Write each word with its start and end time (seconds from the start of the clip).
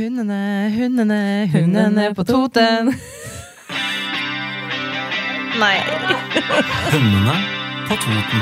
Hundene, 0.00 0.72
hundene, 0.76 1.48
hundene 1.52 2.14
på 2.14 2.24
Toten. 2.24 2.86
Nei. 5.60 5.76
Hundene 6.92 7.34
på 7.88 7.98
Toten. 8.00 8.40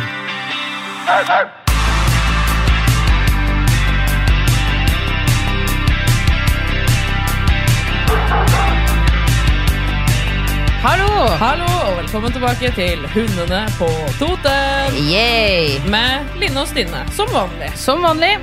Hallo! 10.85 11.11
Hallo, 11.43 11.67
og 11.67 11.97
velkommen 11.97 12.33
tilbake 12.33 12.71
til 12.79 13.03
Hundene 13.17 13.65
på 13.81 13.89
Toten 14.21 15.01
Yay! 15.11 15.81
med 15.91 16.39
Line 16.39 16.63
og 16.63 16.71
Stine, 16.71 17.03
som 17.19 17.27
vanlig. 17.35 17.75
Som 17.75 18.07
vanlig. 18.07 18.37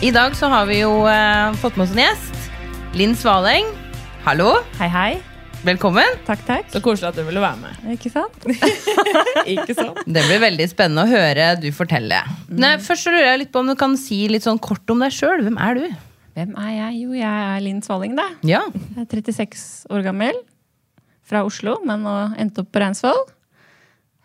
I 0.00 0.10
dag 0.16 0.32
så 0.36 0.48
har 0.48 0.64
vi 0.72 0.80
jo 0.80 1.04
eh, 1.12 1.52
fått 1.60 1.76
med 1.76 1.84
oss 1.84 1.92
en 1.92 2.08
gjest. 2.08 2.33
Linn 2.94 3.14
Svaleng. 3.18 3.66
Hallo. 4.24 4.52
Hei, 4.78 4.86
hei. 4.88 5.12
Velkommen. 5.64 6.18
Takk, 6.28 6.42
takk. 6.46 6.68
Så 6.70 6.80
koselig 6.84 7.08
at 7.10 7.16
du 7.18 7.24
ville 7.26 7.40
være 7.42 7.58
med. 7.58 7.94
Ikke 7.96 8.10
sant? 8.12 8.34
Ikke 9.54 9.74
sant? 9.74 9.98
Det 10.06 10.22
blir 10.28 10.42
veldig 10.42 10.66
spennende 10.70 11.06
å 11.06 11.10
høre 11.10 11.48
du 11.58 11.66
fortelle. 11.74 12.20
Nei, 12.52 12.74
først 12.84 13.06
så 13.08 13.14
lurer 13.14 13.30
jeg 13.32 13.40
litt 13.44 13.52
på 13.54 13.62
om 13.64 13.70
du 13.72 13.74
kan 13.80 13.96
si 13.98 14.20
litt 14.30 14.46
sånn 14.46 14.60
kort 14.62 14.92
om 14.94 15.02
deg 15.02 15.14
sjøl. 15.16 15.42
Hvem 15.46 15.58
er 15.66 15.80
du? 15.80 15.86
Hvem 16.38 16.52
er 16.60 16.70
jeg? 16.76 16.98
Jo, 17.04 17.14
jeg 17.18 17.46
er 17.48 17.64
Linn 17.64 17.80
Svaling 17.86 18.14
da. 18.18 18.28
Ja. 18.46 18.62
Jeg 18.94 19.06
er 19.06 19.08
36 19.10 19.64
år 19.94 20.04
gammel. 20.06 20.38
Fra 21.24 21.40
Oslo, 21.48 21.78
men 21.88 22.04
nå 22.04 22.14
endte 22.38 22.62
opp 22.62 22.70
på 22.74 22.82
Reinsvoll. 22.84 23.24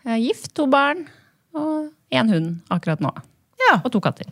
Jeg 0.04 0.12
er 0.14 0.22
gift, 0.28 0.52
to 0.56 0.68
barn 0.70 1.06
og 1.56 1.88
én 2.14 2.30
hund 2.30 2.60
akkurat 2.70 3.02
nå. 3.02 3.10
ja. 3.64 3.80
Og 3.80 3.90
to 3.94 4.02
katter. 4.04 4.28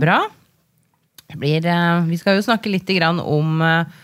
Bra. 0.00 0.22
Det 1.28 1.36
blir, 1.36 1.64
eh, 1.66 2.04
vi 2.08 2.18
skal 2.18 2.38
jo 2.38 2.46
snakke 2.46 2.70
litt 2.72 2.88
om 3.20 3.60
og 3.60 3.96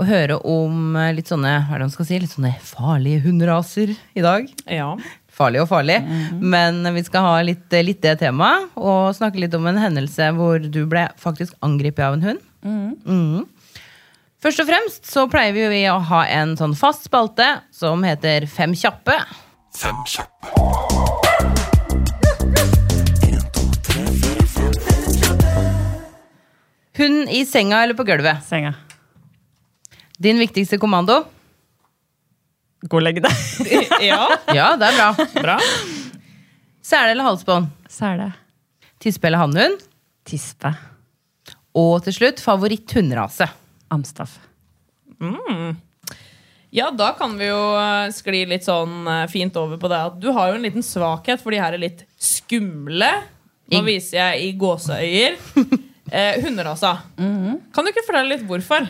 å 0.00 0.06
høre 0.08 0.38
om 0.48 0.96
eh, 0.96 1.12
litt 1.16 1.28
sånne 1.28 1.56
hva 1.66 1.74
er 1.74 1.82
det 1.82 1.88
man 1.90 1.94
skal 1.94 2.08
si, 2.08 2.20
litt 2.22 2.32
sånne 2.32 2.54
farlige 2.64 3.24
hunderaser 3.26 3.92
i 3.92 4.24
dag. 4.24 4.48
Ja. 4.70 4.94
Farlig 5.32 5.62
og 5.62 5.68
farlig. 5.70 5.98
Men 6.40 6.82
vi 6.94 7.02
skal 7.04 7.24
ha 7.24 7.36
litt, 7.44 7.64
litt 7.84 8.02
det 8.04 8.18
temaet, 8.20 8.68
og 8.76 9.14
snakke 9.16 9.40
litt 9.40 9.54
om 9.56 9.68
en 9.70 9.80
hendelse 9.80 10.28
hvor 10.36 10.60
du 10.60 10.82
ble 10.88 11.06
faktisk 11.20 11.56
angrepet 11.64 12.04
av 12.04 12.18
en 12.18 12.26
hund. 12.30 12.46
Mhm. 12.62 13.48
Først 14.42 14.58
og 14.58 14.66
fremst 14.66 15.06
så 15.06 15.28
pleier 15.30 15.54
vi 15.54 15.84
å 15.86 16.00
ha 16.02 16.24
en 16.26 16.56
sånn 16.58 16.74
fast 16.74 17.06
spalte 17.06 17.46
som 17.70 18.02
heter 18.02 18.48
Fem 18.50 18.74
kjappe. 18.74 19.20
Fem 19.78 20.02
kjappe. 20.02 21.21
Hund 26.96 27.30
i 27.30 27.46
senga 27.46 27.82
eller 27.82 27.94
på 27.94 28.04
gulvet. 28.04 28.44
Senga. 28.44 28.74
Din 30.18 30.38
viktigste 30.38 30.78
kommando? 30.78 31.22
Gå 32.82 32.98
og 32.98 33.04
legg 33.04 33.22
deg. 33.24 33.68
ja. 34.10 34.26
Ja, 34.52 34.72
det 34.76 34.90
er 34.90 34.98
bra. 34.98 35.26
Bra. 35.38 35.58
Sele 36.82 37.14
eller 37.14 37.30
halsbånd? 37.30 37.70
Sele. 37.90 38.32
Tispe 39.02 39.30
eller 39.30 39.40
hannhund? 39.44 39.80
Tispe. 40.28 40.74
Og 41.78 42.02
til 42.04 42.16
slutt 42.16 42.42
favoritthundrase? 42.44 43.48
Amstaff. 43.94 44.36
Mm. 45.22 45.78
Ja, 46.74 46.90
da 46.90 47.12
kan 47.16 47.38
vi 47.38 47.48
jo 47.48 47.60
eh, 47.78 48.10
skli 48.14 48.44
litt 48.50 48.66
sånn 48.66 49.06
eh, 49.06 49.26
fint 49.32 49.56
over 49.60 49.80
på 49.80 49.90
det 49.92 50.02
at 50.08 50.18
du 50.20 50.30
har 50.34 50.50
jo 50.50 50.58
en 50.58 50.66
liten 50.66 50.84
svakhet 50.84 51.42
for 51.42 51.54
de 51.54 51.60
her 51.62 51.76
litt 51.80 52.06
skumle 52.20 53.10
Nå 53.72 53.80
viser 53.86 54.18
jeg 54.18 54.40
i 54.44 54.48
gåseøyer. 54.60 55.38
Eh, 56.12 56.42
hunderasa. 56.44 56.98
Kan 57.16 57.86
du 57.86 57.90
ikke 57.92 58.04
fortelle 58.04 58.34
litt 58.34 58.44
hvorfor? 58.48 58.84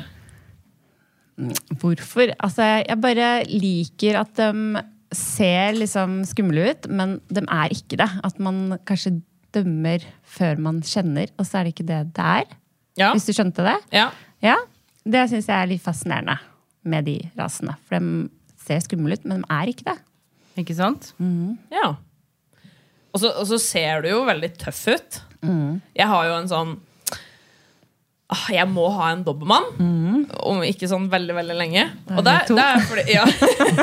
Hvorfor? 1.81 2.33
Altså, 2.43 2.67
jeg 2.83 2.99
bare 3.03 3.29
liker 3.49 4.19
at 4.21 4.35
de 4.39 4.83
ser 5.15 5.77
liksom 5.77 6.23
skumle 6.29 6.71
ut, 6.73 6.89
men 6.91 7.19
de 7.33 7.45
er 7.47 7.73
ikke 7.75 7.99
det. 8.01 8.09
At 8.27 8.41
man 8.43 8.79
kanskje 8.89 9.21
dømmer 9.55 10.05
før 10.25 10.61
man 10.65 10.81
kjenner, 10.87 11.31
og 11.39 11.47
så 11.47 11.61
er 11.61 11.69
det 11.69 11.75
ikke 11.77 11.89
det 11.89 12.01
det 12.17 12.29
er. 12.41 12.55
Ja. 12.99 13.11
Hvis 13.15 13.29
du 13.29 13.35
skjønte 13.37 13.65
det? 13.67 13.79
ja. 13.95 14.11
Ja, 14.43 14.57
det 15.07 15.21
syns 15.31 15.47
jeg 15.47 15.55
er 15.55 15.69
litt 15.71 15.85
fascinerende 15.85 16.35
med 16.91 17.05
de 17.07 17.13
rasene. 17.39 17.77
For 17.87 18.03
de 18.03 18.25
ser 18.59 18.81
skumle 18.83 19.15
ut, 19.15 19.23
men 19.31 19.45
de 19.45 19.55
er 19.55 19.71
ikke 19.71 19.85
det. 19.87 19.95
Ikke 20.59 20.75
sant? 20.75 21.13
Ja. 21.71 21.93
Og 23.15 23.23
så, 23.23 23.31
og 23.39 23.47
så 23.47 23.61
ser 23.63 24.03
du 24.03 24.09
jo 24.11 24.25
veldig 24.27 24.51
tøff 24.59 24.81
ut. 24.91 25.21
Jeg 25.95 26.09
har 26.11 26.27
jo 26.27 26.35
en 26.41 26.51
sånn 26.51 26.73
ah, 28.33 28.47
Jeg 28.55 28.67
må 28.73 28.89
ha 28.97 29.13
en 29.13 29.23
dobbeltmann. 29.27 30.27
Om 30.43 30.65
ikke 30.67 30.89
sånn 30.91 31.07
veldig, 31.13 31.37
veldig 31.39 31.59
lenge. 31.59 31.87
Og 32.17 32.25
det, 32.27 32.35
det 32.51 32.67
er 32.67 32.85
fordi, 32.89 33.07
ja. 33.15 33.27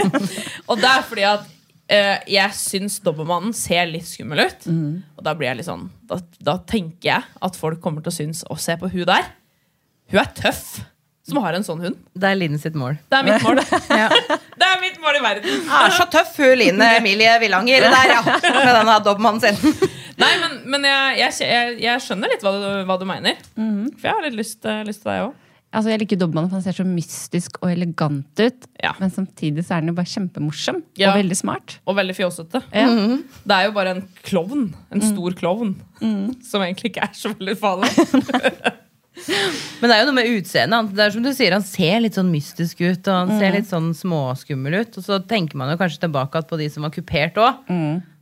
og 0.69 0.81
det 0.81 0.91
er 0.91 1.07
fordi 1.07 1.25
at 1.29 1.47
eh, 1.93 2.15
jeg 2.35 2.57
syns 2.59 2.99
dobbeltmannen 3.05 3.55
ser 3.57 3.89
litt 3.91 4.09
skummel 4.09 4.45
ut. 4.47 4.69
Og 5.17 5.25
da 5.25 5.35
blir 5.37 5.51
jeg 5.51 5.61
litt 5.61 5.69
sånn 5.69 5.89
da, 6.09 6.19
da 6.43 6.59
tenker 6.69 7.13
jeg 7.13 7.43
at 7.49 7.59
folk 7.59 7.81
kommer 7.83 8.05
til 8.05 8.13
å 8.13 8.19
synes 8.19 8.45
Å, 8.49 8.57
se 8.59 8.77
på 8.81 8.89
hun 8.91 9.05
der. 9.09 9.29
Hun 10.09 10.23
er 10.23 10.31
tøff 10.37 10.79
som 11.29 11.43
har 11.43 11.53
en 11.53 11.65
sånn 11.65 11.81
hund. 11.83 11.97
Det 12.17 12.29
er 12.31 12.37
Line 12.39 12.59
sitt 12.61 12.77
mål. 12.77 12.97
Det 13.09 13.19
er 13.19 13.27
mitt 13.27 13.43
mål. 13.45 13.61
Ja. 13.99 14.07
Det 14.59 14.67
er 14.67 14.79
mitt 14.81 14.97
mål 15.01 15.19
i 15.19 15.21
verden. 15.23 15.59
Er 15.79 15.93
så 15.95 16.05
tøff, 16.11 16.35
hun 16.41 16.55
Line 16.59 16.87
Emilie 16.99 17.35
Villanger 17.43 17.85
der, 17.85 18.13
ja. 18.15 18.21
Med 18.25 18.71
denne 18.79 18.97
dobbmannen 19.05 19.43
sin. 19.43 19.89
Nei, 20.19 20.31
men, 20.41 20.57
men 20.75 20.83
jeg, 20.89 21.19
jeg, 21.21 21.35
jeg, 21.47 21.75
jeg 21.85 22.01
skjønner 22.05 22.31
litt 22.33 22.41
hva 22.43 22.51
du, 22.55 22.65
hva 22.89 22.97
du 22.99 23.05
mener. 23.07 23.37
For 23.55 24.09
jeg 24.09 24.17
har 24.17 24.25
litt 24.27 24.35
lyst, 24.39 24.59
eh, 24.67 24.81
lyst 24.87 25.05
til 25.05 25.13
deg 25.13 25.27
òg. 25.29 25.37
Altså, 25.69 25.91
jeg 25.93 25.99
liker 26.01 26.17
dobbeltmannen, 26.17 26.49
for 26.49 26.57
han 26.57 26.65
ser 26.65 26.77
så 26.79 26.83
mystisk 26.89 27.59
og 27.61 27.69
elegant 27.69 28.41
ut. 28.41 28.63
Ja. 28.81 28.95
Men 28.97 29.11
samtidig 29.13 29.61
så 29.67 29.75
er 29.75 29.83
han 29.83 29.91
jo 29.91 29.95
bare 29.99 30.09
kjempemorsom 30.09 30.79
Ja. 30.97 31.11
og 31.11 31.19
veldig 31.19 31.37
smart. 31.37 31.75
Og 31.85 31.93
veldig 31.99 32.15
fjåsete. 32.17 32.63
Ja. 32.73 32.87
Det 33.45 33.53
er 33.59 33.67
jo 33.67 33.75
bare 33.75 33.93
en 33.93 34.01
klovn. 34.25 34.63
En 34.89 35.03
stor 35.05 35.37
klovn. 35.37 35.75
Som 36.49 36.65
egentlig 36.65 36.89
ikke 36.89 37.05
er 37.05 37.13
så 37.13 37.31
veldig 37.35 37.55
farlig. 37.61 37.91
Men 39.79 39.89
det 39.91 39.93
er 39.93 40.01
jo 40.01 40.07
noe 40.09 40.15
med 40.17 40.29
utseendet. 40.39 40.91
Det 40.95 41.03
er 41.05 41.13
som 41.13 41.23
du 41.25 41.31
sier, 41.35 41.53
Han 41.53 41.65
ser 41.67 41.99
litt 42.05 42.15
sånn 42.17 42.29
mystisk 42.33 42.81
ut, 42.85 43.01
og 43.09 43.15
han 43.17 43.33
ser 43.41 43.55
litt 43.57 43.67
sånn 43.69 43.91
småskummel 43.97 44.79
ut. 44.81 44.97
Og 44.99 45.05
så 45.05 45.19
tenker 45.27 45.59
man 45.59 45.69
jo 45.73 45.79
kanskje 45.81 46.05
tilbake 46.05 46.41
på 46.49 46.59
de 46.61 46.69
som 46.71 46.85
var 46.87 46.93
kupert 46.95 47.37
òg. 47.41 47.61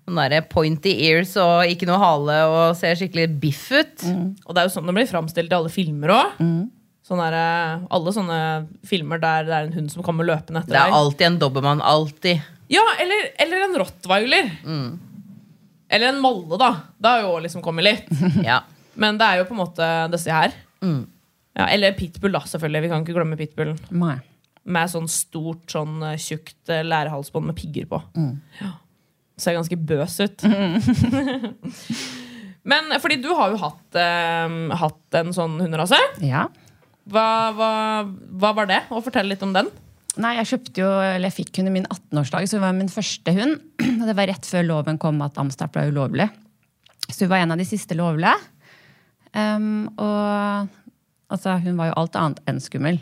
Sånn 0.08 0.16
derre 0.22 0.40
pointy 0.48 0.94
ears 1.10 1.34
og 1.44 1.68
ikke 1.68 1.88
noe 1.90 2.00
hale 2.00 2.36
og 2.48 2.78
ser 2.80 2.96
skikkelig 2.96 3.28
biff 3.44 3.66
ut. 3.76 4.06
Og 4.48 4.54
det 4.56 4.62
er 4.62 4.70
jo 4.70 4.72
sånn 4.78 4.88
det 4.88 4.96
blir 4.96 5.10
framstilt 5.10 5.52
i 5.52 5.58
alle 5.58 5.72
filmer 5.74 6.14
òg. 6.16 6.38
Sånn 7.08 7.20
der, 7.24 7.36
eh, 7.36 7.84
alle 7.96 8.12
sånne 8.16 8.38
filmer 8.88 9.20
der 9.20 9.44
det 9.48 9.54
er 9.56 9.68
en 9.68 9.76
hund 9.76 9.92
som 9.92 10.04
kommer 10.04 10.28
løpende 10.28 10.60
etter 10.64 10.74
deg. 10.76 10.80
Det 10.80 10.94
er 10.94 10.96
alltid 10.96 11.28
en 11.28 11.38
dobbermann. 11.44 11.84
Alltid. 11.84 12.42
Ja, 12.72 12.84
eller, 13.04 13.30
eller 13.44 13.68
en 13.68 13.78
rottweiler. 13.80 14.50
Eller 15.90 16.08
en 16.10 16.20
molle, 16.24 16.58
da. 16.60 16.72
Det 17.00 17.12
har 17.14 17.22
jo 17.24 17.36
òg 17.36 17.46
liksom 17.46 17.64
kommet 17.64 17.88
litt. 17.88 18.10
Ja. 18.48 18.62
Men 18.98 19.20
det 19.20 19.28
er 19.28 19.38
jo 19.44 19.46
på 19.46 19.54
en 19.54 19.62
måte 19.62 19.88
disse 20.10 20.34
her. 20.34 20.56
Mm. 20.82 21.04
Ja, 21.58 21.68
eller 21.68 21.94
pitbull, 22.00 22.32
da, 22.34 22.42
selvfølgelig. 22.50 22.82
Vi 22.82 22.90
kan 22.92 23.04
ikke 23.06 23.16
glemme 23.20 23.38
pitbull. 23.40 23.76
Nei. 23.92 24.16
Med 24.68 24.90
sånn 24.92 25.08
stort, 25.12 25.68
sånn 25.72 26.00
tjukt 26.20 26.72
eh, 26.74 26.82
lærehalsbånd 26.84 27.52
med 27.52 27.60
pigger 27.60 27.86
på. 27.92 28.00
Mm. 28.18 28.34
Ja. 28.64 28.72
Ser 29.38 29.58
ganske 29.58 29.78
bøs 29.78 30.18
ut. 30.24 30.46
Men 32.68 32.92
eh, 32.92 33.02
fordi 33.02 33.20
du 33.24 33.30
har 33.38 33.54
jo 33.54 33.60
hatt, 33.62 34.00
eh, 34.00 34.56
hatt 34.82 35.20
en 35.22 35.36
sånn 35.36 35.60
hunderase. 35.62 36.00
Ja. 36.26 36.48
Hva, 37.08 37.28
hva, 37.56 37.72
hva 38.42 38.56
var 38.58 38.70
det? 38.70 38.82
Og 38.92 39.06
fortell 39.06 39.30
litt 39.32 39.46
om 39.46 39.54
den. 39.56 39.70
Nei, 40.18 40.34
jeg 40.40 40.50
kjøpte 40.50 40.82
jo, 40.82 40.90
eller 40.90 41.30
jeg 41.30 41.38
fikk 41.44 41.60
hund 41.60 41.70
i 41.70 41.76
min 41.76 41.86
18-årsdag, 41.86 42.48
så 42.50 42.58
hun 42.58 42.66
var 42.66 42.76
min 42.76 42.92
første 42.92 43.34
hund. 43.38 43.60
Og 44.02 44.06
det 44.10 44.18
var 44.18 44.30
rett 44.32 44.50
før 44.50 44.66
loven 44.66 44.98
kom 45.02 45.22
at 45.26 45.38
Amstaff 45.40 45.72
ble 45.76 45.88
ulovlig. 45.92 46.28
Så 47.08 47.26
hun 47.26 47.32
var 47.32 47.44
en 47.44 47.54
av 47.54 47.62
de 47.62 47.68
siste 47.68 47.96
lovlige. 47.96 48.34
Um, 49.38 49.86
og 50.02 50.68
altså, 51.30 51.54
hun 51.62 51.78
var 51.78 51.92
jo 51.92 52.00
alt 52.02 52.18
annet 52.18 52.42
enn 52.50 52.60
skummel. 52.64 52.98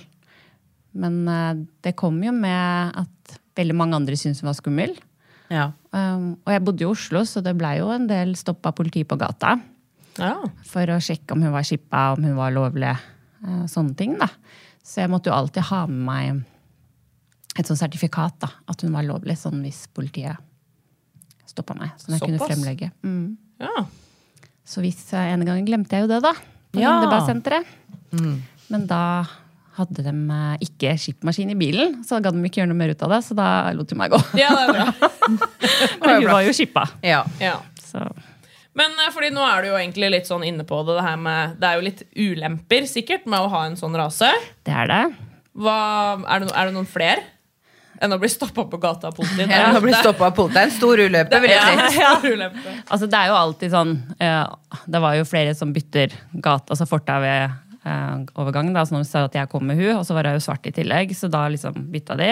Men 0.98 1.22
uh, 1.30 1.64
det 1.86 1.96
kom 1.98 2.20
jo 2.24 2.34
med 2.36 3.00
at 3.00 3.38
veldig 3.56 3.78
mange 3.78 3.98
andre 3.98 4.18
syntes 4.20 4.44
hun 4.44 4.52
var 4.52 4.60
skummel. 4.60 4.98
ja. 5.54 5.72
Um, 5.95 6.33
og 6.44 6.51
jeg 6.51 6.63
bodde 6.68 6.83
i 6.83 6.88
Oslo, 6.89 7.21
så 7.24 7.39
det 7.45 7.53
blei 7.56 7.77
jo 7.80 7.88
en 7.94 8.07
del 8.09 8.33
stopp 8.36 8.65
av 8.68 8.74
politi 8.75 9.06
på 9.07 9.15
gata 9.21 9.53
Ja. 10.19 10.33
for 10.68 10.92
å 10.92 10.97
sjekke 11.00 11.31
om 11.36 11.42
hun 11.45 11.53
var 11.53 11.63
skippa, 11.63 12.13
om 12.18 12.24
hun 12.24 12.36
var 12.36 12.51
lovlig. 12.51 12.92
eh, 13.45 13.65
sånne 13.69 13.95
ting. 13.95 14.18
da. 14.19 14.27
Så 14.83 15.01
jeg 15.03 15.09
måtte 15.09 15.30
jo 15.31 15.33
alltid 15.38 15.63
ha 15.69 15.86
med 15.88 16.06
meg 16.06 16.44
et 17.57 17.65
sånt 17.69 17.80
sertifikat, 17.80 18.39
da, 18.39 18.50
at 18.68 18.81
hun 18.81 18.92
var 18.92 19.03
lovlig, 19.07 19.38
sånn 19.38 19.62
hvis 19.63 19.86
politiet 19.94 20.36
stoppa 21.47 21.75
meg. 21.80 21.92
Sånn 22.01 22.18
jeg 22.18 22.21
kunne 22.25 22.39
Såpass? 22.39 22.51
fremlegge. 22.57 22.91
Mm. 23.03 23.38
Ja. 23.62 23.86
Så 24.65 24.81
hvis 24.81 25.13
en 25.13 25.45
gang 25.45 25.63
glemte 25.65 25.91
jeg 25.95 26.01
jo 26.03 26.07
det, 26.12 26.21
da. 26.25 26.33
På 26.74 26.80
Ja. 26.81 27.00
Hindebergsenteret. 27.00 27.65
Men 28.69 28.88
da 28.88 29.25
hadde 29.75 30.06
de 30.06 30.13
eh, 30.13 30.63
ikke 30.63 30.94
skipmaskin 31.01 31.51
i 31.51 31.57
bilen, 31.60 32.00
så 32.06 32.18
da 32.18 32.27
gadd 32.27 32.38
de 32.38 32.48
ikke 32.48 32.62
gjøre 32.62 32.72
noe 32.72 32.80
mer 32.80 32.94
ut 32.95 33.04
av 33.06 33.16
det. 33.16 33.22
Så 33.27 33.38
da 33.38 33.50
lot 33.75 33.92
de 33.92 34.00
meg 34.00 34.13
gå. 34.13 34.22
ja, 34.39 34.54
det 34.56 34.63
er 34.63 34.74
bra. 34.77 35.12
Men 36.06 36.16
hun 36.24 36.31
var 36.31 36.45
jo 36.48 36.56
skippa. 36.56 36.88
Ja. 37.06 37.24
Ja. 37.44 37.60
Så 37.83 38.04
Men 38.77 38.95
eh, 39.04 39.12
fordi 39.16 39.33
nå 39.36 39.44
er 39.48 39.63
du 39.63 39.72
jo 39.74 39.77
egentlig 39.80 40.12
litt 40.13 40.31
sånn 40.31 40.48
inne 40.48 40.68
på 40.68 40.81
det, 40.88 40.98
det 40.98 41.06
her 41.06 41.22
med 41.22 41.56
Det 41.62 41.69
er 41.69 41.80
jo 41.80 41.86
litt 41.86 42.04
ulemper 42.16 42.89
sikkert 42.89 43.27
med 43.30 43.44
å 43.45 43.51
ha 43.51 43.66
en 43.69 43.80
sånn 43.80 43.95
rase. 44.00 44.31
det 44.68 44.75
er 44.83 44.92
det. 44.92 45.06
Hva, 45.56 45.80
er, 46.27 46.44
det, 46.44 46.51
er 46.51 46.68
det 46.68 46.75
noen 46.75 46.89
flere 46.89 47.24
enn 48.04 48.12
å 48.12 48.18
bli 48.19 48.27
stoppa 48.27 48.66
på 48.68 48.80
gata 48.81 49.07
av 49.07 49.16
politiet? 49.16 49.48
Ja, 49.48 49.69
enn 49.69 49.80
Å 49.80 49.83
bli 49.83 49.94
av 49.95 50.18
politiet 50.36 50.66
en 50.66 50.74
stor 50.75 51.00
ulempe, 51.00 51.39
vil 51.44 51.54
jeg 51.54 51.77
si. 51.94 52.01
Ja, 52.01 52.12
ulempe. 52.24 52.74
Altså, 52.89 53.07
det 53.07 53.22
er 53.22 53.31
jo 53.31 53.38
alltid 53.39 53.72
sånn 53.72 53.94
uh, 54.19 54.81
Det 54.83 55.01
var 55.06 55.16
jo 55.16 55.27
flere 55.30 55.56
som 55.56 55.72
bytter 55.75 56.12
gata, 56.33 56.75
altså 56.75 56.88
fortau 56.89 57.24
eh, 57.86 58.24
overgangen. 58.42 58.74
Da, 58.76 58.84
så 58.86 58.96
når 58.98 59.06
de 59.06 59.10
sa 59.12 59.24
at 59.30 59.38
jeg 59.38 59.50
kom 59.52 59.66
med 59.70 59.78
hun, 59.80 59.96
og 60.00 60.06
så 60.08 60.16
var 60.18 60.28
hun 60.30 60.40
jo 60.40 60.44
svart 60.46 60.66
i 60.70 60.74
tillegg, 60.76 61.14
så 61.18 61.30
da 61.32 61.46
liksom 61.54 61.88
bytta 61.94 62.18
de. 62.20 62.32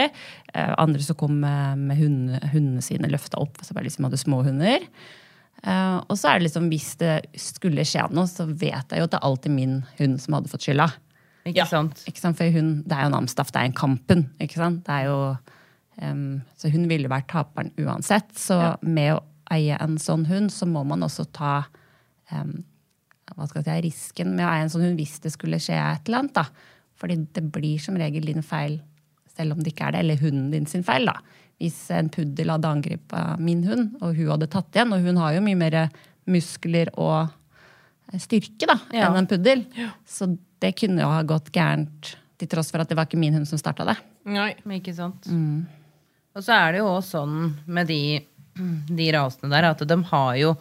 Eh, 0.54 0.74
andre 0.82 1.02
som 1.06 1.16
kom 1.20 1.40
med, 1.44 1.78
med 1.90 1.98
hunde, 2.02 2.40
hundene 2.54 2.82
sine 2.86 3.10
løfta 3.12 3.40
opp, 3.42 3.62
så 3.64 3.74
bare 3.78 3.88
liksom 3.88 4.10
hadde 4.10 4.22
små 4.22 4.42
hunder. 4.48 4.86
Eh, 5.64 5.98
og 6.10 6.18
så 6.20 6.34
er 6.34 6.40
det 6.42 6.50
liksom, 6.50 6.68
hvis 6.74 6.90
det 7.00 7.14
skulle 7.40 7.86
skje 7.88 8.10
noe, 8.12 8.28
så 8.28 8.46
vet 8.50 8.92
jeg 8.92 9.00
jo 9.00 9.08
at 9.08 9.14
det 9.14 9.20
er 9.22 9.28
alltid 9.30 9.56
min 9.56 9.78
hund 10.00 10.20
som 10.20 10.36
hadde 10.40 10.52
fått 10.52 10.66
skylda. 10.68 10.90
Ikke 11.46 11.60
Ja. 11.60 11.66
sant? 11.68 12.04
Ikke 12.08 12.20
sant? 12.24 12.38
For 12.40 12.50
hun, 12.56 12.84
det 12.88 12.96
er 12.96 13.04
jo 13.06 13.12
en 13.14 13.20
Amstaff, 13.22 13.52
det 13.52 13.62
er 13.62 13.66
en 13.70 13.74
Kampen. 13.78 14.30
Ikke 14.44 14.56
sant? 14.60 14.84
Det 14.88 14.94
er 14.96 15.06
jo, 15.10 15.38
um, 16.02 16.42
så 16.60 16.72
hun 16.72 16.88
ville 16.88 17.10
vært 17.12 17.28
taperen 17.32 17.72
uansett. 17.84 18.32
Så 18.40 18.78
med 18.82 19.16
å 19.18 19.24
eie 19.52 19.76
en 19.84 19.98
sånn 20.00 20.24
hund, 20.30 20.52
så 20.56 20.66
må 20.66 20.86
man 20.88 21.04
også 21.04 21.26
ta 21.36 21.66
em, 22.32 22.64
hva 23.36 23.48
skal 23.50 23.64
jeg 23.64 23.82
si, 23.84 23.88
risken 23.90 24.36
med 24.36 24.46
å 24.46 24.50
eie 24.54 24.64
en 24.66 24.70
sånn 24.74 24.86
hund 24.86 25.00
hvis 25.02 25.20
det 25.24 25.32
skulle 25.34 25.60
skje 25.62 25.76
et 25.80 26.08
eller 26.08 26.20
annet. 26.24 26.34
da. 26.34 26.46
Fordi 27.02 27.16
det 27.34 27.44
blir 27.52 27.80
som 27.82 27.96
regel 27.98 28.26
din 28.30 28.44
feil, 28.46 28.80
selv 29.36 29.54
om 29.56 29.64
det 29.64 29.74
ikke 29.74 29.88
er 29.88 29.92
det, 29.96 30.00
eller 30.04 30.22
hunden 30.22 30.52
din 30.52 30.66
sin 30.70 30.84
feil. 30.84 31.06
da. 31.10 31.18
Hvis 31.60 31.78
en 31.96 32.10
puddel 32.10 32.50
hadde 32.54 32.70
angrepet 32.70 33.40
min 33.40 33.64
hund, 33.64 33.96
og 34.02 34.16
hun 34.16 34.30
hadde 34.34 34.48
tatt 34.52 34.72
igjen, 34.76 34.94
og 34.94 35.02
hun 35.06 35.18
har 35.18 35.34
jo 35.34 35.42
mye 35.46 35.56
mer 35.58 35.78
muskler 36.30 36.90
og 36.98 37.30
styrke 38.20 38.68
da, 38.70 38.78
Ja. 38.94 39.08
enn 39.10 39.18
en 39.18 39.28
puddel. 39.28 39.66
Så 40.06 40.28
det 40.60 40.76
kunne 40.78 41.02
jo 41.02 41.08
ha 41.10 41.24
gått 41.24 41.52
gærent, 41.52 42.16
til 42.38 42.48
tross 42.48 42.72
for 42.72 42.82
at 42.82 42.90
det 42.90 42.96
var 42.98 43.06
ikke 43.06 43.18
min 43.20 43.34
hund 43.34 43.48
som 43.48 43.58
starta 43.58 43.86
det. 43.86 43.98
Nei. 44.26 44.54
Men 44.66 44.80
Ikke 44.82 44.94
sant? 44.96 45.28
Og 46.36 46.42
så 46.44 46.52
er 46.54 46.72
det 46.74 46.80
jo 46.82 46.88
også 46.90 47.20
sånn 47.22 47.54
med 47.68 47.88
de, 47.88 48.26
de 48.90 49.12
rasene 49.14 49.50
der 49.54 49.68
at 49.70 49.80
de 49.88 49.98
har 50.10 50.36
jo 50.40 50.56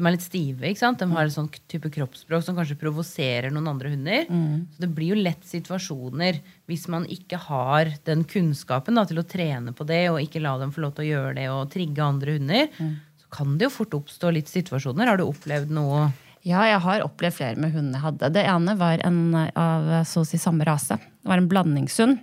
de 0.00 0.08
er 0.08 0.14
litt 0.16 0.24
stive. 0.24 0.64
ikke 0.70 0.80
sant? 0.80 0.98
De 1.02 1.06
har 1.12 1.26
en 1.28 1.32
sånn 1.34 1.50
type 1.68 1.90
kroppsspråk 1.92 2.42
som 2.46 2.56
kanskje 2.56 2.78
provoserer 2.80 3.52
noen 3.52 3.68
andre 3.70 3.92
hunder. 3.92 4.24
Så 4.26 4.82
det 4.82 4.88
blir 4.96 5.12
jo 5.12 5.20
lett 5.20 5.44
situasjoner 5.46 6.40
hvis 6.70 6.86
man 6.92 7.04
ikke 7.12 7.38
har 7.46 7.92
den 8.08 8.24
kunnskapen 8.24 8.96
da, 8.96 9.04
til 9.06 9.20
å 9.20 9.26
trene 9.28 9.74
på 9.76 9.84
det, 9.88 10.06
og 10.10 10.20
ikke 10.24 10.42
la 10.42 10.56
dem 10.62 10.72
få 10.72 10.82
lov 10.86 10.96
til 10.96 11.04
å 11.04 11.10
gjøre 11.10 11.36
det 11.36 11.46
og 11.52 11.70
trigge 11.74 12.02
andre 12.06 12.38
hunder. 12.38 12.72
Så 13.20 13.30
kan 13.36 13.54
det 13.60 13.68
jo 13.68 13.74
fort 13.76 13.94
oppstå 14.00 14.32
litt 14.34 14.48
situasjoner. 14.50 15.06
Har 15.12 15.20
du 15.20 15.26
opplevd 15.28 15.70
noe 15.76 16.08
Ja, 16.42 16.62
jeg 16.64 16.80
har 16.80 17.02
opplevd 17.04 17.36
flere 17.36 17.60
med 17.60 17.74
hundene 17.74 17.98
jeg 17.98 18.06
hadde. 18.06 18.30
Det 18.32 18.46
ene 18.48 18.74
var 18.80 19.02
en 19.04 19.18
av 19.36 19.90
så 20.08 20.22
å 20.24 20.28
si 20.28 20.40
samme 20.40 20.64
rase. 20.64 20.96
Det 20.96 21.28
var 21.28 21.42
en 21.42 21.50
blandingshund. 21.50 22.22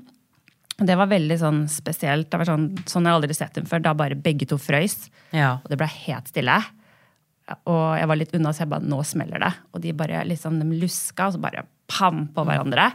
Det 0.78 0.96
var 0.98 1.10
veldig 1.10 1.38
sånn 1.42 1.60
spesielt. 1.70 2.30
Det 2.30 2.38
var 2.42 2.50
sånn, 2.50 2.68
sånn 2.90 3.06
jeg 3.06 3.14
aldri 3.18 3.34
sett 3.38 3.56
dem 3.58 3.66
før. 3.70 3.82
Da 3.86 3.94
bare 3.98 4.18
begge 4.18 4.46
to 4.50 4.58
frøys. 4.62 5.08
Ja. 5.34 5.56
Og 5.64 5.70
det 5.70 5.78
ble 5.80 5.88
helt 5.90 6.30
stille. 6.30 6.58
Og 7.70 7.84
jeg 8.00 8.08
var 8.12 8.20
litt 8.20 8.34
unna, 8.36 8.52
så 8.52 8.66
jeg 8.66 8.72
bare 8.74 8.84
Nå 8.92 8.98
smeller 9.08 9.40
det. 9.46 9.54
Og 9.74 9.82
de 9.84 9.94
bare 9.96 10.26
liksom, 10.28 10.58
de 10.60 10.80
luska, 10.82 11.30
og 11.30 11.38
så 11.38 11.40
bare 11.44 11.64
pam 11.88 12.26
på 12.36 12.44
hverandre. 12.48 12.90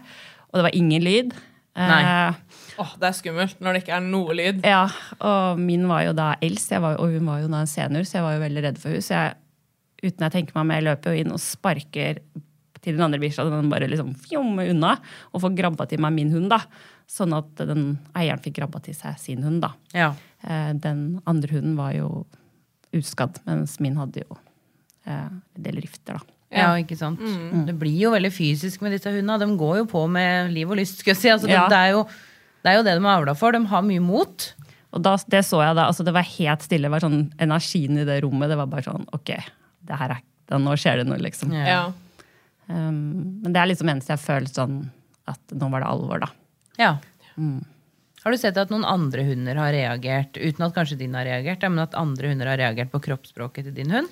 Og 0.51 0.59
det 0.61 0.67
var 0.67 0.77
ingen 0.77 1.03
lyd. 1.07 1.33
Nei. 1.79 2.01
Eh, 2.05 2.35
Åh, 2.85 2.91
det 3.01 3.07
er 3.09 3.17
skummelt 3.17 3.61
når 3.65 3.73
det 3.79 3.81
ikke 3.87 3.97
er 3.97 4.05
noe 4.05 4.35
lyd. 4.37 4.59
ja, 4.69 4.83
og 5.25 5.61
min 5.61 5.87
var 5.89 6.03
jo 6.05 6.13
da 6.17 6.35
eldst, 6.45 6.73
var, 6.85 6.99
og 7.01 7.15
hun 7.15 7.25
var 7.31 7.41
jo 7.41 7.49
da 7.49 7.63
en 7.65 7.71
senior, 7.71 8.05
så 8.05 8.19
jeg 8.19 8.27
var 8.27 8.35
jo 8.37 8.43
veldig 8.45 8.65
redd 8.67 8.81
for 8.83 8.93
henne. 8.93 9.05
Så 9.07 9.15
jeg, 9.17 9.37
uten 10.05 10.27
jeg 10.27 10.35
tenker 10.35 10.57
meg 10.59 10.67
om, 10.67 10.73
jeg 10.77 10.85
løper 10.91 11.15
jo 11.17 11.23
inn 11.25 11.33
og 11.33 11.41
sparker 11.41 12.21
til 12.83 12.97
den 12.99 13.05
andre 13.07 13.21
bikkja, 13.23 13.45
den 13.49 13.71
bare 13.73 13.89
liksom 13.89 14.13
fjommer 14.27 14.69
unna, 14.73 14.97
og 15.33 15.45
får 15.45 15.57
grabba 15.63 15.87
til 15.89 16.01
meg 16.05 16.13
min 16.19 16.33
hund, 16.35 16.51
da. 16.53 16.61
Sånn 17.09 17.33
at 17.37 17.65
den 17.69 17.95
eieren 18.19 18.41
fikk 18.45 18.57
grabba 18.61 18.81
til 18.85 18.97
seg 18.99 19.17
sin 19.23 19.45
hund, 19.47 19.63
da. 19.65 19.73
Ja. 19.97 20.11
Eh, 20.45 20.73
Den 20.83 21.23
andre 21.25 21.55
hunden 21.57 21.77
var 21.81 21.93
jo 21.97 22.27
uskadd, 22.97 23.39
mens 23.49 23.79
min 23.83 23.97
hadde 24.01 24.25
jo 24.25 24.37
eh, 25.07 25.29
en 25.31 25.65
del 25.67 25.81
rifter, 25.83 26.19
da. 26.19 26.37
Ja, 26.53 26.67
ikke 26.77 26.99
sant? 27.01 27.23
Det 27.65 27.73
blir 27.81 27.95
jo 27.97 28.11
veldig 28.13 28.29
fysisk 28.35 28.83
med 28.85 28.93
disse 28.93 29.09
hundene. 29.09 29.39
De 29.41 29.47
går 29.57 29.79
jo 29.79 29.87
på 29.89 30.03
med 30.13 30.51
liv 30.53 30.69
og 30.69 30.77
lyst. 30.77 30.99
skal 31.01 31.15
jeg 31.15 31.21
si. 31.23 31.31
Altså, 31.33 31.49
det, 31.49 31.55
Ja. 31.57 31.63
det, 31.73 31.79
er 31.79 31.95
jo, 31.95 32.03
det 32.61 32.69
er 32.69 32.77
jo 32.77 32.83
det 32.85 32.93
de 32.99 33.01
er 33.07 33.15
avla 33.15 33.35
for. 33.35 33.57
De 33.57 33.63
har 33.71 33.87
mye 33.87 34.03
mot. 34.05 34.49
Og 34.93 35.01
da, 35.01 35.15
det 35.33 35.41
så 35.49 35.63
jeg 35.65 35.79
da, 35.79 35.87
altså 35.89 36.05
det 36.05 36.13
var 36.13 36.29
helt 36.29 36.67
stille. 36.67 36.85
Det 36.91 36.93
var 36.93 37.01
sånn 37.07 37.33
energien 37.41 37.97
i 37.97 38.05
det 38.05 38.19
rommet. 38.27 38.53
Det 38.53 38.59
var 38.61 38.69
bare 38.69 38.85
sånn, 38.85 39.07
ok, 39.17 39.33
det 39.89 39.97
her 40.03 40.13
er, 40.19 40.21
da, 40.53 40.59
nå 40.61 40.77
skjer 40.77 41.01
det 41.01 41.09
noe, 41.09 41.17
liksom. 41.25 41.57
Ja. 41.57 41.65
Ja. 41.65 41.83
Um, 42.69 43.41
men 43.43 43.49
det 43.57 43.63
er 43.63 43.73
liksom 43.73 43.89
eneste 43.89 44.13
jeg 44.13 44.21
følte 44.21 44.53
sånn 44.61 44.77
at 45.33 45.57
nå 45.57 45.73
var 45.73 45.81
det 45.81 45.89
alvor, 45.89 46.21
da. 46.27 46.29
Ja. 46.77 46.93
Har 48.23 48.31
du 48.31 48.39
sett 48.39 48.59
at 48.61 48.71
noen 48.71 48.85
andre 48.87 49.25
hunder 49.27 49.59
har 49.59 49.73
reagert, 49.75 50.37
uten 50.39 50.63
at 50.63 50.75
kanskje 50.77 51.01
din 51.01 51.17
har 51.19 51.27
reagert, 51.27 51.65
men 51.67 51.83
at 51.83 51.97
andre 51.99 52.31
hunder 52.31 52.53
har 52.53 52.61
reagert 52.61 52.93
på 52.93 53.01
kroppsspråket 53.03 53.67
til 53.67 53.75
din 53.81 53.91
hund? 53.91 54.11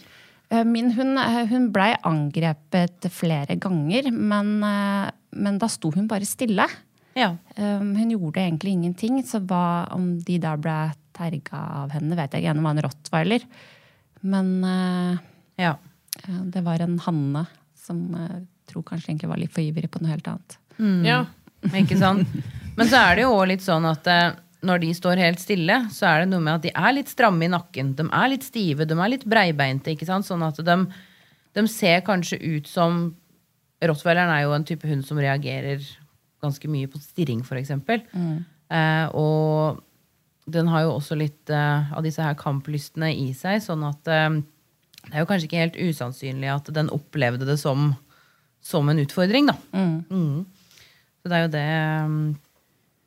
Eh, 0.50 0.64
Min 0.66 0.90
hund 0.96 1.18
eh, 1.18 1.44
hun 1.50 1.70
blei 1.70 1.92
angrepet 2.06 3.06
flere 3.14 3.54
ganger, 3.62 4.10
men, 4.10 4.56
eh, 4.66 5.10
men 5.38 5.58
da 5.62 5.68
sto 5.70 5.92
hun 5.94 6.08
bare 6.10 6.26
stille. 6.26 6.66
Ja. 7.14 7.34
Hun 7.58 8.10
gjorde 8.10 8.38
egentlig 8.38 8.72
ingenting, 8.72 9.18
så 9.26 9.40
hva 9.42 9.90
om 9.94 10.12
de 10.22 10.36
da 10.38 10.54
ble 10.56 10.92
terga 11.12 11.58
av 11.82 11.90
henne, 11.90 12.14
vet 12.16 12.32
jeg 12.32 12.44
ikke. 12.44 12.54
Hun 12.54 12.64
var 12.64 12.76
en 12.76 12.84
rottweiler. 12.86 13.46
Men 14.22 14.52
ja. 15.58 15.72
det 16.54 16.62
var 16.64 16.80
en 16.84 16.94
hanne 17.02 17.42
som 17.74 17.98
jeg 18.14 18.46
tror 18.70 18.86
kanskje 18.86 19.10
egentlig 19.10 19.32
var 19.32 19.42
litt 19.42 19.52
for 19.52 19.66
ivrig 19.66 19.90
på 19.90 20.00
noe 20.00 20.14
helt 20.14 20.30
annet. 20.30 20.56
ja. 21.04 21.24
Ikke 21.76 21.98
sant? 21.98 22.30
Men 22.80 22.88
så 22.90 23.02
er 23.04 23.18
det 23.18 23.26
jo 23.26 23.34
også 23.34 23.50
litt 23.52 23.64
sånn 23.64 23.86
at 23.90 24.08
eh, 24.10 24.30
når 24.66 24.82
de 24.82 24.90
står 24.96 25.20
helt 25.22 25.40
stille, 25.40 25.76
så 25.92 26.08
er 26.10 26.22
det 26.22 26.30
noe 26.32 26.44
med 26.44 26.58
at 26.58 26.66
de 26.66 26.72
er 26.74 26.96
litt 26.96 27.12
stramme 27.12 27.46
i 27.46 27.52
nakken. 27.52 27.94
De 27.96 28.06
er 28.08 28.32
litt 28.32 28.44
stive, 28.44 28.86
de 28.88 28.96
er 28.96 29.12
litt 29.14 29.26
breibeinte. 29.28 29.92
ikke 29.92 30.08
sant? 30.08 30.28
Sånn 30.28 30.44
at 30.44 30.60
de, 30.64 30.76
de 31.56 31.64
ser 31.70 32.04
kanskje 32.06 32.40
ut 32.42 32.70
som 32.70 33.02
Rottweileren 33.80 34.28
er 34.28 34.42
jo 34.44 34.52
en 34.52 34.66
type 34.68 34.84
hund 34.84 35.06
som 35.08 35.16
reagerer 35.16 35.80
ganske 36.44 36.68
mye 36.68 36.88
på 36.90 36.98
stirring, 37.00 37.40
f.eks. 37.40 37.70
Eh, 37.72 39.06
og 39.16 39.80
den 40.50 40.68
har 40.68 40.84
jo 40.84 40.94
også 40.98 41.16
litt 41.16 41.52
eh, 41.52 41.92
av 41.96 42.04
disse 42.04 42.20
her 42.20 42.36
kamplystene 42.36 43.08
i 43.16 43.30
seg, 43.36 43.62
sånn 43.64 43.86
at 43.88 44.10
eh, 44.12 44.28
det 45.06 45.14
er 45.14 45.24
jo 45.24 45.30
kanskje 45.30 45.48
ikke 45.48 45.62
helt 45.62 45.80
usannsynlig 45.80 46.52
at 46.52 46.68
den 46.76 46.92
opplevde 46.92 47.48
det 47.48 47.56
som, 47.60 47.94
som 48.60 48.88
en 48.92 49.00
utfordring, 49.00 49.48
da. 49.48 49.56
Mm. 49.72 50.44
Så 51.20 51.32
det 51.32 51.36
er 51.36 51.44
jo 51.44 51.52
det, 51.54 51.66
um, 52.04 52.20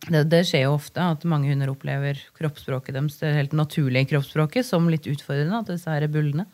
det 0.10 0.24
Det 0.32 0.42
skjer 0.50 0.66
jo 0.68 0.76
ofte 0.76 1.00
at 1.14 1.24
mange 1.30 1.48
hunder 1.52 1.70
opplever 1.72 2.20
kroppsspråket 2.38 2.96
deres, 2.98 3.18
det 3.22 3.34
helt 3.38 3.54
naturlige 3.56 4.10
kroppsspråket, 4.12 4.66
som 4.68 4.90
litt 4.92 5.08
utfordrende. 5.08 5.62
At 5.64 5.72
disse 5.72 5.90
her 5.90 6.08
bullene. 6.12 6.46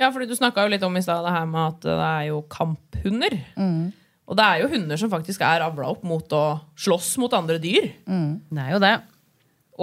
Ja, 0.00 0.08
fordi 0.10 0.26
du 0.30 0.34
snakka 0.34 0.64
litt 0.72 0.82
om 0.82 0.96
i 0.96 1.02
stad 1.04 1.22
det 1.26 1.34
her 1.34 1.44
med 1.46 1.60
at 1.76 1.82
det 1.84 1.96
er 2.06 2.24
jo 2.30 2.40
kamphunder. 2.50 3.36
Og 4.32 4.36
det 4.38 4.44
er 4.46 4.62
jo 4.62 4.70
hunder 4.72 4.96
som 4.96 5.10
faktisk 5.12 5.42
er 5.44 5.60
avla 5.66 5.90
opp 5.92 6.02
mot 6.08 6.32
å 6.32 6.44
slåss 6.78 7.16
mot 7.20 7.32
andre 7.36 7.58
dyr. 7.62 7.90
Det 8.48 8.62
er 8.64 8.70
jo 8.72 8.80
det. 8.82 8.94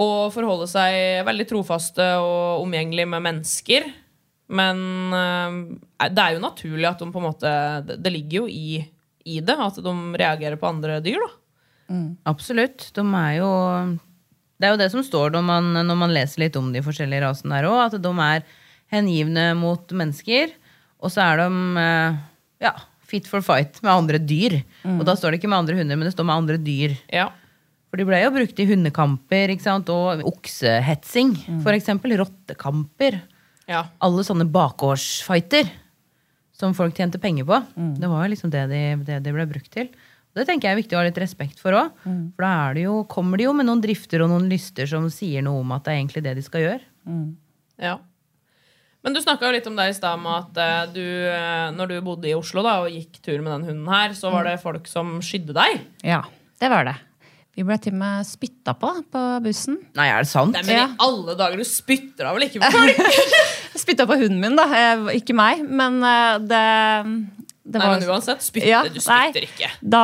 Og 0.00 0.32
forholde 0.34 0.66
seg 0.70 1.24
veldig 1.28 1.46
trofaste 1.50 2.04
og 2.22 2.64
omgjengelig 2.64 3.06
med 3.10 3.22
mennesker. 3.26 3.86
Men 4.50 4.80
eh, 5.14 6.08
det 6.10 6.22
er 6.24 6.34
jo 6.34 6.42
naturlig 6.42 6.88
at 6.88 6.98
de 6.98 7.06
på 7.14 7.20
en 7.20 7.26
måte 7.28 7.50
Det, 7.86 8.00
det 8.02 8.10
ligger 8.10 8.40
jo 8.40 8.46
i, 8.50 8.80
i 9.30 9.38
det 9.40 9.54
at 9.54 9.78
de 9.78 9.92
reagerer 10.18 10.58
på 10.58 10.66
andre 10.66 10.98
dyr, 11.04 11.20
da. 11.22 11.30
Absolutt. 12.28 12.90
De 12.94 13.02
er 13.18 13.32
jo 13.40 13.50
Det 14.60 14.68
er 14.68 14.74
jo 14.74 14.80
det 14.80 14.90
som 14.92 15.02
står 15.02 15.32
når 15.34 15.42
man, 15.42 15.70
når 15.88 15.96
man 15.96 16.12
leser 16.14 16.44
litt 16.44 16.56
om 16.60 16.68
de 16.72 16.82
forskjellige 16.84 17.22
rasene 17.24 17.56
der 17.58 17.68
òg, 17.70 17.78
at 17.94 18.02
de 18.04 18.12
er 18.26 18.44
hengivne 18.92 19.54
mot 19.56 19.90
mennesker. 19.96 20.52
Og 21.00 21.10
så 21.14 21.22
er 21.24 21.40
de 21.40 21.80
eh, 21.80 22.18
ja, 22.66 22.74
fit 23.08 23.26
for 23.30 23.40
fight 23.42 23.80
med 23.82 23.90
andre 23.92 24.18
dyr. 24.20 24.58
Og 24.84 25.04
da 25.08 25.14
står 25.16 25.32
det 25.32 25.40
ikke 25.40 25.48
med 25.50 25.62
andre 25.62 25.78
hunder, 25.80 25.96
men 25.96 26.06
det 26.06 26.12
står 26.14 26.28
med 26.28 26.36
andre 26.42 26.58
dyr. 26.60 26.94
Ja. 27.10 27.30
For 27.90 27.98
de 27.98 28.04
ble 28.06 28.20
jo 28.22 28.30
brukt 28.34 28.60
i 28.62 28.66
hundekamper 28.68 29.50
og 29.90 30.20
oksehetsing. 30.30 31.32
For 31.64 31.72
eksempel 31.74 32.14
rottekamper. 32.20 33.22
ja. 33.66 33.86
Alle 33.98 34.22
sånne 34.22 34.46
bakgårdsfighter. 34.46 35.70
som 36.52 36.74
folk 36.76 36.92
tjente 36.94 37.16
penger 37.18 37.46
på. 37.48 37.56
Det 37.96 38.06
var 38.06 38.26
jo 38.26 38.30
liksom 38.34 38.50
det 38.52 38.66
de, 38.68 38.80
det 39.06 39.22
de 39.24 39.32
ble 39.32 39.46
brukt 39.48 39.70
til. 39.72 39.88
Det 40.36 40.44
tenker 40.46 40.68
jeg 40.68 40.76
er 40.76 40.80
viktig 40.82 40.94
å 40.94 41.00
ha 41.00 41.06
litt 41.08 41.18
respekt 41.18 41.58
for 41.62 41.74
òg. 41.74 41.88
For 42.04 42.44
da 42.44 42.50
er 42.68 42.76
det 42.78 42.84
jo, 42.86 43.00
kommer 43.10 43.40
de 43.40 43.48
jo 43.48 43.54
med 43.56 43.66
noen 43.66 43.80
drifter 43.82 44.22
og 44.22 44.30
noen 44.30 44.46
lyster 44.50 44.86
som 44.86 45.08
sier 45.10 45.42
noe 45.42 45.64
om 45.64 45.72
at 45.74 45.82
det 45.88 45.90
er 45.94 45.98
egentlig 46.04 46.22
det 46.22 46.36
de 46.38 46.44
skal 46.46 46.62
gjøre. 46.66 46.84
Ja. 47.82 47.96
Men 49.02 49.16
du 49.16 49.20
snakka 49.24 49.48
jo 49.48 49.54
litt 49.56 49.66
om 49.66 49.76
det 49.78 49.88
i 49.90 49.96
stad 49.96 50.20
med 50.20 50.30
at 50.52 50.58
eh, 50.60 50.80
du, 50.92 51.04
eh, 51.32 51.70
når 51.74 51.88
du 51.88 51.94
bodde 52.04 52.28
i 52.28 52.34
Oslo 52.36 52.62
da, 52.62 52.76
og 52.84 52.92
gikk 52.92 53.16
tur 53.24 53.38
med 53.40 53.50
den 53.56 53.64
hunden 53.70 53.88
her, 53.90 54.12
så 54.14 54.30
var 54.30 54.44
det 54.46 54.58
folk 54.62 54.86
som 54.92 55.16
skydde 55.24 55.56
deg. 55.56 55.80
Ja, 56.06 56.20
det 56.60 56.68
var 56.70 56.84
det. 56.86 56.94
Vi 57.56 57.64
ble 57.66 57.74
til 57.82 57.96
og 57.96 57.98
med 58.04 58.28
spytta 58.28 58.76
på 58.78 58.92
på 59.10 59.22
bussen. 59.42 59.80
Nei, 59.98 60.06
er 60.12 60.22
det 60.22 60.30
sant? 60.30 60.54
Nei, 60.54 60.62
men 60.68 60.76
Ja. 60.76 60.84
i 60.92 61.00
alle 61.08 61.34
dager, 61.40 61.56
du 61.58 61.66
spytter 61.66 62.28
da 62.28 62.34
vel 62.36 62.44
ikke 62.46 62.60
på 62.62 62.70
folk? 62.76 63.00
Spytta 63.82 64.04
på 64.06 64.20
hunden 64.20 64.38
min, 64.44 64.54
da. 64.60 64.68
Eh, 64.68 65.08
Ikke 65.18 65.34
meg, 65.34 65.64
men 65.66 65.98
det 66.46 66.62
Nei, 67.68 67.80
var 67.82 67.98
men 67.98 68.08
uansett, 68.08 68.42
spytte, 68.42 68.68
Ja, 68.70 68.82
du 68.88 68.96
nei. 68.96 69.02
spytter 69.04 69.44
ikke. 69.46 69.68
da, 69.82 70.02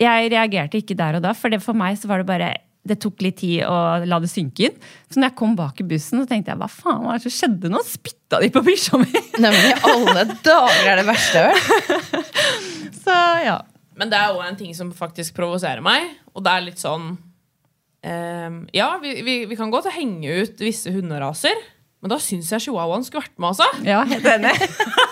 Jeg 0.00 0.30
reagerte 0.32 0.78
ikke 0.80 0.96
der 0.96 1.18
og 1.18 1.22
da, 1.26 1.32
for 1.36 1.50
det, 1.52 1.58
for 1.64 1.76
meg 1.76 1.98
så 2.00 2.08
var 2.08 2.22
det 2.22 2.28
bare 2.30 2.50
det 2.88 2.96
tok 3.02 3.20
litt 3.20 3.36
tid 3.42 3.60
å 3.68 3.74
la 4.08 4.16
det 4.22 4.30
synke 4.32 4.70
inn. 4.70 4.76
Så 5.12 5.20
når 5.20 5.28
jeg 5.28 5.36
kom 5.36 5.52
bak 5.58 5.82
i 5.82 5.84
bussen, 5.84 6.22
så 6.22 6.28
tenkte 6.30 6.54
jeg 6.54 6.58
hva 6.62 6.68
faen 6.72 7.02
hva 7.04 7.12
er 7.12 7.20
det 7.20 7.26
som 7.28 7.34
skjedde 7.36 7.68
nå? 7.74 7.82
Spytta 7.84 8.40
de 8.40 8.48
på 8.54 8.62
bikkja 8.64 9.00
mi? 9.02 9.10
Nei, 9.42 9.50
men 9.52 9.66
I 9.68 9.74
alle 9.90 10.24
dager 10.40 10.88
er 10.88 11.02
det 11.02 11.04
verste 11.10 11.42
hørt. 11.44 12.30
Så 13.04 13.16
ja. 13.44 13.58
Men 14.00 14.08
det 14.12 14.16
er 14.16 14.32
òg 14.32 14.46
en 14.46 14.56
ting 14.56 14.72
som 14.76 14.94
faktisk 14.96 15.36
provoserer 15.36 15.84
meg, 15.84 16.08
og 16.32 16.40
det 16.46 16.54
er 16.56 16.64
litt 16.70 16.80
sånn 16.80 17.10
um, 17.20 18.56
Ja, 18.72 18.88
vi, 19.02 19.12
vi, 19.28 19.34
vi 19.50 19.58
kan 19.60 19.72
godt 19.72 19.90
henge 19.92 20.40
ut 20.40 20.62
visse 20.64 20.92
hunderaser, 20.94 21.60
men 22.00 22.12
da 22.12 22.16
syns 22.22 22.48
jeg 22.54 22.64
chihuahuaen 22.64 23.04
skulle 23.04 23.26
vært 23.26 23.36
med, 23.40 23.50
altså. 23.52 23.66
ja, 23.84 24.00
helt 24.08 24.30
enig. 24.36 24.54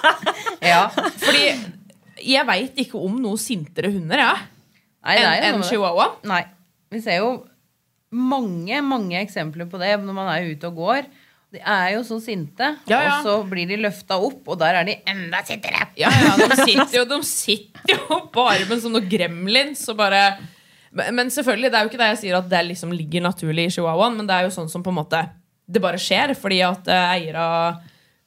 Ja. 0.69 0.89
Fordi 0.91 1.45
jeg 2.27 2.47
veit 2.49 2.81
ikke 2.83 2.99
om 3.01 3.21
noe 3.23 3.39
sintere 3.41 3.93
hunder, 3.95 4.19
er 4.19 4.41
Enn 5.07 5.61
det. 5.61 5.69
chihuahua. 5.69 6.09
Nei. 6.29 6.43
Vi 6.93 7.01
ser 7.05 7.21
jo 7.23 7.31
mange, 8.11 8.81
mange 8.85 9.21
eksempler 9.21 9.69
på 9.71 9.79
det 9.81 9.95
når 10.03 10.17
man 10.17 10.31
er 10.33 10.49
ute 10.51 10.69
og 10.71 10.81
går. 10.81 11.07
De 11.55 11.61
er 11.63 11.95
jo 11.95 12.03
så 12.05 12.19
sinte, 12.21 12.75
Ja, 12.91 12.99
ja. 13.07 13.13
og 13.15 13.25
så 13.25 13.35
blir 13.49 13.69
de 13.71 13.79
løfta 13.81 14.19
opp, 14.21 14.43
og 14.53 14.59
der 14.61 14.81
er 14.83 14.89
de 14.89 14.99
enda 15.09 15.41
sintere. 15.49 15.87
Ja, 15.97 16.11
ja, 16.13 16.35
de 16.43 16.59
sitter 16.61 16.99
jo, 16.99 17.05
de 17.09 17.21
sitter 17.25 17.95
jo 17.95 18.19
på 18.35 18.45
armen 18.51 18.83
som 18.83 18.93
noen 18.93 19.09
gremlins 19.09 19.87
og 19.89 19.97
bare 20.01 20.23
men, 20.93 21.15
men 21.17 21.31
selvfølgelig, 21.33 21.71
det 21.73 21.79
er 21.79 21.85
jo 21.87 21.91
ikke 21.93 22.01
det 22.01 22.11
jeg 22.15 22.21
sier 22.23 22.37
at 22.39 22.47
det 22.49 22.61
liksom 22.71 22.93
ligger 22.97 23.25
naturlig 23.29 23.67
i 23.69 23.73
chihuahuaen, 23.77 24.17
men 24.17 24.29
det 24.29 24.37
er 24.37 24.47
jo 24.49 24.53
sånn 24.55 24.71
som 24.73 24.85
på 24.85 24.93
en 24.93 24.99
måte 25.03 25.21
det 25.69 25.83
bare 25.85 26.01
skjer, 26.01 26.33
fordi 26.39 26.63
at 26.65 26.89
eh, 26.89 27.15
eiere 27.19 27.45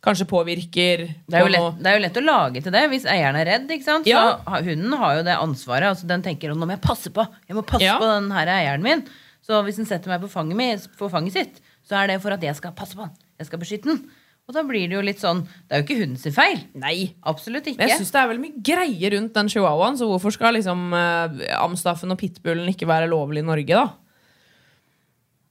kanskje 0.01 0.25
påvirker 0.29 1.03
Det 1.29 1.35
er, 1.37 1.43
jo 1.43 1.47
på 1.47 1.51
lett, 1.53 1.81
det 1.81 1.89
er 1.91 1.97
jo 1.97 2.03
lett 2.05 2.15
å 2.17 2.23
lage 2.25 2.61
til 2.65 2.73
det 2.73 2.83
hvis 2.89 3.03
eieren 3.09 3.37
er 3.37 3.45
redd. 3.51 3.67
ikke 3.69 3.85
sant? 3.85 4.05
Så 4.05 4.09
Ja. 4.09 4.61
Hunden 4.65 4.93
har 4.97 5.17
jo 5.19 5.23
det 5.27 5.35
ansvaret. 5.37 5.89
altså 5.93 6.07
Den 6.09 6.23
tenker 6.25 6.49
nå 6.53 6.65
må 6.65 6.73
jeg 6.73 6.81
passe 6.81 7.11
på 7.13 7.25
Jeg 7.47 7.55
må 7.57 7.61
passe 7.65 7.85
Ja. 7.85 7.99
på 8.01 8.07
den 8.09 8.31
her 8.33 8.47
eieren 8.47 8.81
min. 8.81 9.03
Så 9.45 9.61
hvis 9.65 9.77
den 9.77 9.85
setter 9.89 10.09
meg 10.09 10.21
på 10.21 10.29
fanget, 10.29 10.55
mi, 10.57 10.71
på 10.97 11.09
fanget 11.09 11.33
sitt, 11.33 11.61
så 11.87 11.97
er 12.03 12.07
det 12.07 12.21
for 12.21 12.31
at 12.33 12.41
jeg 12.41 12.55
skal 12.55 12.71
passe 12.77 12.93
på 12.95 13.05
den. 13.05 13.13
Jeg 13.39 13.47
skal 13.47 13.59
beskytte 13.59 13.89
den. 13.89 14.03
Og 14.49 14.55
da 14.55 14.63
blir 14.65 14.89
det 14.89 14.95
jo 14.97 15.01
litt 15.05 15.19
sånn 15.21 15.43
Det 15.45 15.71
er 15.71 15.81
jo 15.81 15.85
ikke 15.85 15.99
hunden 16.01 16.17
sin 16.17 16.33
feil. 16.33 16.59
Nei. 16.73 17.13
Absolutt 17.23 17.65
ikke. 17.69 17.77
Men 17.77 17.89
jeg 17.89 17.99
syns 18.01 18.11
det 18.11 18.21
er 18.21 18.27
veldig 18.33 18.41
mye 18.41 18.61
greier 18.71 19.11
rundt 19.17 19.33
den 19.37 19.47
chihuahuaen, 19.53 19.97
så 20.01 20.09
hvorfor 20.09 20.33
skal 20.33 20.53
liksom 20.57 20.93
eh, 20.97 21.45
Amstaffen 21.61 22.11
og 22.11 22.17
pitbullen 22.17 22.67
ikke 22.73 22.89
være 22.89 23.07
lovlig 23.09 23.45
i 23.45 23.47
Norge, 23.47 23.67
da? 23.69 23.89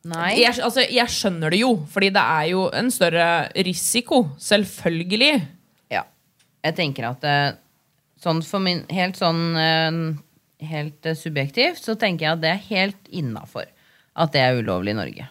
Jeg, 0.03 0.55
altså, 0.65 0.81
jeg 0.89 1.13
skjønner 1.13 1.53
det 1.53 1.59
jo, 1.61 1.75
fordi 1.93 2.09
det 2.15 2.23
er 2.23 2.47
jo 2.55 2.63
en 2.73 2.89
større 2.95 3.27
risiko. 3.67 4.23
Selvfølgelig. 4.41 5.35
Ja. 5.93 6.07
Jeg 6.65 6.77
tenker 6.79 7.11
at 7.11 7.27
eh, 7.29 7.51
sånn 8.21 8.41
for 8.45 8.65
min 8.65 8.83
Helt 8.93 9.21
sånn 9.21 9.43
eh, 9.61 9.99
Helt 10.71 11.07
eh, 11.09 11.17
subjektivt 11.17 11.81
så 11.85 11.99
tenker 12.01 12.27
jeg 12.27 12.33
at 12.39 12.43
det 12.45 12.51
er 12.55 12.65
helt 12.71 13.13
innafor 13.13 13.69
at 14.21 14.33
det 14.35 14.41
er 14.43 14.59
ulovlig 14.59 14.93
i 14.93 14.99
Norge. 14.99 15.29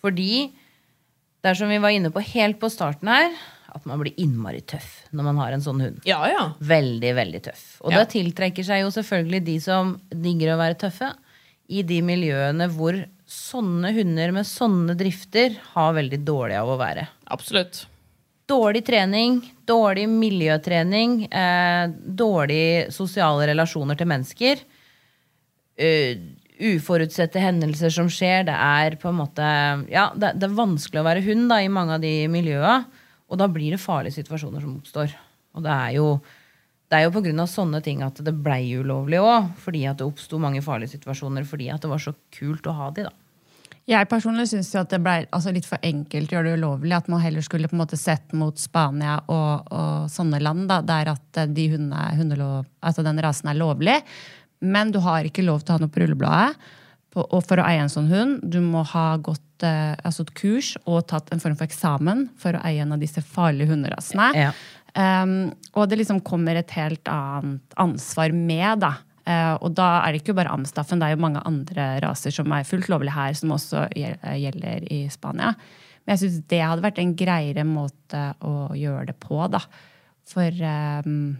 Fordi 0.00 0.28
det 1.44 1.50
er 1.50 1.58
som 1.58 1.68
vi 1.68 1.80
var 1.82 1.92
inne 1.92 2.12
på 2.14 2.22
helt 2.24 2.56
på 2.62 2.70
starten 2.72 3.08
her, 3.10 3.32
at 3.74 3.84
man 3.90 3.98
blir 4.00 4.14
innmari 4.22 4.62
tøff 4.64 5.02
når 5.12 5.26
man 5.26 5.40
har 5.42 5.52
en 5.56 5.64
sånn 5.64 5.82
hund. 5.82 5.98
Ja, 6.08 6.20
ja. 6.30 6.44
Veldig, 6.64 7.10
veldig 7.18 7.40
tøff. 7.48 7.64
Og 7.82 7.92
Ja. 7.92 7.98
det 8.04 8.14
tiltrekker 8.14 8.64
seg 8.64 8.84
jo 8.84 8.92
selvfølgelig 8.94 9.42
de 9.44 9.56
som 9.60 9.96
digger 10.08 10.54
å 10.54 10.60
være 10.60 10.78
tøffe, 10.86 11.10
i 11.68 11.82
de 11.82 12.00
miljøene 12.04 12.68
hvor 12.72 12.96
sånne 13.24 13.90
hunder 13.96 14.32
med 14.36 14.46
sånne 14.48 14.96
drifter 14.98 15.56
har 15.72 15.96
veldig 15.96 16.20
dårlig 16.26 16.58
av 16.60 16.70
å 16.74 16.78
være 16.80 17.06
Absolutt. 17.32 17.84
dårlig 18.50 18.84
trening, 18.86 19.40
dårlig 19.66 20.06
miljøtrening, 20.12 21.24
eh, 21.32 21.88
dårlig 21.88 22.92
sosiale 22.92 23.48
relasjoner 23.52 23.98
til 23.98 24.10
mennesker. 24.10 24.64
Uh, 25.74 26.14
uforutsette 26.62 27.40
hendelser 27.42 27.90
som 27.90 28.06
skjer. 28.06 28.44
Det 28.46 28.54
er 28.54 28.94
på 29.00 29.10
en 29.10 29.18
måte 29.18 29.46
Ja, 29.90 30.12
det, 30.14 30.36
det 30.38 30.46
er 30.46 30.54
vanskelig 30.54 31.00
å 31.02 31.06
være 31.08 31.24
hund 31.26 31.48
da, 31.50 31.58
i 31.58 31.72
mange 31.72 31.96
av 31.96 32.04
de 32.04 32.12
miljøa. 32.30 32.76
Og 33.26 33.40
da 33.40 33.48
blir 33.50 33.74
det 33.74 33.82
farlige 33.82 34.20
situasjoner 34.20 34.62
som 34.62 34.76
oppstår. 34.78 35.14
Og 35.54 35.64
det 35.64 35.74
er 35.74 35.96
jo 35.96 36.08
det 36.94 37.00
er 37.00 37.08
jo 37.08 37.12
pga. 37.16 37.46
sånne 37.50 37.82
ting 37.82 38.04
at 38.06 38.20
det 38.22 38.36
blei 38.38 38.76
ulovlig 38.78 39.18
òg. 39.18 39.50
Fordi 39.58 39.82
at 39.90 39.98
det 39.98 40.06
oppsto 40.06 40.38
mange 40.38 40.62
farlige 40.62 40.94
situasjoner 40.94 41.46
fordi 41.48 41.68
at 41.74 41.82
det 41.82 41.90
var 41.90 42.02
så 42.02 42.14
kult 42.34 42.66
å 42.70 42.78
ha 42.78 42.90
de, 42.94 43.08
da. 43.08 43.14
Jeg 43.84 44.08
personlig 44.08 44.46
syns 44.48 44.70
det 44.88 44.98
ble 45.04 45.26
altså, 45.28 45.52
litt 45.52 45.66
for 45.68 45.82
enkelt 45.84 46.30
å 46.30 46.38
gjøre 46.38 46.52
det 46.52 46.60
ulovlig. 46.62 46.94
At 46.96 47.10
man 47.12 47.20
heller 47.20 47.44
skulle 47.44 47.68
på 47.68 47.76
en 47.76 47.82
måte 47.82 47.98
sett 48.00 48.32
mot 48.32 48.56
Spania 48.60 49.18
og, 49.26 49.66
og 49.74 50.06
sånne 50.12 50.40
land 50.40 50.70
da, 50.70 50.78
der 50.86 51.12
at 51.12 51.42
eh, 51.42 51.50
de 51.50 51.66
hundene, 51.74 52.06
hundelov, 52.16 52.70
altså 52.80 53.04
den 53.04 53.20
rasen 53.20 53.50
er 53.52 53.60
lovlig. 53.60 53.98
Men 54.64 54.94
du 54.94 55.02
har 55.04 55.26
ikke 55.28 55.44
lov 55.44 55.60
til 55.60 55.74
å 55.74 55.76
ha 55.76 55.84
noe 55.84 55.92
på 55.92 56.00
rullebladet 56.00 56.54
på, 57.12 57.24
og 57.24 57.44
for 57.44 57.60
å 57.60 57.66
eie 57.68 57.82
en 57.82 57.92
sånn 57.92 58.08
hund. 58.08 58.40
Du 58.48 58.60
må 58.64 58.86
ha 58.94 59.06
gått 59.20 59.66
eh, 59.66 59.92
altså 60.00 60.24
et 60.24 60.32
kurs 60.38 60.72
og 60.84 61.04
tatt 61.10 61.28
en 61.34 61.42
form 61.42 61.58
for 61.58 61.68
eksamen 61.68 62.28
for 62.40 62.56
å 62.56 62.64
eie 62.64 62.80
en 62.86 62.96
av 62.96 63.04
disse 63.04 63.20
farlige 63.20 63.74
hunderasene. 63.74 64.30
Ja. 64.46 64.54
Um, 64.94 65.50
og 65.74 65.88
det 65.90 65.98
liksom 65.98 66.20
kommer 66.22 66.54
et 66.58 66.70
helt 66.76 67.08
annet 67.10 67.74
ansvar 67.82 68.34
med, 68.34 68.84
da. 68.84 68.92
Uh, 69.24 69.56
og 69.64 69.72
da 69.74 69.88
er 70.04 70.12
det 70.12 70.20
ikke 70.20 70.36
bare 70.36 70.52
Amstaffen, 70.54 71.00
det 71.00 71.08
er 71.08 71.16
jo 71.16 71.24
mange 71.24 71.42
andre 71.48 71.88
raser 72.04 72.34
som 72.34 72.52
er 72.54 72.68
fullt 72.68 72.90
lovlig 72.92 73.14
her, 73.14 73.32
som 73.34 73.54
også 73.56 73.88
eh, 73.96 74.36
gjelder 74.42 74.84
i 74.92 75.06
Spania. 75.10 75.54
Men 76.04 76.14
jeg 76.14 76.22
syns 76.22 76.44
det 76.52 76.60
hadde 76.60 76.84
vært 76.84 77.00
en 77.00 77.16
greiere 77.16 77.64
måte 77.66 78.22
å 78.44 78.68
gjøre 78.76 79.08
det 79.10 79.16
på, 79.24 79.40
da. 79.50 79.64
For 80.28 80.62
um, 81.04 81.34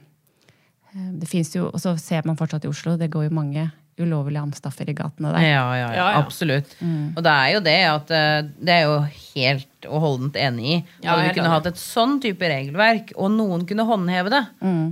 det 0.94 1.26
fins 1.26 1.48
jo 1.54 1.70
Og 1.70 1.80
så 1.80 1.94
ser 1.98 2.26
man 2.28 2.36
fortsatt 2.36 2.66
i 2.66 2.68
Oslo, 2.68 2.98
det 3.00 3.08
går 3.12 3.28
jo 3.28 3.34
mange 3.34 3.64
ulovlige 4.00 4.42
amstaffer 4.42 4.88
i 4.90 4.94
gatene 4.96 5.30
der. 5.34 5.44
Ja, 5.44 5.52
ja, 5.54 5.74
ja, 5.78 5.88
Ja, 5.94 6.06
ja. 6.14 6.22
absolutt. 6.22 6.74
Og 6.82 7.22
det 7.22 7.32
er 7.32 7.48
jo 7.54 7.60
det 7.62 7.78
at 7.86 8.10
eh, 8.10 8.48
Det 8.58 8.74
er 8.74 8.82
jo 8.88 8.96
helt 9.06 9.68
og 9.88 10.00
holdent 10.04 10.36
enig 10.40 10.64
i. 10.70 10.78
Ja, 11.04 11.14
Hadde 11.16 11.28
vi 11.28 11.34
kunne 11.40 11.52
hatt 11.54 11.68
et 11.70 11.80
sånn 11.82 12.16
type 12.24 12.48
regelverk, 12.50 13.12
og 13.16 13.30
noen 13.36 13.66
kunne 13.68 13.86
håndheve 13.88 14.32
det, 14.34 14.44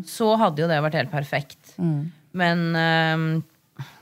så 0.09 0.35
hadde 0.41 0.63
jo 0.65 0.71
det 0.71 0.83
vært 0.85 1.01
helt 1.01 1.11
perfekt. 1.15 1.75
Men 2.33 2.63
eh, 2.77 3.27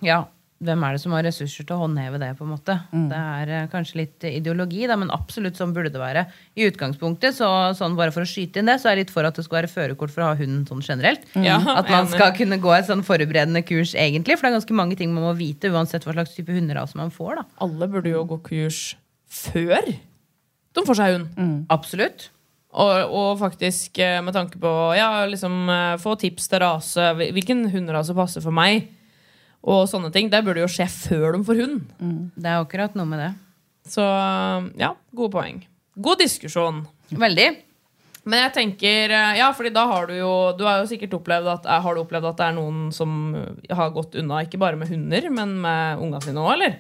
ja, 0.07 0.21
hvem 0.61 0.83
er 0.85 0.93
det 0.93 1.01
som 1.01 1.15
har 1.17 1.25
ressurser 1.25 1.65
til 1.65 1.73
å 1.73 1.87
håndheve 1.87 2.19
det? 2.21 2.35
på 2.37 2.45
en 2.45 2.51
måte? 2.53 2.75
Det 2.93 3.17
er 3.17 3.53
eh, 3.63 3.69
kanskje 3.73 3.97
litt 4.03 4.27
ideologi, 4.29 4.83
da, 4.91 4.97
men 5.01 5.09
absolutt 5.15 5.57
sånn 5.57 5.73
burde 5.73 5.89
det 5.95 6.03
være. 6.03 6.27
I 6.61 6.67
utgangspunktet, 6.69 7.33
så, 7.39 7.49
sånn 7.79 7.97
bare 7.97 8.13
for 8.13 8.27
å 8.27 8.29
skyte 8.29 8.61
inn 8.61 8.69
det, 8.69 8.77
så 8.83 8.91
er 8.91 8.99
jeg 8.99 9.07
litt 9.07 9.15
for 9.15 9.25
at 9.25 9.41
det 9.41 9.47
skal 9.47 9.63
være 9.63 9.73
førerkort 9.73 10.13
for 10.13 10.27
å 10.27 10.29
ha 10.29 10.37
hund 10.37 10.69
sånn 10.69 10.85
generelt. 10.85 11.25
Ja, 11.33 11.57
At 11.65 11.89
man 11.89 12.05
enig. 12.05 12.13
skal 12.13 12.37
kunne 12.37 12.61
gå 12.61 12.75
et 12.77 12.91
sånn 12.91 13.07
forberedende 13.09 13.65
kurs, 13.65 13.95
egentlig. 13.97 14.37
For 14.37 14.47
det 14.47 14.53
er 14.53 14.59
ganske 14.61 14.77
mange 14.83 15.01
ting 15.01 15.15
man 15.17 15.31
må 15.31 15.33
vite, 15.41 15.73
uansett 15.73 16.05
hva 16.05 16.13
slags 16.19 16.37
type 16.37 16.53
hunderase 16.53 17.01
man 17.01 17.15
får. 17.15 17.41
da. 17.41 17.47
Alle 17.65 17.89
burde 17.97 18.13
jo 18.13 18.27
gå 18.35 18.43
kurs 18.53 18.83
før 19.33 19.95
de 20.75 20.85
får 20.87 20.97
seg 21.01 21.15
hund. 21.17 21.65
Absolutt. 21.71 22.29
Og, 22.71 23.11
og 23.11 23.39
faktisk 23.41 23.99
eh, 23.99 24.21
med 24.23 24.35
tanke 24.37 24.61
på 24.63 24.71
ja, 24.95 25.25
liksom, 25.27 25.57
eh, 25.69 25.97
få 25.99 26.13
tips 26.21 26.47
til 26.53 26.61
rase. 26.63 27.09
hvil- 27.19 27.33
Hvilken 27.35 27.65
hunderase 27.73 28.15
passer 28.15 28.41
for 28.45 28.55
meg? 28.55 28.87
Og 29.67 29.89
sånne 29.91 30.13
ting. 30.15 30.31
Det 30.31 30.45
burde 30.47 30.63
jo 30.63 30.69
skje 30.71 30.87
før 30.89 31.35
de 31.35 31.43
får 31.45 31.59
hund. 31.65 31.81
Det 32.39 32.47
er 32.47 32.61
akkurat 32.63 32.95
noe 32.97 33.09
med 33.11 33.19
det. 33.25 33.33
Så 33.91 34.05
ja, 34.79 34.93
gode 35.17 35.33
poeng. 35.35 35.59
God 35.99 36.23
diskusjon. 36.23 36.85
Veldig. 37.11 37.49
Men 38.31 38.45
jeg 38.45 38.53
tenker, 38.55 39.11
eh, 39.17 39.35
ja, 39.41 39.51
fordi 39.57 39.73
da 39.75 39.87
har 39.91 40.07
du 40.07 40.15
jo 40.15 40.31
Du 40.57 40.63
har 40.69 40.79
jo 40.83 40.87
sikkert 40.87 41.15
opplevd 41.19 41.47
at, 41.51 41.67
har 41.83 41.95
du 41.97 42.03
opplevd 42.05 42.29
at 42.31 42.37
det 42.39 42.47
er 42.47 42.55
noen 42.55 42.93
som 42.95 43.35
har 43.69 43.91
gått 43.91 44.15
unna, 44.21 44.43
ikke 44.47 44.61
bare 44.61 44.77
med 44.79 44.89
hunder, 44.93 45.27
men 45.35 45.59
med 45.61 45.99
unga 46.05 46.21
sine 46.23 46.39
òg, 46.39 46.53
eller? 46.55 46.79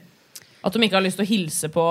At 0.62 0.72
de 0.76 0.78
ikke 0.86 0.98
har 1.00 1.02
lyst 1.02 1.16
til 1.18 1.24
å 1.26 1.32
hilse 1.34 1.68
på 1.72 1.84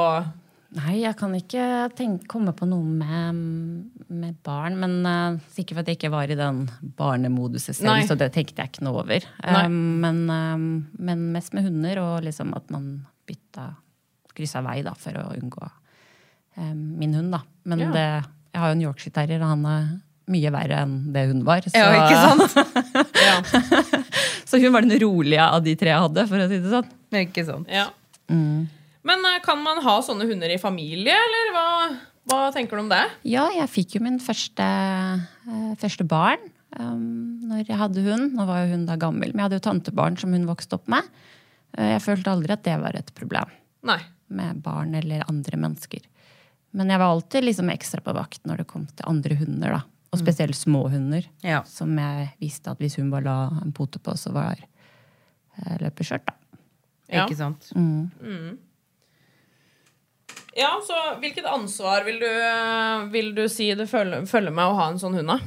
Nei, 0.78 1.00
jeg 1.02 1.16
kan 1.18 1.32
ikke 1.34 1.64
tenke, 1.98 2.28
komme 2.30 2.52
på 2.54 2.68
noe 2.70 2.86
med, 2.86 3.38
med 4.14 4.36
barn. 4.46 4.76
Men 4.78 5.00
uh, 5.02 5.40
sikkert 5.56 5.80
for 5.80 5.82
at 5.82 5.88
jeg 5.90 5.98
ikke 5.98 6.12
var 6.14 6.30
i 6.30 6.38
den 6.38 6.60
barnemoduset 7.00 7.74
selv, 7.80 7.90
Nei. 7.90 8.04
så 8.06 8.18
det 8.20 8.28
tenkte 8.36 8.62
jeg 8.62 8.70
ikke 8.76 8.86
noe 8.86 9.02
over. 9.02 9.26
Um, 9.42 9.80
men, 10.04 10.20
um, 10.30 10.68
men 11.02 11.24
mest 11.34 11.56
med 11.58 11.66
hunder, 11.66 12.04
og 12.04 12.22
liksom 12.28 12.54
at 12.58 12.70
man 12.74 12.92
bytta 13.30 13.72
kryssa 14.38 14.62
vei 14.66 14.84
da, 14.86 14.94
for 14.94 15.18
å 15.18 15.26
unngå 15.40 15.66
um, 15.66 16.86
min 17.02 17.18
hund. 17.18 17.34
da. 17.34 17.42
Men 17.66 17.88
Ja. 17.88 17.92
det, 17.98 18.06
jeg 18.54 18.62
har 18.62 18.70
jo 18.70 18.78
en 18.78 18.86
Yorkshire 18.86 19.18
terrier, 19.18 19.42
og 19.42 19.56
han 19.56 19.66
er 19.74 19.90
mye 20.30 20.52
verre 20.54 20.84
enn 20.86 20.98
det 21.16 21.26
hun 21.32 21.42
var. 21.50 21.66
Så, 21.66 21.74
Ja, 21.74 21.90
ikke 21.98 22.22
sant? 22.30 23.16
Ja. 23.26 23.42
så 24.46 24.62
hun 24.62 24.70
var 24.78 24.86
den 24.86 25.00
rolige 25.02 25.42
av 25.50 25.64
de 25.66 25.74
tre 25.82 25.90
jeg 25.96 26.06
hadde, 26.06 26.28
for 26.30 26.46
å 26.46 26.50
si 26.52 26.62
det 26.62 26.70
sånn. 26.78 26.94
Ikke 27.26 27.46
sant? 27.50 27.74
Ja. 27.74 27.88
Men 29.08 29.26
eh, 29.26 29.42
kan 29.44 29.62
man 29.64 29.82
ha 29.86 29.98
sånne 30.04 30.28
hunder 30.30 30.52
i 30.52 30.60
familie, 30.62 31.16
eller 31.16 31.52
hva, 31.56 31.68
hva 32.30 32.40
tenker 32.56 32.78
du 32.78 32.86
om 32.86 32.92
det? 32.92 33.04
Ja, 33.28 33.48
jeg 33.56 33.72
fikk 33.72 33.98
jo 33.98 34.04
min 34.06 34.20
første, 34.24 34.66
eh, 34.66 35.74
første 35.80 36.08
barn 36.08 36.42
um, 36.78 37.40
når 37.50 37.66
jeg 37.66 37.80
hadde 37.80 38.06
hund. 38.06 38.36
Nå 38.36 38.46
var 38.50 38.64
jo 38.64 38.76
hun 38.76 38.86
da 38.90 38.98
gammel, 39.00 39.32
men 39.32 39.42
jeg 39.42 39.48
hadde 39.48 39.60
jo 39.62 39.68
tantebarn 39.70 40.20
som 40.20 40.36
hun 40.36 40.48
vokste 40.50 40.80
opp 40.80 40.90
med. 40.92 41.08
Eh, 41.78 41.94
jeg 41.96 42.06
følte 42.06 42.34
aldri 42.34 42.56
at 42.56 42.66
det 42.68 42.78
var 42.82 42.98
et 42.98 43.14
problem 43.18 43.52
Nei. 43.88 44.00
med 44.34 44.62
barn 44.66 44.96
eller 45.00 45.28
andre 45.30 45.62
mennesker. 45.62 46.04
Men 46.78 46.92
jeg 46.94 47.02
var 47.02 47.16
alltid 47.16 47.48
liksom 47.48 47.72
ekstra 47.74 48.04
på 48.06 48.14
vakt 48.14 48.44
når 48.46 48.62
det 48.62 48.70
kom 48.70 48.86
til 48.86 49.08
andre 49.10 49.40
hunder. 49.40 49.80
da. 49.80 49.82
Og 50.14 50.22
spesielt 50.22 50.58
små 50.58 50.88
hunder. 50.90 51.26
Ja. 51.46 51.64
Som 51.70 51.98
jeg 52.02 52.32
visste 52.42 52.72
at 52.74 52.82
hvis 52.82 52.98
hun 52.98 53.12
bare 53.14 53.26
la 53.26 53.62
en 53.62 53.74
pote 53.74 54.02
på, 54.02 54.16
så 54.18 54.34
var 54.34 54.58
eh, 54.60 55.76
løpet 55.82 56.18
da. 56.26 56.36
Ja. 57.10 57.26
Ikke 57.26 57.38
sant? 57.38 57.72
Ja, 60.60 60.74
så 60.84 60.96
Hvilket 61.22 61.48
ansvar 61.48 62.04
vil 62.08 62.20
du, 62.20 62.28
eh, 62.28 63.06
vil 63.14 63.34
du 63.36 63.46
si 63.52 63.70
det 63.76 63.88
følger, 63.88 64.26
følger 64.28 64.52
med 64.52 64.68
å 64.68 64.76
ha 64.76 64.90
en 64.92 65.00
sånn 65.00 65.16
hund? 65.16 65.32
da? 65.32 65.40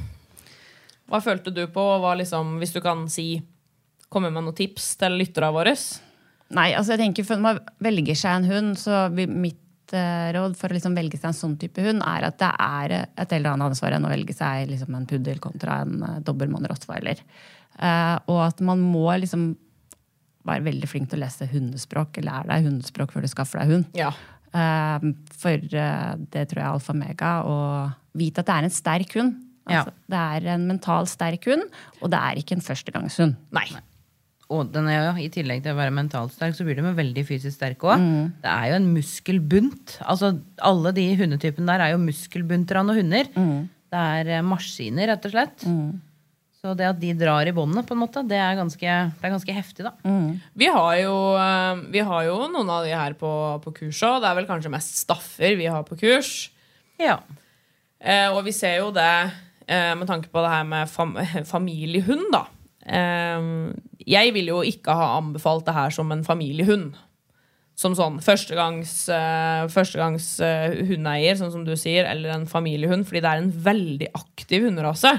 Hva 1.11 1.19
følte 1.21 1.53
du 1.53 1.65
på? 1.67 1.81
og 1.81 2.01
Hva 2.01 2.15
liksom, 2.17 2.57
hvis 2.61 2.73
du 2.73 2.81
kan 2.81 3.05
si 3.11 3.27
komme 4.09 4.31
med 4.31 4.45
noen 4.45 4.57
tips 4.57 4.95
til 5.01 5.19
lytterne 5.19 5.51
våre? 5.53 5.75
Nei, 6.53 6.71
altså 6.77 6.93
jeg 6.93 7.01
tenker 7.01 7.29
Når 7.35 7.43
man 7.45 7.61
velger 7.81 8.17
seg 8.17 8.39
en 8.39 8.49
hund, 8.49 8.79
så 8.81 9.05
mitt 9.13 9.93
eh, 9.93 10.29
råd 10.33 10.57
for 10.57 10.69
å 10.69 10.77
liksom 10.77 10.97
velge 10.97 11.19
seg 11.19 11.31
en 11.31 11.37
sånn 11.37 11.57
type 11.61 11.81
hund, 11.85 12.01
er 12.05 12.29
at 12.29 12.39
det 12.41 12.51
er 12.57 12.95
et 13.05 13.35
eller 13.37 13.53
annet 13.53 13.73
ansvar 13.73 13.93
enn 13.93 14.05
å 14.05 14.13
velge 14.13 14.33
seg 14.37 14.69
liksom 14.71 14.97
en 14.97 15.09
puddel 15.09 15.41
kontra 15.43 15.81
en 15.85 15.99
uh, 16.01 16.19
dobbeltmann 16.25 16.65
rottweiler. 16.69 17.21
Uh, 17.77 18.17
og 18.29 18.39
at 18.47 18.61
man 18.65 18.81
må 18.81 19.07
liksom 19.21 19.51
være 20.47 20.65
veldig 20.65 20.89
flink 20.89 21.09
til 21.09 21.21
å 21.21 21.23
lese 21.23 21.47
hundespråk, 21.49 22.17
eller 22.19 22.31
lære 22.31 22.49
deg 22.51 22.69
hundespråk 22.69 23.13
før 23.13 23.25
du 23.25 23.31
skaffer 23.31 23.61
deg 23.61 23.73
hund. 23.73 23.97
Ja. 23.97 24.11
Eh, 24.53 25.07
for 25.41 25.63
eh, 25.83 26.11
det 26.33 26.45
tror 26.51 26.61
jeg 26.61 26.67
er 26.67 26.73
alfa 26.75 26.93
og 26.93 26.99
mega. 26.99 27.31
å 27.43 27.57
vite 28.13 28.43
at 28.43 28.49
det 28.51 28.55
er 28.59 28.67
en 28.69 28.75
sterk 28.81 29.15
hund. 29.17 29.39
Altså, 29.63 29.93
Det 30.11 30.19
er 30.19 30.45
en 30.53 30.67
mental 30.67 31.07
sterk 31.07 31.45
hund, 31.47 31.63
og 32.01 32.11
det 32.11 32.19
er 32.19 32.39
ikke 32.41 32.57
en 32.57 32.61
førstegangshund. 32.65 33.37
Nei. 33.55 33.67
Og 34.53 34.67
den 34.73 34.89
er 34.91 34.97
jo, 34.99 35.13
I 35.23 35.29
tillegg 35.33 35.63
til 35.63 35.71
å 35.73 35.79
være 35.79 35.93
mentalt 35.95 36.33
sterk, 36.35 36.53
så 36.53 36.65
blir 36.67 36.75
de 36.77 36.83
veldig 36.93 37.23
fysisk 37.25 37.55
sterke 37.55 37.87
òg. 37.95 38.03
Det 38.43 38.51
er 38.51 38.65
jo 38.69 38.75
en 38.81 38.89
muskelbunt. 38.93 39.95
Altså, 40.03 40.33
alle 40.61 40.91
de 40.93 41.05
hundetypene 41.17 41.65
der 41.71 41.85
er 41.87 41.93
jo 41.95 42.01
muskelbunter 42.03 42.81
av 42.81 42.85
noen 42.89 42.99
hunder. 43.01 43.31
Det 43.93 44.01
er 44.19 44.33
eh, 44.37 44.43
maskiner, 44.45 45.07
rett 45.13 45.25
og 45.29 45.33
slett. 45.33 45.65
Så 46.63 46.71
det 46.79 46.85
at 46.87 46.99
de 47.01 47.09
drar 47.19 47.43
i 47.43 47.51
båndene, 47.51 47.81
på 47.83 47.91
en 47.91 47.99
måte, 47.99 48.21
det 48.23 48.37
er 48.39 48.55
ganske, 48.55 48.79
det 48.87 49.27
er 49.27 49.31
ganske 49.33 49.55
heftig, 49.55 49.83
da. 49.83 49.91
Vi 50.55 50.69
har, 50.71 50.93
jo, 51.01 51.15
eh, 51.35 51.81
vi 51.91 51.99
har 52.07 52.21
jo 52.29 52.37
noen 52.53 52.69
av 52.71 52.85
de 52.87 52.93
her 52.95 53.17
på, 53.19 53.31
på 53.65 53.73
kurs 53.81 53.99
òg. 54.07 54.21
Det 54.23 54.29
er 54.29 54.37
vel 54.37 54.47
kanskje 54.47 54.71
mest 54.71 54.95
staffer 55.01 55.57
vi 55.59 55.67
har 55.67 55.83
på 55.83 55.97
kurs. 55.99 56.31
Ja. 57.03 57.17
Eh, 57.99 58.29
og 58.31 58.45
vi 58.47 58.53
ser 58.55 58.77
jo 58.79 58.93
det 58.95 59.09
eh, 59.67 59.91
med 59.99 60.07
tanke 60.07 60.31
på 60.31 60.39
det 60.39 60.53
her 60.53 60.63
med 60.71 60.87
fam 60.87 61.17
familiehund, 61.53 62.29
da. 62.31 62.45
Eh, 62.87 63.51
jeg 64.15 64.31
ville 64.31 64.55
jo 64.55 64.63
ikke 64.63 64.95
ha 64.95 65.17
anbefalt 65.17 65.67
det 65.67 65.75
her 65.75 65.91
som 65.91 66.15
en 66.15 66.23
familiehund. 66.23 66.95
Som 67.79 67.95
sånn 67.97 68.19
førstegangs, 68.21 68.91
uh, 69.09 69.65
førstegangs 69.73 70.27
uh, 70.45 70.75
hundeeier, 70.85 71.37
sånn 71.39 71.51
som 71.55 71.63
du 71.65 71.73
sier, 71.79 72.05
eller 72.05 72.35
en 72.35 72.45
familiehund, 72.49 73.07
fordi 73.09 73.23
det 73.25 73.31
er 73.31 73.41
en 73.41 73.53
veldig 73.65 74.09
aktiv 74.19 74.67
hunderase. 74.67 75.15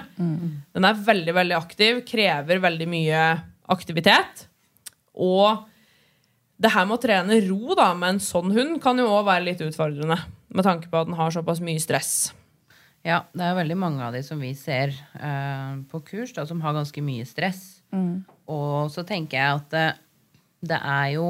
Den 0.77 0.87
er 0.87 1.05
veldig, 1.09 1.35
veldig 1.35 1.57
aktiv, 1.59 2.05
krever 2.07 2.63
veldig 2.63 2.89
mye 2.93 3.25
aktivitet. 3.75 4.47
Og 5.19 5.65
det 6.63 6.71
her 6.71 6.87
med 6.87 6.97
å 6.97 7.03
trene 7.03 7.41
ro 7.49 7.75
da, 7.75 7.91
med 7.99 8.15
en 8.17 8.23
sånn 8.23 8.55
hund 8.55 8.79
kan 8.83 8.99
jo 9.03 9.11
òg 9.11 9.27
være 9.27 9.49
litt 9.49 9.63
utfordrende. 9.67 10.21
Med 10.55 10.67
tanke 10.67 10.87
på 10.91 11.01
at 11.01 11.11
den 11.11 11.19
har 11.19 11.35
såpass 11.35 11.59
mye 11.65 11.83
stress. 11.83 12.15
Ja, 13.05 13.25
det 13.37 13.45
er 13.45 13.59
veldig 13.59 13.77
mange 13.77 14.07
av 14.07 14.15
de 14.15 14.23
som 14.25 14.39
vi 14.41 14.55
ser 14.57 14.95
uh, 15.19 15.75
på 15.91 16.01
kurs, 16.07 16.33
da, 16.37 16.47
som 16.49 16.63
har 16.65 16.77
ganske 16.77 17.03
mye 17.05 17.27
stress. 17.29 17.83
Og 18.51 18.89
så 18.95 19.05
tenker 19.07 19.39
jeg 19.39 19.59
at 19.59 19.69
det, 19.75 19.89
det 20.71 20.79
er 20.79 21.11
jo 21.19 21.29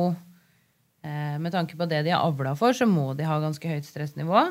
Med 1.05 1.53
tanke 1.53 1.77
på 1.77 1.85
det 1.85 1.99
de 2.07 2.15
har 2.15 2.25
avla 2.25 2.55
for, 2.57 2.73
så 2.73 2.87
må 2.89 3.11
de 3.13 3.27
ha 3.29 3.37
ganske 3.43 3.69
høyt 3.69 3.85
stressnivå. 3.85 4.47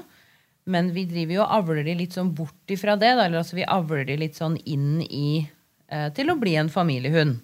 Men 0.69 0.91
vi 0.95 1.05
driver 1.09 1.37
jo 1.37 1.41
og 1.43 1.55
avler 1.57 1.83
de 1.83 1.95
litt 1.99 2.15
sånn 2.15 2.31
bort 2.35 2.71
ifra 2.71 2.95
det. 2.99 3.11
Da, 3.17 3.25
eller 3.25 3.41
altså 3.41 3.57
vi 3.57 3.67
avler 3.67 4.05
de 4.07 4.19
litt 4.21 4.39
sånn 4.39 4.55
inn 4.63 5.01
i 5.03 5.43
eh, 5.43 6.07
til 6.15 6.31
å 6.31 6.37
bli 6.39 6.55
en 6.59 6.71
familiehund. 6.71 7.41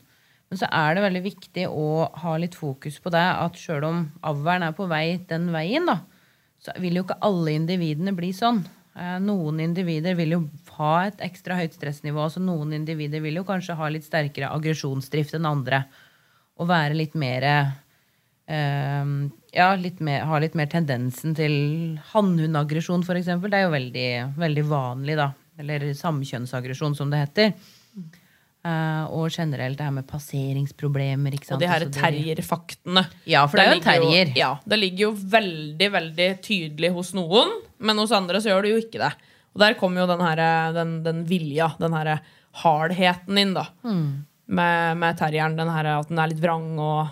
Men 0.49 0.61
så 0.61 0.69
er 0.73 0.95
det 0.95 1.03
veldig 1.05 1.23
viktig 1.25 1.65
å 1.69 1.89
ha 2.23 2.37
litt 2.41 2.55
fokus 2.57 2.97
på 3.03 3.11
det 3.13 3.21
at 3.21 3.59
sjøl 3.59 3.85
om 3.85 4.05
avlen 4.25 4.65
er 4.65 4.73
på 4.77 4.87
vei 4.89 5.19
den 5.29 5.51
veien, 5.53 5.85
da, 5.85 5.99
så 6.63 6.73
vil 6.81 6.97
jo 6.97 7.03
ikke 7.05 7.19
alle 7.27 7.53
individene 7.53 8.15
bli 8.17 8.31
sånn. 8.33 8.63
Eh, 8.95 9.17
Noen 9.21 9.59
individer 9.67 10.15
vil 10.17 10.37
jo 10.37 10.41
ha 10.79 10.93
et 11.09 11.21
ekstra 11.27 11.59
høyt 11.59 11.75
stressnivå. 11.75 12.29
Så 12.31 12.41
noen 12.43 12.71
individer 12.77 13.23
vil 13.25 13.41
jo 13.41 13.47
kanskje 13.47 13.75
ha 13.75 13.91
litt 13.91 14.07
sterkere 14.07 14.53
aggresjonsdrift 14.55 15.35
enn 15.35 15.49
andre. 15.49 15.83
Og 16.59 16.71
være 16.71 16.95
litt 16.95 17.19
mer 17.19 17.45
eh, 18.49 19.11
Ja, 19.55 19.73
litt 19.79 20.01
mer, 20.05 20.25
har 20.29 20.43
litt 20.43 20.57
mer 20.57 20.69
tendensen 20.69 21.35
til 21.37 21.53
hannhundaggresjon, 22.11 23.05
f.eks. 23.05 23.29
Det 23.41 23.53
er 23.57 23.67
jo 23.67 23.75
veldig, 23.75 24.09
veldig 24.37 24.65
vanlig, 24.69 25.17
da. 25.19 25.31
Eller 25.59 25.89
samkjønnsaggresjon, 25.97 26.95
som 26.95 27.09
det 27.11 27.23
heter. 27.23 27.53
Uh, 28.59 29.07
og 29.15 29.31
generelt 29.31 29.77
det 29.79 29.85
her 29.87 29.93
med 29.95 30.07
passeringsproblemer. 30.07 31.35
Ikke 31.37 31.47
sant? 31.47 31.57
Og 31.57 31.63
de 31.63 31.69
her 31.71 31.85
Altså, 31.85 32.01
terrierfaktene. 32.01 33.05
Ja, 33.29 33.45
for 33.47 33.55
det 33.55 33.63
er 33.63 33.69
jo 33.69 33.77
en 33.77 33.79
ligger 33.79 33.91
terrier. 34.03 34.33
ja, 34.35 34.49
det 34.67 34.79
ligger 34.81 35.05
jo 35.05 35.11
veldig, 35.31 35.89
veldig 35.95 36.29
tydelig 36.43 36.89
hos 36.97 37.13
noen, 37.15 37.53
men 37.79 38.01
hos 38.03 38.11
andre 38.15 38.41
så 38.43 38.51
gjør 38.51 38.67
det 38.67 38.73
jo 38.73 38.81
ikke 38.83 38.99
det. 38.99 39.13
Og 39.55 39.63
der 39.63 39.77
kommer 39.79 40.03
jo 40.03 40.09
den, 40.11 40.21
her, 40.21 40.73
den, 40.75 40.97
den 41.05 41.23
vilja, 41.29 41.71
den 41.79 41.95
her 41.95 42.19
hardheten 42.61 43.39
inn, 43.39 43.55
da. 43.55 43.69
Mm. 43.87 44.27
Med, 44.59 44.99
med 44.99 45.17
terrieren. 45.17 45.55
Den 45.57 45.71
her, 45.71 45.93
at 45.99 46.11
den 46.11 46.19
er 46.19 46.31
litt 46.31 46.43
vrang, 46.43 46.73
og 46.83 47.07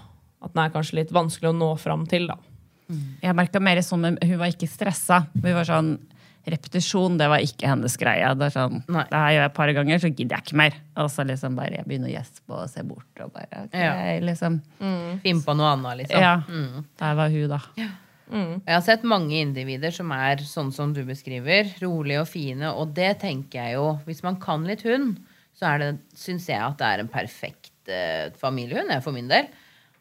at 0.47 0.53
den 0.55 0.63
er 0.65 0.73
kanskje 0.73 0.99
litt 1.01 1.11
vanskelig 1.15 1.51
å 1.51 1.57
nå 1.57 1.71
fram 1.81 2.05
til, 2.09 2.27
da. 2.31 2.37
Jeg 3.21 3.35
merka 3.35 3.59
mer 3.59 3.81
sånn, 3.83 3.99
men 4.05 4.17
Hun 4.23 4.37
var 4.39 4.47
ikke 4.53 4.69
stressa. 4.71 5.25
Hun 5.35 5.53
var 5.57 5.67
sånn, 5.67 5.97
Repetisjon 6.47 7.17
det 7.19 7.25
var 7.27 7.41
ikke 7.43 7.67
hennes 7.67 7.97
greie. 7.99 8.23
Det 8.39 8.45
er 8.47 8.53
sånn, 8.55 8.77
Nei. 8.87 9.01
det 9.11 9.19
her 9.19 9.31
gjør 9.33 9.41
jeg 9.41 9.49
et 9.49 9.55
par 9.57 9.71
ganger, 9.75 9.99
så 9.99 10.09
gidder 10.15 10.37
jeg 10.37 10.45
ikke 10.45 10.55
mer. 10.61 10.77
Og 11.03 11.09
så 11.11 11.25
liksom 11.27 11.57
bare 11.59 11.75
jeg 11.81 11.83
begynner 11.89 12.07
å 12.07 12.13
gjespe 12.13 12.55
og 12.55 12.69
se 12.71 12.83
bort. 12.87 13.19
Og 13.25 13.33
bare, 13.33 13.65
okay, 13.65 13.81
Ja. 13.83 14.19
liksom. 14.23 14.61
Finn 15.25 15.41
på 15.43 15.55
noe 15.59 15.73
annet, 15.75 15.97
liksom. 16.05 16.21
Ja, 16.23 16.37
Mm. 16.47 16.85
der 17.03 17.15
var 17.19 17.29
hun, 17.29 17.49
da. 17.49 17.59
Jeg 18.31 18.61
har 18.73 18.81
sett 18.81 19.03
mange 19.03 19.35
individer 19.41 19.91
som 19.91 20.09
er 20.11 20.37
sånn 20.37 20.71
som 20.73 20.93
du 20.93 21.03
beskriver. 21.03 21.67
Rolige 21.81 22.21
og 22.21 22.27
fine. 22.27 22.63
Og 22.75 22.93
det 22.93 23.19
tenker 23.19 23.51
jeg 23.67 23.73
jo 23.75 23.99
Hvis 24.05 24.23
man 24.23 24.37
kan 24.39 24.63
litt 24.63 24.83
hund, 24.83 25.17
så 25.59 25.75
er 25.75 25.97
syns 26.15 26.47
jeg 26.47 26.59
at 26.61 26.77
det 26.77 26.87
er 26.87 26.99
en 27.03 27.07
perfekt 27.09 27.71
eh, 27.89 28.29
familiehund, 28.39 28.89
jeg 28.89 29.03
for 29.03 29.11
min 29.11 29.27
del. 29.27 29.47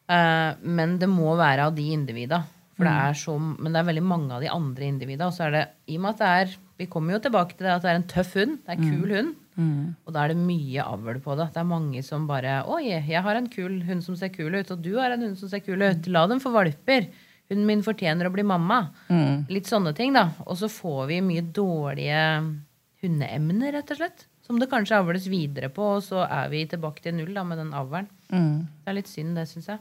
Eh, 0.08 0.52
men 0.62 0.98
det 1.00 1.08
må 1.10 1.34
være 1.38 1.66
av 1.68 1.74
de 1.76 1.88
individa. 1.94 2.44
For 2.76 2.84
det 2.84 2.92
er 3.08 3.14
så, 3.16 3.34
men 3.40 3.72
det 3.72 3.80
er 3.80 3.88
veldig 3.88 4.04
mange 4.04 4.34
av 4.36 4.42
de 4.44 4.50
andre 4.52 4.84
individa. 4.84 5.26
Og 5.26 5.32
så 5.32 5.46
er 5.46 5.54
det, 5.54 5.64
i 5.88 5.96
og 5.96 6.02
med 6.04 6.10
at 6.14 6.18
det 6.20 6.30
er 6.52 6.56
Vi 6.76 6.84
kommer 6.92 7.14
jo 7.14 7.18
tilbake 7.24 7.56
til 7.56 7.64
det 7.64 7.72
at 7.72 7.80
det 7.86 7.88
er 7.88 7.96
en 7.96 8.02
tøff 8.10 8.34
hund. 8.36 8.58
Det 8.60 8.68
er 8.68 8.76
en 8.76 8.90
kul 9.00 9.12
hund. 9.16 9.30
Og 10.04 10.12
da 10.12 10.24
er 10.26 10.28
det 10.34 10.36
mye 10.36 10.82
avl 10.84 11.20
på 11.24 11.36
det. 11.38 11.46
Det 11.54 11.60
er 11.62 11.64
mange 11.70 12.02
som 12.04 12.26
bare 12.28 12.58
Oi, 12.68 12.82
jeg 12.92 13.22
har 13.24 13.34
en 13.38 13.48
kul 13.48 13.78
hund 13.86 14.04
som 14.04 14.14
ser 14.14 14.28
kul 14.28 14.52
ut, 14.54 14.70
og 14.70 14.82
du 14.84 14.98
har 14.98 15.10
en 15.14 15.22
hund 15.24 15.38
som 15.40 15.48
ser 15.48 15.60
kul 15.64 15.80
ut. 15.80 16.06
La 16.12 16.26
dem 16.28 16.38
få 16.38 16.52
valper. 16.52 17.08
Hunden 17.48 17.64
min 17.66 17.82
fortjener 17.82 18.28
å 18.28 18.32
bli 18.34 18.42
mamma. 18.44 18.90
Litt 19.48 19.66
sånne 19.72 19.94
ting, 19.96 20.12
da. 20.12 20.34
Og 20.44 20.58
så 20.60 20.68
får 20.68 21.06
vi 21.08 21.20
mye 21.24 21.40
dårlige 21.40 22.20
hundeemner, 23.02 23.72
rett 23.72 23.90
og 23.94 23.96
slett. 24.02 24.26
Som 24.46 24.60
det 24.60 24.68
kanskje 24.70 25.00
avles 25.00 25.26
videre 25.32 25.70
på, 25.72 25.82
og 25.96 26.02
så 26.04 26.26
er 26.28 26.50
vi 26.52 26.66
tilbake 26.70 27.02
til 27.02 27.16
null 27.16 27.32
da, 27.34 27.42
med 27.42 27.58
den 27.58 27.72
avlen. 27.74 28.06
Det 28.84 28.92
er 28.92 28.98
litt 29.00 29.08
synd, 29.10 29.34
det, 29.40 29.48
syns 29.48 29.68
jeg. 29.72 29.80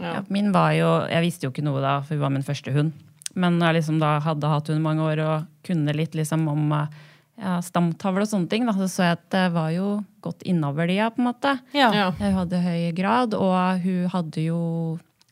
Ja, 0.00 0.20
min 0.28 0.52
var 0.54 0.72
jo, 0.76 0.88
Jeg 1.10 1.24
visste 1.24 1.46
jo 1.46 1.52
ikke 1.54 1.64
noe 1.66 1.82
da, 1.84 1.98
for 2.04 2.16
hun 2.16 2.24
var 2.26 2.34
min 2.34 2.46
første 2.46 2.72
hund. 2.74 2.92
Men 3.36 3.58
når 3.60 3.70
jeg 3.70 3.78
liksom 3.80 4.00
da 4.00 4.16
hadde 4.24 4.48
hatt 4.48 4.70
hund 4.72 4.84
mange 4.84 5.04
år 5.04 5.20
og 5.24 5.46
kunne 5.66 5.92
litt 5.96 6.14
liksom 6.16 6.46
om 6.48 6.70
ja, 6.72 7.58
stamtavle 7.64 8.24
og 8.24 8.30
sånne 8.30 8.48
ting, 8.52 8.64
da, 8.68 8.72
så 8.76 8.88
så 8.88 9.08
jeg 9.10 9.18
at 9.18 9.26
det 9.34 9.46
var 9.56 9.70
jo 9.74 9.88
godt 10.24 10.44
innover 10.48 10.88
i 10.92 10.96
på 10.96 11.20
en 11.20 11.28
måte. 11.28 11.58
Ja. 11.76 11.90
Ja. 11.92 12.06
Hun 12.16 12.38
hadde 12.40 12.62
høy 12.64 12.92
grad, 12.96 13.36
og 13.36 13.82
hun 13.84 14.06
hadde 14.12 14.46
jo 14.46 14.60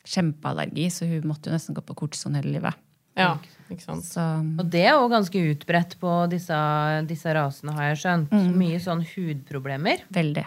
kjempeallergi, 0.05 0.89
så 0.93 1.09
hun 1.09 1.25
måtte 1.29 1.49
jo 1.49 1.55
nesten 1.55 1.77
gå 1.77 1.81
på 1.85 1.97
kortison 1.97 2.37
hele 2.37 2.59
livet. 2.59 2.77
Ja, 3.15 3.37
ikke 3.71 3.81
sant. 3.81 4.03
Så 4.05 4.21
Og 4.59 4.65
det 4.69 4.83
er 4.85 4.93
jo 4.93 5.07
ganske 5.09 5.39
utbredt 5.51 5.95
på 6.01 6.09
disse, 6.29 6.57
disse 7.09 7.31
rasene, 7.33 7.73
har 7.73 7.87
jeg 7.93 8.01
skjønt. 8.03 8.33
Mm. 8.35 8.49
Mye 8.59 8.79
sånn 8.83 9.01
hudproblemer. 9.07 10.03
veldig. 10.13 10.43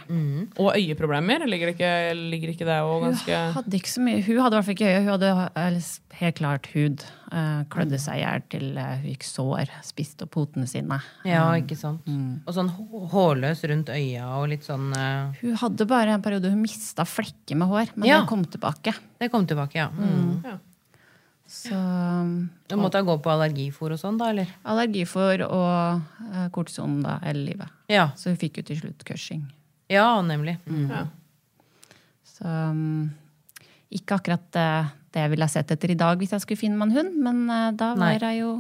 Og 0.61 0.76
øyeproblemer? 0.76 1.46
Ligger 1.48 1.70
det 1.72 1.74
ikke, 1.78 1.92
ligger 2.14 2.52
ikke 2.52 2.68
det 2.68 2.76
òg 2.85 3.07
ganske 3.09 3.38
Hun 3.38 3.57
hadde 3.57 3.81
ikke 3.81 3.94
så 3.94 4.04
mye 4.04 4.22
Hun 4.26 4.38
hadde 4.44 4.52
i 4.52 4.59
hvert 4.59 4.68
fall 4.68 4.76
ikke 4.76 4.92
øye. 4.92 5.00
Hun 5.00 5.12
hadde 5.16 5.83
helt 6.18 6.38
klart 6.38 6.68
hud. 6.74 7.04
Eh, 7.33 7.64
klødde 7.72 7.98
seg 8.00 8.18
i 8.18 8.22
hjel 8.22 8.44
til 8.54 8.78
eh, 8.78 8.94
hun 9.02 9.11
gikk 9.12 9.26
sår. 9.26 9.74
Spiste 9.87 10.28
opp 10.28 10.33
potene 10.37 10.68
sine. 10.70 11.00
Ja, 11.28 11.48
ikke 11.59 11.76
sant? 11.78 12.07
Og 12.46 12.54
sånn 12.54 12.70
hårløs 13.12 13.64
rundt 13.70 13.90
øya 13.92 14.28
og 14.38 14.48
litt 14.52 14.64
sånn 14.68 14.92
uh... 14.94 15.35
Hun 15.42 15.59
hadde 15.61 15.87
bare 15.90 16.14
en 16.16 16.24
periode 16.24 16.52
hun 16.52 16.62
mista 16.62 17.04
flekker 17.09 17.57
med 17.59 17.68
hår, 17.72 17.92
men 17.96 18.09
Ja. 18.09 18.20
det 18.22 18.28
kom 18.31 18.44
tilbake. 18.44 18.94
Det 19.18 19.31
kom 19.33 19.46
tilbake, 19.46 19.78
ja. 19.81 19.88
Mm. 19.90 20.59
Så 21.48 21.72
Du 22.68 22.76
måtte 22.76 23.00
gå 23.06 23.14
på 23.24 23.30
allergifor 23.32 23.94
og 23.94 23.98
sånn, 24.00 24.18
da, 24.20 24.26
eller? 24.34 24.50
allergifor 24.68 25.40
og 25.46 26.02
eh, 26.34 26.48
kortison 26.52 26.98
da, 27.02 27.14
hele 27.24 27.46
livet. 27.46 27.70
Ja, 27.88 28.11
Så 28.20 28.28
hun 28.28 28.37
fikk 28.37 28.58
jo 28.61 28.66
til 28.68 28.80
slutt 28.82 29.04
cushing. 29.08 29.46
ja 29.88 30.20
nemlig. 30.22 30.58
Mm. 30.68 30.90
Ja. 30.92 31.06
Så 32.28 32.44
um, 32.44 33.11
ikke 33.90 34.18
akkurat 34.20 34.56
eh, 34.61 34.90
det 35.14 35.22
jeg 35.24 35.30
ville 35.32 35.46
ha 35.48 35.48
sett 35.48 35.70
etter 35.72 35.90
i 35.90 35.96
dag 35.98 36.18
hvis 36.20 36.34
jeg 36.37 36.44
skulle 36.44 36.61
finne 36.61 36.76
meg 36.76 36.90
en 36.92 36.98
hund, 36.98 37.16
men 37.24 37.40
uh, 37.48 37.70
da 37.72 37.94
var 37.96 38.20
hun 38.20 38.37
jo 38.37 38.50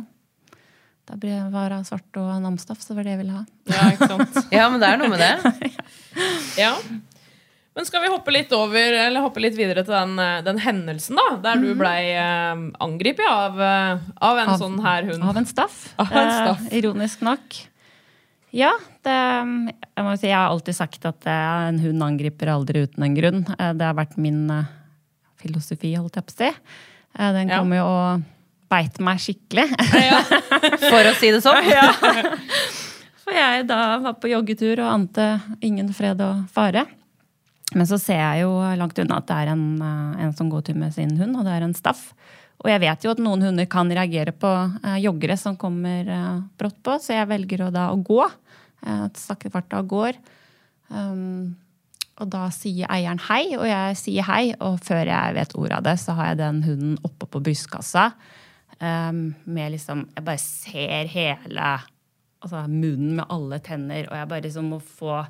Da 1.08 1.16
ble- 1.16 1.50
var 1.52 1.70
hun 1.76 1.84
svart 1.84 2.16
og 2.20 2.40
namstaff, 2.42 2.80
så 2.80 2.92
det 2.92 2.96
var 2.96 3.04
det 3.04 3.12
jeg 3.16 3.20
ville 3.22 3.36
ha. 3.36 3.44
Ja, 3.68 3.84
ikke 3.92 4.08
sant? 4.14 4.40
Ja, 4.56 4.70
men 4.72 4.80
det 4.80 4.88
er 4.88 4.98
noe 5.00 5.12
med 5.12 5.20
det. 5.20 5.76
Ja. 6.58 6.72
Men 7.78 7.86
skal 7.86 8.02
vi 8.02 8.08
hoppe 8.10 8.32
litt 8.34 8.50
over, 8.56 8.92
eller 9.06 9.22
hoppe 9.22 9.38
litt 9.44 9.54
videre 9.54 9.84
til 9.86 9.94
den, 9.94 10.16
eh, 10.18 10.40
den 10.42 10.58
hendelsen, 10.58 11.14
da? 11.14 11.36
Der 11.44 11.60
du 11.62 11.68
blei 11.78 12.08
eh, 12.10 12.62
angrepet 12.82 13.28
av, 13.30 13.60
eh, 13.62 14.00
av 14.18 14.40
en 14.42 14.50
Av- 14.50 14.58
sånn 14.58 14.80
her 14.82 15.06
hund. 15.06 15.22
Av 15.22 15.36
en 15.38 15.46
staff. 15.46 15.76
Av 16.02 16.10
en 16.10 16.32
staff. 16.34 16.64
Eh, 16.72 16.80
ironisk 16.80 17.22
nok. 17.22 17.60
Ja, 18.50 18.72
det, 19.06 19.14
jeg 19.14 20.02
må 20.08 20.16
si 20.18 20.26
jeg 20.26 20.34
har 20.34 20.50
alltid 20.50 20.74
sagt 20.74 21.06
at 21.06 21.28
eh, 21.30 21.68
en 21.68 21.78
hund 21.84 22.02
angriper 22.02 22.50
aldri 22.50 22.82
uten 22.88 23.06
en 23.06 23.14
grunn. 23.14 23.44
Det 23.46 23.86
har 23.86 23.94
vært 23.94 24.18
min 24.18 24.42
filosofi, 25.38 25.94
holdt 25.94 26.18
jeg 26.18 26.26
på 26.26 26.34
å 26.34 26.38
si. 26.42 26.50
Den 27.18 27.48
Ja. 27.54 27.60
kommer 27.62 27.78
jo 27.78 27.86
og 27.94 28.26
beit 28.74 28.98
meg 28.98 29.22
skikkelig. 29.22 29.68
For 30.90 31.12
å 31.12 31.14
si 31.22 31.30
det 31.30 31.44
sånn. 31.46 31.62
Ja. 31.70 31.92
For 33.22 33.38
jeg 33.38 33.68
da 33.70 33.98
var 34.02 34.18
på 34.18 34.34
joggetur 34.34 34.80
og 34.82 34.90
ante 34.98 35.30
ingen 35.62 35.94
fred 35.94 36.18
og 36.26 36.48
fare. 36.50 36.88
Men 37.74 37.88
så 37.88 37.98
ser 38.00 38.20
jeg 38.20 38.44
jo 38.46 38.52
langt 38.80 38.98
unna 39.02 39.20
at 39.20 39.28
det 39.28 39.38
er 39.42 39.52
en, 39.52 39.64
eh, 39.84 40.24
en 40.24 40.34
som 40.36 40.50
går 40.50 40.64
tur 40.68 40.78
med 40.80 40.94
sin 40.94 41.16
hund, 41.18 41.36
og 41.36 41.44
det 41.44 41.56
er 41.56 41.66
en 41.66 41.76
staff. 41.76 42.12
Og 42.58 42.70
jeg 42.72 42.82
vet 42.82 43.04
jo 43.04 43.12
at 43.12 43.20
noen 43.22 43.44
hunder 43.44 43.68
kan 43.70 43.90
reagere 43.92 44.32
på 44.34 44.50
eh, 44.82 44.98
joggere 45.04 45.36
som 45.38 45.58
kommer 45.60 46.08
eh, 46.10 46.40
brått 46.58 46.80
på, 46.82 46.96
så 47.02 47.14
jeg 47.14 47.30
velger 47.30 47.66
å 47.66 47.72
da 47.74 47.90
å 47.92 48.00
gå. 48.00 48.22
Eh, 48.86 49.50
farta 49.52 49.82
og 49.82 49.90
går. 49.92 50.18
Um, 50.88 51.56
og 52.18 52.30
da 52.32 52.48
sier 52.54 52.88
eieren 52.90 53.20
hei, 53.28 53.54
og 53.58 53.66
jeg 53.68 53.98
sier 54.00 54.26
hei, 54.26 54.42
og 54.64 54.80
før 54.82 55.06
jeg 55.06 55.36
vet 55.36 55.54
ordet 55.58 55.76
av 55.76 55.84
det, 55.86 55.96
så 56.02 56.16
har 56.18 56.32
jeg 56.32 56.40
den 56.40 56.62
hunden 56.64 56.96
oppe 57.06 57.28
på 57.30 57.42
brystkassa. 57.44 58.10
Um, 58.78 59.34
med 59.44 59.72
liksom 59.74 60.04
Jeg 60.14 60.24
bare 60.24 60.38
ser 60.38 61.08
hele 61.10 61.70
altså 62.38 62.60
munnen 62.70 63.18
med 63.18 63.26
alle 63.34 63.58
tenner, 63.62 64.06
og 64.06 64.16
jeg 64.18 64.30
bare 64.30 64.44
liksom 64.46 64.68
må 64.70 64.78
få 64.78 65.20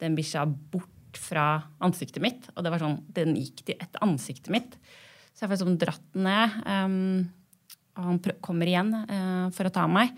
den 0.00 0.16
bikkja 0.16 0.46
bort 0.46 0.88
fra 1.18 1.62
ansiktet 1.82 2.22
mitt. 2.22 2.48
Og 2.54 2.64
det 2.64 2.72
var 2.72 2.82
sånn, 2.82 3.00
den 3.16 3.36
gikk 3.38 3.64
til 3.64 3.78
etter 3.78 4.02
ansiktet 4.04 4.52
mitt. 4.54 4.76
Så 5.34 5.44
jeg 5.44 5.50
får 5.50 5.56
liksom 5.56 5.78
dratt 5.80 6.06
den 6.14 6.26
ned. 6.28 6.58
Um, 6.66 6.96
og 7.98 8.06
han 8.06 8.20
kommer 8.44 8.70
igjen 8.70 8.92
uh, 8.94 9.46
for 9.54 9.68
å 9.68 9.74
ta 9.74 9.86
meg. 9.90 10.12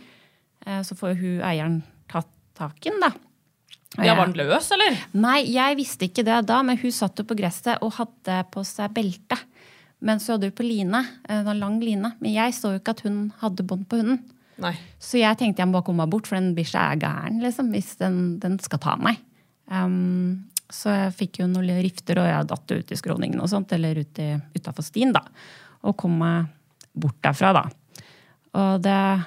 Uh, 0.66 0.80
så 0.86 0.96
får 0.98 1.16
hun 1.20 1.44
eieren 1.46 1.80
tatt 2.10 2.30
tak 2.58 2.78
i 2.84 2.90
den, 2.90 3.00
da. 3.02 3.12
De 3.92 4.08
Var 4.08 4.24
den 4.24 4.38
løs, 4.40 4.70
eller? 4.72 4.96
Nei, 5.20 5.42
jeg 5.52 5.76
visste 5.76 6.08
ikke 6.08 6.24
det 6.24 6.38
da, 6.48 6.62
men 6.64 6.78
hun 6.80 6.94
satt 6.94 7.18
jo 7.20 7.26
på 7.28 7.36
gresset 7.36 7.82
og 7.84 7.92
hadde 7.98 8.38
på 8.52 8.62
seg 8.64 8.92
belte. 8.96 9.36
Men 10.02 10.18
så 10.18 10.34
hadde 10.34 10.48
hun 10.48 10.56
på 10.58 10.64
line, 10.66 11.02
en 11.30 11.50
lang 11.58 11.76
line. 11.82 12.14
Men 12.18 12.32
jeg 12.32 12.56
så 12.56 12.72
jo 12.72 12.80
ikke 12.80 12.96
at 12.96 13.02
hun 13.04 13.26
hadde 13.42 13.66
bånd 13.68 13.84
på 13.90 14.00
hunden. 14.00 14.22
Nei. 14.62 14.74
Så 15.00 15.20
jeg 15.20 15.38
tenkte 15.38 15.62
jeg 15.62 15.70
må 15.70 15.82
komme 15.84 16.04
meg 16.04 16.12
bort, 16.12 16.28
for 16.28 16.38
den 16.38 16.54
bikkja 16.56 16.92
er 16.92 17.02
gæren 17.02 17.42
liksom, 17.42 17.70
hvis 17.74 17.94
den, 18.00 18.16
den 18.42 18.58
skal 18.62 18.80
ta 18.82 18.96
meg. 19.00 19.20
Um, 19.70 20.48
så 20.72 20.94
jeg 20.94 21.14
fikk 21.18 21.42
jo 21.42 21.50
noen 21.50 21.82
rifter, 21.84 22.20
og 22.22 22.28
jeg 22.28 22.48
datt 22.50 22.72
ut 22.72 22.92
i 22.94 22.98
skråningen 22.98 23.42
og 23.42 23.50
sånt, 23.52 23.72
eller 23.76 24.00
utafor 24.02 24.86
stien, 24.86 25.12
da. 25.14 25.24
Og 25.84 25.96
kom 26.00 26.16
meg 26.22 26.48
bort 26.92 27.18
derfra, 27.24 27.52
da. 27.56 27.64
Og 28.58 28.82
det 28.84 28.92
er 28.92 29.26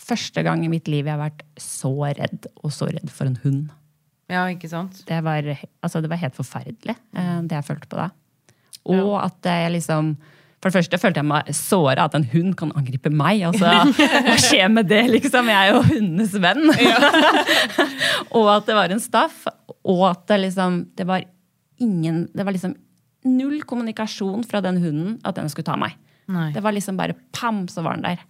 første 0.00 0.42
gang 0.46 0.64
i 0.64 0.70
mitt 0.72 0.88
liv 0.90 1.06
jeg 1.06 1.14
har 1.14 1.22
vært 1.22 1.44
så 1.60 1.92
redd, 2.06 2.50
og 2.62 2.74
så 2.74 2.88
redd 2.90 3.12
for 3.12 3.30
en 3.30 3.38
hund. 3.44 3.68
Ja, 4.30 4.44
ikke 4.50 4.70
sant? 4.70 5.02
Det 5.08 5.18
var, 5.26 5.46
altså, 5.82 6.02
det 6.02 6.10
var 6.10 6.20
helt 6.22 6.36
forferdelig, 6.38 6.94
eh, 7.18 7.38
det 7.50 7.56
jeg 7.58 7.66
følte 7.66 7.90
på 7.90 7.98
da. 7.98 8.10
Og 8.90 9.16
at 9.20 9.46
jeg 9.50 9.74
liksom 9.74 10.14
For 10.60 10.68
det 10.68 10.76
første 10.76 10.98
følte 11.00 11.22
jeg 11.22 11.28
meg 11.30 11.50
såra 11.56 12.04
at 12.04 12.14
en 12.18 12.26
hund 12.34 12.52
kan 12.60 12.72
angripe 12.76 13.08
meg. 13.08 13.40
Altså, 13.48 13.70
hva 14.26 14.36
skjer 14.36 14.68
med 14.68 14.90
det, 14.90 15.06
liksom? 15.08 15.48
Jeg 15.48 15.56
er 15.56 15.72
jo 15.72 15.80
hundenes 15.88 16.34
venn. 16.36 16.68
og 18.36 18.50
at 18.52 18.68
det 18.68 18.76
var 18.76 18.92
en 18.92 19.00
staff. 19.00 19.46
Og 19.88 20.04
at 20.10 20.26
det 20.28 20.36
liksom 20.42 20.82
Det 20.98 21.06
var 21.08 21.24
ingen 21.80 22.26
Det 22.36 22.44
var 22.44 22.52
liksom 22.52 22.74
null 23.24 23.62
kommunikasjon 23.68 24.44
fra 24.48 24.60
den 24.64 24.76
hunden 24.80 25.16
at 25.24 25.36
den 25.36 25.48
skulle 25.52 25.68
ta 25.68 25.76
meg. 25.80 25.96
Nei, 26.30 26.50
Det 26.54 26.62
var 26.64 26.72
liksom 26.72 26.96
bare 26.96 27.16
pam, 27.36 27.66
så 27.68 27.82
var 27.84 27.96
den 27.98 28.06
der. 28.06 28.22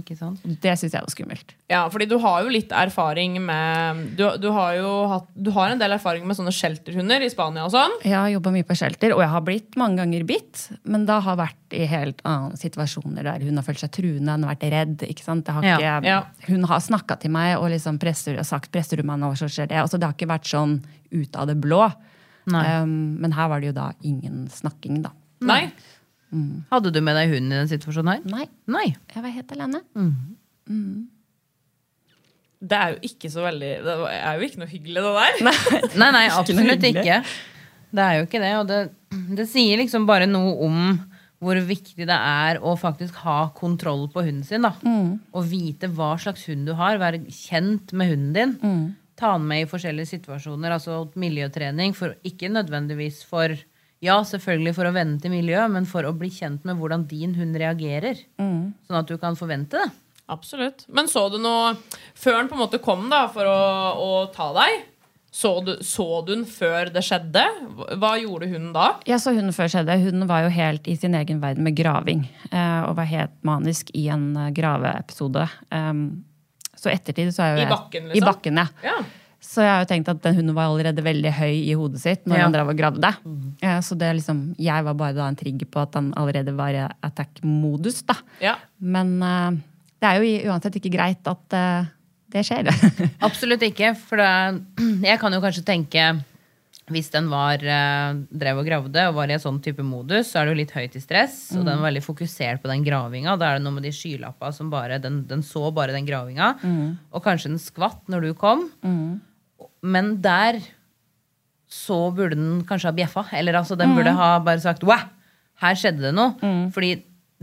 Ikke 0.00 0.16
sant? 0.18 0.40
Det 0.44 0.74
syns 0.78 0.92
jeg 0.92 1.02
var 1.04 1.12
skummelt. 1.12 1.54
Ja, 1.70 1.88
fordi 1.88 2.06
du 2.10 2.18
har 2.18 2.42
jo 2.44 2.48
litt 2.52 2.70
erfaring 2.70 3.38
med 3.44 4.16
Du, 4.18 4.24
du 4.38 4.50
har 4.52 4.74
jo 4.76 4.90
hatt 5.08 5.28
Du 5.34 5.50
har 5.54 5.70
en 5.70 5.78
del 5.80 5.92
erfaring 5.96 6.26
med 6.26 6.36
sånne 6.36 6.52
shelterhunder 6.54 7.22
i 7.24 7.30
Spania 7.32 7.64
og 7.64 7.72
sånn. 7.72 7.94
Jeg 8.04 8.14
har 8.16 8.28
jobba 8.34 8.52
mye 8.54 8.66
på 8.68 8.76
shelter, 8.78 9.14
og 9.14 9.20
jeg 9.24 9.32
har 9.32 9.40
blitt 9.46 9.76
mange 9.80 9.96
ganger 10.02 10.24
bitt. 10.28 10.68
Men 10.84 11.06
da 11.06 11.20
har 11.24 11.36
vært 11.40 11.74
i 11.74 11.86
helt 11.90 12.20
andre 12.24 12.56
situasjoner 12.60 13.22
der 13.24 13.44
hun 13.46 13.56
har 13.56 13.64
følt 13.66 13.80
seg 13.82 13.90
truende, 13.96 14.32
hun 14.36 14.44
har 14.44 14.54
vært 14.54 14.70
redd. 14.70 14.96
ikke 15.08 15.24
sant? 15.24 15.48
Har 15.48 15.62
Ja. 15.64 15.78
ikke, 15.78 16.04
Ja. 16.06 16.22
Hun 16.48 16.64
har 16.64 16.78
snakka 16.80 17.18
til 17.20 17.30
meg 17.30 17.56
og 17.58 17.70
liksom 17.70 17.98
presser, 17.98 18.36
sagt 18.44 18.70
'presser 18.72 18.96
du 18.96 19.02
meg 19.02 19.18
nå, 19.18 19.32
så 19.36 19.46
skjer 19.48 19.68
det'. 19.68 19.82
Altså, 19.82 19.98
det 19.98 20.04
har 20.04 20.14
ikke 20.14 20.28
vært 20.28 20.44
sånn 20.46 20.82
ut 21.12 21.36
av 21.36 21.46
det 21.46 21.60
blå. 21.60 21.92
Um, 22.46 23.18
men 23.20 23.32
her 23.32 23.48
var 23.48 23.60
det 23.60 23.68
jo 23.68 23.72
da 23.72 23.92
ingen 24.04 24.48
snakking, 24.52 25.02
da. 25.02 25.10
Nei. 25.44 25.72
Hadde 26.70 26.90
du 26.94 27.00
med 27.04 27.16
deg 27.18 27.32
hunden 27.34 27.52
i 27.52 27.58
den 27.62 27.70
situasjonen 27.70 28.12
her? 28.16 28.22
Nei, 28.30 28.46
Nei. 28.70 28.86
jeg 29.14 29.22
var 29.22 29.34
helt 29.34 29.52
alene. 29.54 29.80
Det 32.64 32.76
er 32.78 32.94
jo 32.94 33.10
ikke 33.10 33.28
så 33.28 33.42
veldig 33.44 33.72
Det 33.84 33.94
er 34.16 34.38
jo 34.38 34.46
ikke 34.46 34.60
noe 34.62 34.70
hyggelig, 34.70 35.02
det 35.04 35.14
der. 35.18 35.42
Nei, 35.48 35.56
nei, 36.02 36.10
nei 36.16 36.22
absolutt 36.32 36.86
ikke. 36.90 37.18
Det 37.94 38.04
er 38.04 38.14
jo 38.18 38.28
ikke 38.28 38.40
det. 38.42 38.52
Og 38.60 38.70
det, 38.70 38.78
det 39.40 39.46
sier 39.50 39.78
liksom 39.82 40.06
bare 40.08 40.26
noe 40.30 40.54
om 40.66 40.78
hvor 41.44 41.58
viktig 41.60 42.06
det 42.08 42.16
er 42.16 42.56
å 42.64 42.72
faktisk 42.80 43.18
ha 43.26 43.50
kontroll 43.52 44.06
på 44.08 44.22
hunden 44.24 44.46
sin. 44.48 44.64
da. 44.64 44.70
Og 45.36 45.44
vite 45.50 45.90
hva 45.92 46.14
slags 46.22 46.46
hund 46.48 46.64
du 46.70 46.72
har. 46.78 46.96
Være 47.02 47.20
kjent 47.28 47.92
med 47.92 48.14
hunden 48.14 48.32
din. 48.32 48.54
Ta 49.20 49.34
den 49.36 49.44
med 49.50 49.66
i 49.66 49.68
forskjellige 49.68 50.08
situasjoner. 50.14 50.72
Altså 50.78 51.02
miljøtrening. 51.20 51.92
For, 51.94 52.16
ikke 52.26 52.48
nødvendigvis 52.54 53.20
for 53.28 53.52
Ja, 54.02 54.18
selvfølgelig 54.26 54.74
for 54.76 54.88
å 54.88 54.92
vende 54.92 55.20
til 55.22 55.30
miljøet, 55.32 55.70
men 55.70 55.86
for 55.88 56.04
å 56.04 56.12
bli 56.16 56.28
kjent 56.34 56.64
med 56.64 56.76
hvordan 56.80 57.06
din 57.08 57.34
hund 57.38 57.56
reagerer. 57.56 58.18
Sånn 58.38 58.98
at 58.98 59.06
du 59.08 59.16
kan 59.18 59.36
forvente 59.38 59.78
det. 59.80 59.90
Absolutt. 60.28 60.86
Men 60.88 61.04
så 61.06 61.26
du 61.28 61.36
noe 61.36 61.74
Før 62.16 62.38
han 62.38 62.48
på 62.48 62.56
en 62.56 62.62
måte 62.62 62.78
kom 62.80 63.10
da 63.12 63.26
for 63.28 63.44
å, 63.44 63.56
å 64.00 64.10
ta 64.32 64.46
deg, 64.56 64.86
så 65.34 65.50
du, 65.66 65.72
så 65.84 66.22
du 66.24 66.30
den 66.34 66.44
før 66.48 66.92
det 66.94 67.02
skjedde? 67.04 67.42
Hva 67.98 68.12
gjorde 68.22 68.46
hun 68.52 68.70
da? 68.72 68.86
Jeg 69.04 69.18
så 69.20 69.32
hunden 69.34 69.52
før 69.52 69.68
skjedde. 69.72 69.96
Hun 70.04 70.24
var 70.30 70.44
jo 70.46 70.52
helt 70.54 70.86
i 70.88 70.94
sin 70.96 71.16
egen 71.18 71.40
verden 71.42 71.66
med 71.66 71.74
graving. 71.76 72.22
eh, 72.52 72.84
Og 72.86 72.94
var 73.00 73.08
helt 73.10 73.34
manisk 73.44 73.90
i 73.98 74.06
en 74.14 74.28
eh, 74.36 74.52
graveepisode. 74.54 75.48
Um, 75.74 76.24
Så 76.78 76.92
ettertid 76.92 77.32
så 77.34 77.42
er 77.48 77.56
jo 77.58 77.64
I 77.66 77.70
bakken, 77.72 78.08
liksom? 78.12 78.22
I 78.22 78.26
bakken, 78.28 78.62
ja. 78.62 78.66
Ja. 78.86 78.96
Så 79.44 79.60
jeg 79.62 79.70
har 79.70 79.82
jo 79.84 79.88
tenkt 79.90 80.08
at 80.08 80.22
den 80.24 80.38
hunden 80.38 80.56
var 80.56 80.70
allerede 80.70 81.02
veldig 81.04 81.30
høy 81.36 81.52
i 81.68 81.74
hodet 81.76 82.00
sitt 82.00 82.24
når 82.26 82.38
Ja. 82.38 82.44
han 82.46 82.54
drev 82.54 82.70
og 82.72 82.78
gravde. 82.78 83.10
Eh, 83.62 83.80
Så 83.84 83.96
det 84.00 84.08
liksom, 84.16 84.54
jeg 84.58 84.84
var 84.84 84.94
bare 84.96 85.12
da 85.18 85.26
en 85.28 85.36
trigger 85.36 85.68
på 85.68 85.82
at 85.84 85.94
han 85.94 86.12
allerede 86.16 86.54
var 86.56 86.72
i 86.72 86.86
attack-modus. 87.04 88.02
da. 88.08 88.16
ja. 88.40 88.56
Men 88.80 89.20
uh, 89.22 89.52
det 90.00 90.08
er 90.10 90.20
jo 90.22 90.50
uansett 90.50 90.76
ikke 90.80 90.94
greit 90.96 91.28
at 91.28 91.52
uh, 91.60 91.84
det 92.32 92.42
skjer. 92.48 92.70
Absolutt 93.28 93.62
ikke. 93.62 93.92
For 93.96 94.16
det, 94.16 94.62
jeg 95.10 95.20
kan 95.20 95.32
jo 95.36 95.40
kanskje 95.44 95.64
tenke 95.64 96.06
hvis 96.92 97.08
den 97.14 97.30
var, 97.32 97.62
drev 98.28 98.58
og 98.60 98.66
gravde 98.66 99.06
og 99.08 99.14
var 99.16 99.30
i 99.30 99.32
en 99.32 99.40
sånn 99.40 99.60
type 99.64 99.80
modus, 99.80 100.28
så 100.28 100.40
er 100.42 100.44
det 100.44 100.52
jo 100.52 100.58
litt 100.58 100.74
høyt 100.76 100.96
i 100.98 101.00
stress. 101.00 101.36
Og 101.56 101.62
den 101.64 101.78
var 101.80 101.86
veldig 101.88 102.02
fokusert 102.04 102.60
på 102.60 102.68
den 102.68 102.82
gravinga. 102.84 103.38
Da 103.40 103.46
er 103.46 103.56
det 103.56 103.64
noe 103.64 103.72
med 103.78 103.86
de 103.86 103.92
skylappa 103.96 104.50
som 104.52 104.68
bare 104.68 104.98
Den, 105.00 105.22
den 105.30 105.40
så 105.40 105.70
bare 105.72 105.94
den 105.96 106.04
gravinga. 106.04 106.50
Og 107.08 107.22
kanskje 107.24 107.54
den 107.54 107.62
skvatt 107.62 108.04
når 108.12 108.26
du 108.26 108.34
kom. 108.36 108.66
Men 109.84 110.14
der 110.24 110.58
så 111.68 111.98
burde 112.14 112.36
den 112.38 112.62
kanskje 112.68 112.88
ha 112.88 112.96
bjeffa. 112.96 113.26
Eller 113.36 113.58
altså, 113.60 113.76
den 113.76 113.92
burde 113.98 114.12
ha 114.16 114.38
bare 114.44 114.62
sagt 114.62 114.82
Wow! 114.86 115.04
Her 115.62 115.76
skjedde 115.78 116.02
det 116.08 116.14
noe. 116.16 116.34
Fordi 116.74 116.94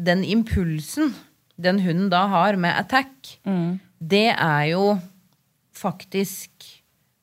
den 0.02 0.24
impulsen 0.26 1.14
den 1.62 1.78
hunden 1.84 2.10
da 2.10 2.24
har 2.32 2.56
med 2.58 2.74
attack, 2.74 3.38
det 4.02 4.32
er 4.34 4.64
jo 4.72 4.96
faktisk 5.78 6.50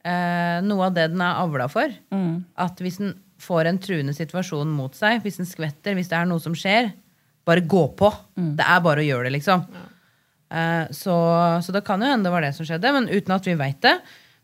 eh, 0.07 0.61
noe 0.65 0.87
av 0.87 0.95
det 0.95 1.09
den 1.13 1.21
er 1.25 1.41
avla 1.43 1.67
for. 1.73 1.91
At 2.57 2.79
hvis 2.83 2.99
den 3.03 3.17
får 3.43 3.67
en 3.71 3.79
truende 3.83 4.15
situasjon 4.15 4.71
mot 4.75 4.95
seg, 4.99 5.21
hvis 5.23 5.39
den 5.41 5.47
skvetter, 5.47 5.95
hvis 5.99 6.09
det 6.11 6.17
er 6.19 6.27
noe 6.31 6.43
som 6.43 6.55
skjer, 6.59 6.93
bare 7.47 7.63
gå 7.67 7.85
på. 7.99 8.11
Det 8.59 8.65
er 8.67 8.81
bare 8.85 9.01
å 9.03 9.07
gjøre 9.09 9.29
det, 9.29 9.35
liksom. 9.39 9.63
Eh, 10.51 10.87
så, 10.97 11.15
så 11.65 11.73
det 11.75 11.85
kan 11.87 12.01
jo 12.03 12.09
hende 12.11 12.29
det 12.29 12.33
var 12.35 12.43
det 12.47 12.55
som 12.57 12.67
skjedde, 12.69 12.93
men 12.95 13.09
uten 13.11 13.35
at 13.37 13.47
vi 13.47 13.55
veit 13.59 13.81
det. 13.85 13.97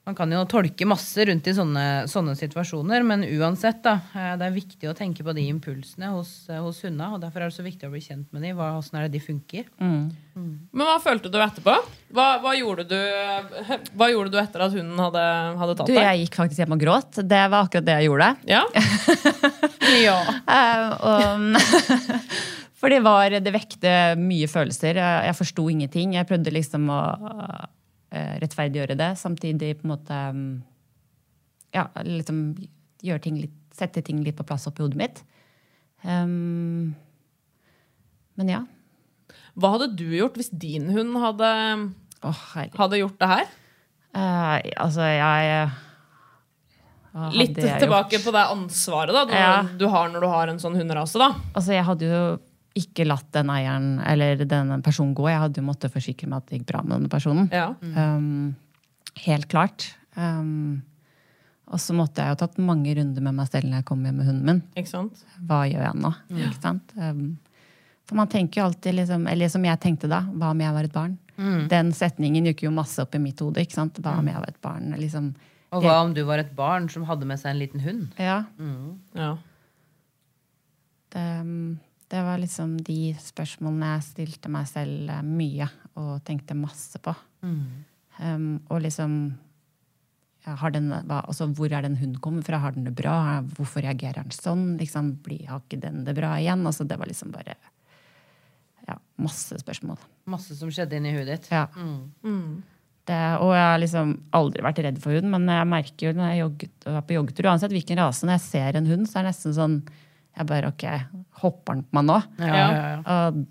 Man 0.05 0.13
kan 0.19 0.29
jo 0.35 0.43
tolke 0.45 0.85
masse 0.85 1.25
rundt 1.25 1.47
i 1.49 1.53
sånne, 1.57 1.83
sånne 2.13 2.35
situasjoner, 2.37 3.01
men 3.09 3.23
uansett, 3.25 3.79
da. 3.87 3.95
eh, 4.13 4.35
Det 4.37 4.45
er 4.51 4.53
viktig 4.53 4.89
å 4.91 4.93
tenke 4.99 5.25
på 5.25 5.33
de 5.33 5.47
impulsene 5.49 6.11
hos, 6.13 6.45
eh, 6.53 6.59
hos 6.61 6.83
hundene. 6.85 7.15
Og 7.17 7.23
derfor 7.23 7.41
er 7.41 7.49
det 7.49 7.57
så 7.57 7.65
viktig 7.65 7.89
å 7.89 7.93
bli 7.95 8.03
kjent 8.05 8.27
med 8.37 8.43
dem. 8.45 8.59
Åssen 8.61 8.99
er 9.01 9.07
det 9.09 9.15
de 9.17 9.23
funker? 9.25 9.65
Men 9.81 10.83
hva 10.85 10.99
følte 11.01 11.31
du 11.33 11.39
etterpå? 11.41 11.79
Hva, 12.15 12.27
hva, 12.43 12.53
gjorde, 12.59 12.85
du, 12.91 12.99
hva 13.97 14.11
gjorde 14.13 14.35
du 14.35 14.39
etter 14.43 14.67
at 14.67 14.77
hunden 14.77 15.01
hadde, 15.01 15.23
hadde 15.63 15.77
tatt 15.81 15.89
Du, 15.89 15.95
deg? 15.97 16.05
jeg 16.05 16.27
gikk 16.27 16.37
faktisk 16.43 16.61
hjem 16.65 16.77
og 16.77 16.83
gråt. 16.85 17.23
Det 17.25 17.43
var 17.49 17.65
akkurat 17.65 17.87
det 17.89 17.97
jeg 17.97 18.11
gjorde. 18.11 18.29
Ja? 18.51 18.63
ja. 20.05 20.19
Eh, 20.45 21.65
for 22.79 22.93
det 22.93 23.01
var 23.05 23.39
Det 23.41 23.53
vekte 23.55 23.95
mye 24.21 24.49
følelser. 24.53 25.01
Jeg, 25.01 25.37
forsto 25.41 25.65
ingenting. 25.73 26.13
Jeg 26.19 26.29
prøvde 26.29 26.53
liksom 26.55 26.91
å 26.93 27.01
eh, 27.15 27.65
rettferdiggjøre 28.43 28.97
det, 28.99 29.11
samtidig 29.21 29.73
på 29.81 29.87
en 29.89 29.93
måte 29.95 30.21
mm, 30.37 30.49
Ja, 31.75 31.89
liksom 32.07 32.47
ting 33.21 33.41
litt 33.43 33.61
Sette 33.75 34.05
ting 34.07 34.21
litt 34.23 34.37
på 34.39 34.45
plass 34.47 34.69
oppi 34.71 34.85
hodet 34.85 34.95
mitt. 35.01 35.17
Um, 36.07 36.93
men 38.39 38.53
ja. 38.53 38.61
Hva 39.59 39.73
hadde 39.73 39.89
du 39.99 40.05
gjort 40.15 40.37
hvis 40.39 40.53
din 40.55 40.87
hund 40.95 41.19
hadde, 41.19 41.49
oh, 42.23 42.43
hadde 42.79 43.01
gjort 43.01 43.19
det 43.19 43.31
her? 43.33 43.51
Uh, 44.15 44.63
altså, 44.85 45.09
jeg 45.11 45.73
Litt 47.35 47.59
jeg 47.59 47.67
gjort? 47.67 47.83
tilbake 47.83 48.23
på 48.23 48.31
det 48.35 48.47
ansvaret 48.55 49.15
da, 49.15 49.25
du, 49.27 49.35
Ja. 49.35 49.63
du 49.79 49.85
har 49.91 50.09
når 50.15 50.23
du 50.23 50.29
har 50.31 50.55
en 50.55 50.63
sånn 50.63 50.79
hunderase. 50.79 51.19
da. 51.19 51.33
Altså, 51.55 51.75
jeg 51.75 51.85
hadde 51.91 52.09
jo 52.15 52.23
ikke 52.75 53.05
latt 53.07 53.29
den 53.37 53.51
eieren 53.55 54.01
eller 54.03 54.41
den 54.51 54.81
personen 54.83 55.15
gå. 55.15 55.29
Jeg 55.31 55.39
hadde 55.45 55.61
jo 55.61 55.67
måttet 55.69 55.93
forsikre 55.95 56.27
meg 56.29 56.41
at 56.43 56.49
det 56.51 56.59
gikk 56.59 56.67
bra 56.73 56.81
med 56.83 56.97
denne 56.97 57.11
personen. 57.13 57.47
Ja. 57.55 57.69
Um, 57.95 58.57
helt 59.27 59.47
klart. 59.53 59.93
Um, 60.19 60.83
og 61.71 61.79
så 61.81 61.95
måtte 61.97 62.21
jeg 62.23 62.35
jo 62.35 62.41
tatt 62.43 62.59
mange 62.61 62.93
runder 62.99 63.23
med 63.25 63.35
meg 63.39 63.49
selv 63.49 63.71
når 63.71 63.79
jeg 63.81 63.87
kom 63.89 64.03
hjem 64.05 64.19
med 64.21 64.27
hunden 64.29 64.45
min. 64.51 64.63
Ikke 64.77 64.91
sant? 64.91 65.23
Hva 65.49 65.63
gjør 65.71 65.87
jeg 65.87 66.01
nå? 66.03 66.11
Ikke 66.35 66.61
sant? 66.63 66.93
Um, 66.99 67.23
for 68.05 68.19
man 68.21 68.29
tenker 68.29 68.61
jo 68.61 68.67
alltid 68.69 68.99
liksom, 68.99 69.23
Eller 69.33 69.49
som 69.49 69.65
jeg 69.65 69.81
tenkte 69.81 70.11
da, 70.13 70.19
hva 70.35 70.51
om 70.53 70.61
jeg 70.61 70.75
var 70.77 70.85
et 70.91 70.93
barn? 70.93 71.15
Den 71.71 71.89
setningen 71.97 72.45
gikk 72.51 72.67
jo 72.67 72.71
masse 72.75 73.01
opp 73.03 73.15
i 73.17 73.19
mitt 73.19 73.41
hode. 73.43 73.63
ikke 73.65 73.75
sant? 73.79 73.97
Hva 74.05 74.19
om 74.21 74.29
jeg 74.29 74.37
var 74.39 74.51
et 74.53 74.61
barn? 74.63 74.93
Liksom, 75.01 75.33
Og 75.75 75.83
hva 75.83 75.97
om 76.05 76.13
du 76.15 76.21
var 76.29 76.39
et 76.43 76.53
barn 76.55 76.91
som 76.93 77.07
hadde 77.09 77.27
med 77.27 77.41
seg 77.41 77.55
en 77.55 77.59
liten 77.63 77.81
hund? 77.83 78.05
ja, 78.21 78.45
Ja. 79.17 79.33
det, 81.15 81.25
um, 81.41 81.81
det 82.15 82.23
var 82.23 82.39
liksom 82.39 82.77
de 82.87 83.15
spørsmålene 83.19 83.95
jeg 83.97 84.07
stilte 84.07 84.51
meg 84.53 84.69
selv 84.71 85.11
eh, 85.11 85.25
mye 85.27 85.67
og 85.99 86.21
tenkte 86.27 86.55
masse 86.59 87.01
på. 87.03 87.15
Um, 87.45 88.63
og 88.71 88.85
liksom 88.85 89.17
ja, 90.45 90.55
har 90.61 90.75
den, 90.75 90.93
hva, 91.09 91.23
altså, 91.25 91.49
Hvor 91.51 91.73
er 91.73 91.83
den 91.83 91.97
hunden 91.99 92.21
kommer 92.23 92.45
fra? 92.47 92.61
Har 92.63 92.77
den 92.77 92.87
det 92.87 92.95
bra? 92.95 93.41
Hvorfor 93.57 93.83
reagerer 93.83 94.23
den 94.23 94.35
sånn? 94.35 94.77
Liksom, 94.79 95.15
blir, 95.25 95.47
har 95.49 95.65
ikke 95.65 95.81
den 95.83 96.05
det 96.07 96.15
bra 96.17 96.37
igjen? 96.39 96.63
Altså, 96.69 96.87
det 96.87 97.01
var 97.01 97.11
liksom 97.11 97.33
bare 97.35 97.57
ja, 98.87 98.99
masse 99.17 99.59
spørsmål. 99.65 99.99
Masse 100.31 100.55
som 100.59 100.71
skjedde 100.73 101.01
inni 101.01 101.15
huet 101.17 101.31
ditt. 101.33 101.51
Ja. 101.51 101.67
Det, 103.05 103.21
og 103.43 103.51
jeg 103.57 103.67
har 103.67 103.81
liksom 103.81 104.15
aldri 104.37 104.65
vært 104.65 104.83
redd 104.85 105.01
for 105.03 105.17
hund, 105.17 105.29
men 105.33 105.49
jeg 105.51 105.69
merker 105.69 106.07
jo 106.07 106.17
når 106.17 106.31
jeg 106.31 106.43
jogget, 106.45 106.87
er 106.93 107.03
på 107.05 107.17
joggetur, 107.19 107.49
uansett 107.51 107.75
hvilken 107.75 108.01
rase, 108.01 108.25
når 108.25 108.39
jeg 108.39 108.45
ser 108.47 108.79
en 108.79 108.89
hund, 108.93 109.09
så 109.09 109.19
er 109.19 109.27
det 109.27 109.33
nesten 109.33 109.57
sånn 109.57 109.79
jeg 110.35 110.49
bare, 110.51 110.71
ok, 110.73 110.85
Hopper 111.43 111.75
den 111.77 111.85
på 111.89 111.99
meg 111.99 112.09
nå? 112.09 112.21
Ja, 112.39 112.55
ja, 112.55 112.71
ja. 112.79 113.19
Og 113.29 113.45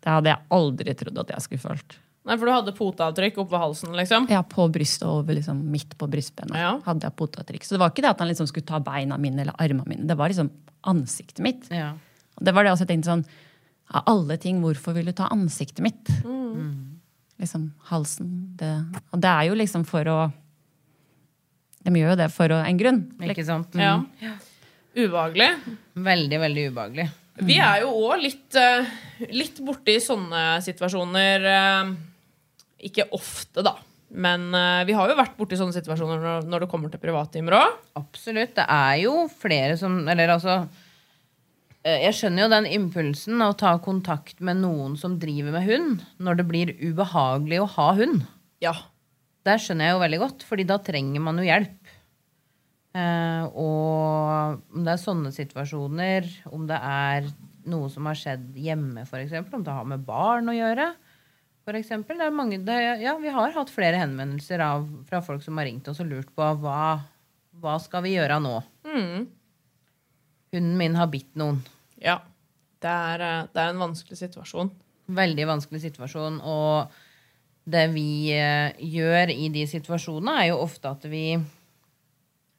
det 0.00 0.14
hadde 0.14 0.32
jeg 0.32 0.46
aldri 0.56 0.94
trodd 0.96 1.20
at 1.24 1.32
jeg 1.34 1.44
skulle 1.46 1.64
følt. 1.64 1.98
Nei, 2.28 2.36
For 2.36 2.46
du 2.46 2.52
hadde 2.52 2.72
poteavtrykk 2.76 3.38
oppå 3.42 3.58
halsen, 3.60 3.94
liksom? 3.96 4.26
Ja, 4.30 4.42
på 4.44 4.66
brystet 4.72 5.06
og 5.08 5.22
over 5.22 5.38
liksom 5.38 5.62
midt 5.72 5.96
på 5.98 6.08
brystbenet. 6.10 6.56
Ja. 6.60 6.74
hadde 6.84 7.08
jeg 7.08 7.16
poteavtrykk. 7.16 7.64
Så 7.64 7.74
det 7.74 7.80
var 7.82 7.92
ikke 7.94 8.04
det 8.04 8.12
at 8.12 8.20
han 8.20 8.28
liksom 8.28 8.48
skulle 8.50 8.68
ta 8.68 8.80
beina 8.84 9.16
mine 9.20 9.40
eller 9.44 9.56
armene 9.56 9.88
mine. 9.88 10.06
Det 10.08 10.16
var 10.20 10.32
liksom 10.32 10.50
ansiktet 10.88 11.40
mitt. 11.44 11.70
Ja. 11.72 11.94
Og 12.36 12.44
det 12.44 12.54
var 12.56 12.64
det 12.64 12.74
også 12.74 12.86
jeg 12.86 12.92
tenkte 12.94 13.10
sånn 13.10 13.24
Av 13.90 14.04
alle 14.06 14.36
ting, 14.38 14.60
hvorfor 14.62 14.94
vil 14.94 15.08
du 15.10 15.12
ta 15.16 15.26
ansiktet 15.34 15.82
mitt? 15.82 16.12
Liksom 17.40 17.70
halsen. 17.88 18.28
Det. 18.60 18.70
Og 19.10 19.24
det 19.24 19.32
er 19.32 19.48
jo 19.48 19.56
liksom 19.58 19.82
for 19.88 20.06
å 20.12 20.18
De 21.82 21.92
gjør 21.96 22.12
jo 22.12 22.20
det 22.20 22.28
for 22.30 22.52
å, 22.52 22.60
en 22.62 22.78
grunn. 22.78 23.00
Ikke 23.24 23.44
sant? 23.48 23.74
Ja. 23.74 23.96
Ubehagelig. 24.94 25.48
Veldig, 25.96 26.38
veldig 26.44 26.68
ubehagelig. 26.70 27.08
Vi 27.46 27.56
er 27.62 27.82
jo 27.84 27.92
òg 28.08 28.20
litt, 28.22 28.56
eh, 28.58 28.88
litt 29.32 29.60
borti 29.64 29.96
sånne 30.02 30.60
situasjoner. 30.64 31.46
eh, 31.46 31.94
Ikke 32.88 33.08
ofte, 33.12 33.62
da. 33.62 33.76
Men 34.10 34.48
eh, 34.54 34.84
vi 34.88 34.94
har 34.96 35.08
jo 35.08 35.16
vært 35.18 35.36
borti 35.38 35.58
sånne 35.58 35.76
situasjoner 35.76 36.44
når, 36.48 36.64
det 36.64 36.68
kommer 36.70 36.90
til 36.90 37.02
privattimer 37.02 37.58
òg. 37.60 37.74
Absolutt. 38.00 38.54
Det 38.56 38.66
er 38.66 38.96
jo 39.04 39.28
flere 39.28 39.76
som 39.78 40.00
Eller 40.08 40.32
altså 40.34 40.64
Jeg 41.84 42.12
skjønner 42.16 42.44
jo 42.44 42.48
den 42.52 42.66
impulsen 42.66 43.40
å 43.40 43.54
ta 43.56 43.78
kontakt 43.78 44.40
med 44.44 44.60
noen 44.60 44.98
som 45.00 45.18
driver 45.18 45.54
med 45.54 45.64
hund, 45.64 46.02
når 46.20 46.36
det 46.40 46.48
blir 46.50 46.72
ubehagelig 46.76 47.62
å 47.62 47.70
ha 47.76 47.92
hund. 47.96 48.26
Ja. 48.60 48.74
Det 49.46 49.54
skjønner 49.62 49.88
jeg 49.88 49.94
jo 49.94 50.02
veldig 50.02 50.18
godt, 50.20 50.42
fordi 50.44 50.66
da 50.68 50.76
trenger 50.84 51.22
man 51.24 51.40
jo 51.40 51.46
hjelp. 51.48 51.79
Eh, 52.96 53.44
og 53.54 54.58
om 54.74 54.86
det 54.86 54.94
er 54.94 55.02
sånne 55.04 55.30
situasjoner, 55.34 56.26
om 56.50 56.66
det 56.66 56.80
er 56.80 57.30
noe 57.70 57.90
som 57.92 58.08
har 58.08 58.18
skjedd 58.18 58.56
hjemme, 58.58 59.04
f.eks., 59.06 59.36
om 59.54 59.64
det 59.66 59.76
har 59.76 59.86
med 59.86 60.02
barn 60.06 60.50
å 60.50 60.56
gjøre 60.56 60.90
for 61.70 61.76
eksempel, 61.78 62.18
det 62.18 62.26
er 62.26 62.34
mange, 62.34 62.58
det, 62.66 62.76
ja, 63.02 63.12
Vi 63.20 63.30
har 63.30 63.52
hatt 63.54 63.70
flere 63.70 64.00
henvendelser 64.00 64.62
av, 64.64 64.88
fra 65.06 65.20
folk 65.22 65.44
som 65.44 65.60
har 65.60 65.68
ringt 65.68 65.86
oss 65.86 66.00
og 66.02 66.08
lurt 66.10 66.30
på 66.34 66.46
hva, 66.62 67.02
hva 67.60 67.76
skal 67.82 68.02
vi 68.06 68.16
gjøre 68.16 68.40
nå. 68.42 68.56
Hunden 70.50 70.76
min 70.80 70.98
har 70.98 71.10
bitt 71.12 71.30
noen. 71.38 71.62
ja. 72.02 72.20
Det, 72.80 72.88
er, 72.88 73.20
eh, 73.20 73.48
det 73.52 73.60
er 73.60 73.74
en 73.74 73.82
vanskelig 73.82 74.16
situasjon. 74.16 74.70
Veldig 75.12 75.44
vanskelig 75.50 75.82
situasjon. 75.82 76.38
Og 76.48 76.94
det 77.68 77.82
vi 77.92 78.32
eh, 78.32 78.72
gjør 78.80 79.30
i 79.34 79.50
de 79.52 79.66
situasjonene, 79.68 80.38
er 80.40 80.46
jo 80.48 80.62
ofte 80.62 80.88
at 80.88 81.04
vi, 81.12 81.36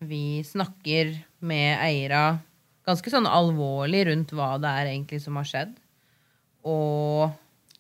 vi 0.01 0.41
snakker 0.45 1.13
med 1.45 1.77
eiere 1.81 2.39
ganske 2.87 3.13
sånn 3.13 3.29
alvorlig 3.29 4.07
rundt 4.09 4.33
hva 4.33 4.55
det 4.61 4.71
er 4.81 4.89
egentlig 4.95 5.21
som 5.23 5.37
har 5.37 5.47
skjedd. 5.47 5.75
Og 6.67 7.29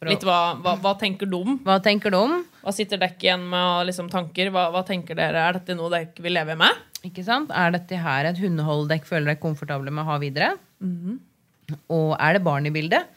Litt 0.05 0.23
hva, 0.25 0.55
hva, 0.57 0.75
hva 0.81 0.95
tenker 0.97 1.29
de? 1.29 1.57
hva 1.65 1.77
tenker 1.83 2.13
de? 2.13 2.41
Hva 2.63 2.71
sitter 2.73 2.97
dere 3.01 3.17
igjen 3.21 3.43
med 3.49 3.89
liksom, 3.89 4.07
tanker? 4.09 4.49
Hva, 4.53 4.69
hva 4.73 4.81
tenker 4.85 5.17
dere? 5.17 5.43
Er 5.45 5.59
dette 5.59 5.75
noe 5.77 5.91
dere 5.93 6.07
ikke 6.09 6.25
vil 6.25 6.37
leve 6.37 6.55
med? 6.57 6.79
Ikke 7.05 7.25
sant? 7.25 7.53
Er 7.53 7.73
dette 7.73 7.97
her 8.01 8.29
et 8.29 8.41
hundehold 8.41 8.87
dere 8.89 9.05
føler 9.05 9.33
dere 9.33 9.41
komfortable 9.41 9.93
med 9.93 10.05
å 10.05 10.09
ha 10.09 10.17
videre? 10.21 10.55
Og 11.93 12.15
er 12.17 12.37
det 12.37 12.43
barn 12.45 12.65
i 12.69 12.73
bildet? 12.73 13.09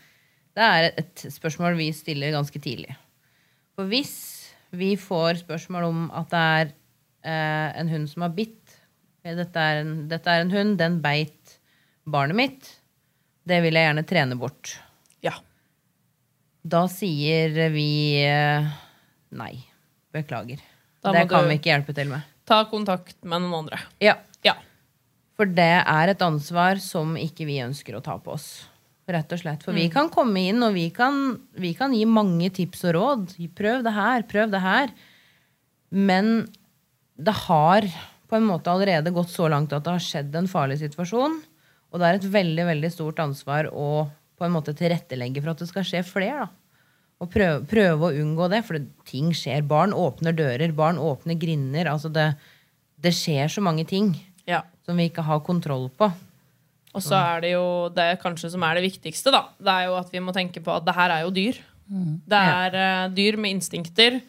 Det 0.54 0.64
er 0.64 0.90
et, 0.92 1.24
spørsmål 1.34 1.76
vi 1.80 1.88
stiller 1.96 2.34
ganske 2.36 2.60
tidlig. 2.62 2.94
For 3.74 3.88
hvis 3.90 4.14
vi 4.74 4.94
får 5.00 5.42
spørsmål 5.42 5.88
om 5.88 6.04
at 6.14 6.30
det 6.30 6.42
er 6.44 6.68
eh, 7.24 7.80
en 7.80 7.90
hund 7.90 8.06
som 8.10 8.26
har 8.26 8.34
bitt 8.36 8.63
dette, 9.24 9.60
er 9.60 9.80
en, 9.80 9.92
dette 10.10 10.28
er 10.30 10.44
en 10.44 10.52
hund, 10.52 10.76
den 10.80 10.98
beit 11.04 11.56
barnet 12.04 12.36
mitt. 12.36 12.68
Det 13.44 13.60
vil 13.64 13.76
jeg 13.76 13.88
gjerne 13.88 14.04
trene 14.08 14.36
bort. 14.40 14.74
Ja. 15.24 15.32
Da 16.64 16.84
sier 16.92 17.56
vi 17.72 17.88
eh, 18.24 18.68
nei. 19.36 19.54
Beklager. 20.14 20.60
Det 21.04 21.24
kan 21.28 21.48
vi 21.48 21.58
ikke 21.58 21.72
hjelpe 21.72 21.96
til 21.96 22.12
med. 22.12 22.24
Ta 22.48 22.62
kontakt 22.70 23.16
med 23.24 23.42
noen 23.42 23.64
andre. 23.64 23.80
Ja. 24.04 24.14
Ja. 24.46 24.54
For 25.34 25.50
det 25.50 25.72
er 25.80 26.12
et 26.12 26.22
ansvar 26.22 26.78
som 26.82 27.16
ikke 27.18 27.48
vi 27.48 27.58
ønsker 27.64 27.96
å 27.96 28.04
ta 28.04 28.14
på 28.22 28.36
oss. 28.36 28.48
Rett 29.10 29.32
og 29.36 29.40
slett. 29.40 29.64
For 29.66 29.76
vi 29.76 29.88
kan 29.92 30.08
komme 30.12 30.46
inn, 30.48 30.62
og 30.64 30.76
vi 30.76 30.86
kan, 30.94 31.34
vi 31.60 31.74
kan 31.76 31.92
gi 31.92 32.04
mange 32.08 32.48
tips 32.56 32.86
og 32.88 32.94
råd. 32.96 33.34
Prøv 33.56 33.82
det 33.84 33.92
her, 33.92 34.24
prøv 34.30 34.52
det 34.54 34.62
her. 34.64 34.94
Men 35.92 36.46
det 37.20 37.34
har 37.44 37.88
på 38.28 38.38
en 38.38 38.46
måte 38.48 38.72
allerede 38.72 39.12
gått 39.14 39.32
så 39.32 39.48
langt 39.52 39.72
at 39.76 39.84
det 39.84 39.94
har 39.94 40.02
skjedd 40.02 40.34
en 40.38 40.50
farlig 40.50 40.80
situasjon. 40.80 41.40
Og 41.92 42.00
det 42.00 42.08
er 42.08 42.18
et 42.18 42.28
veldig 42.34 42.66
veldig 42.70 42.90
stort 42.90 43.20
ansvar 43.22 43.70
å 43.70 44.06
på 44.34 44.46
en 44.46 44.54
måte 44.54 44.74
tilrettelegge 44.74 45.42
for 45.42 45.52
at 45.52 45.62
det 45.62 45.70
skal 45.70 45.86
skje 45.86 46.02
flere. 46.06 46.46
da. 46.46 46.48
Og 47.22 47.30
prøve, 47.30 47.62
prøve 47.70 48.08
å 48.08 48.20
unngå 48.20 48.48
det, 48.50 48.64
for 48.66 48.80
ting 49.06 49.30
skjer. 49.36 49.62
Barn 49.68 49.94
åpner 49.94 50.34
dører, 50.34 50.74
barn 50.74 50.98
åpner 50.98 51.38
grinder. 51.38 51.92
altså 51.92 52.10
det, 52.10 52.32
det 52.98 53.14
skjer 53.14 53.52
så 53.52 53.62
mange 53.64 53.86
ting 53.86 54.12
ja. 54.50 54.64
som 54.84 54.98
vi 54.98 55.06
ikke 55.08 55.24
har 55.24 55.44
kontroll 55.46 55.86
på. 55.94 56.10
Og 56.94 57.02
så 57.02 57.18
er 57.18 57.40
det 57.42 57.54
jo 57.56 57.66
det 57.90 58.20
kanskje 58.22 58.52
som 58.52 58.62
er 58.66 58.78
det 58.78 58.84
viktigste, 58.84 59.32
da. 59.34 59.48
Det 59.58 59.72
er 59.72 59.88
jo 59.88 59.96
at 59.98 60.12
vi 60.14 60.22
må 60.22 60.34
tenke 60.34 60.62
på 60.62 60.74
at 60.74 60.84
det 60.86 60.94
her 60.94 61.10
er 61.10 61.24
jo 61.24 61.32
dyr. 61.34 61.56
Det 61.84 62.38
er 62.38 62.76
eh, 62.78 63.08
dyr 63.14 63.38
med 63.40 63.56
instinkter. 63.56 64.20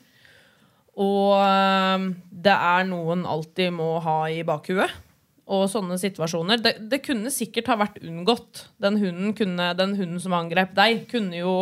Og 1.01 1.33
eh, 1.41 2.05
det 2.45 2.53
er 2.55 2.87
noen 2.87 3.25
alltid 3.27 3.73
må 3.75 3.97
ha 4.03 4.19
i 4.31 4.43
bakhuet. 4.47 5.01
Og 5.45 5.67
sånne 5.69 5.99
situasjoner. 6.01 6.61
Det, 6.63 6.71
det 6.89 7.03
kunne 7.05 7.33
sikkert 7.33 7.67
ha 7.69 7.77
vært 7.83 7.99
unngått. 8.01 8.65
Den 8.81 8.97
hunden, 9.01 9.35
kunne, 9.37 9.73
den 9.77 9.93
hunden 9.99 10.21
som 10.23 10.33
angrep 10.33 10.73
deg, 10.77 11.03
kunne 11.11 11.37
jo 11.37 11.53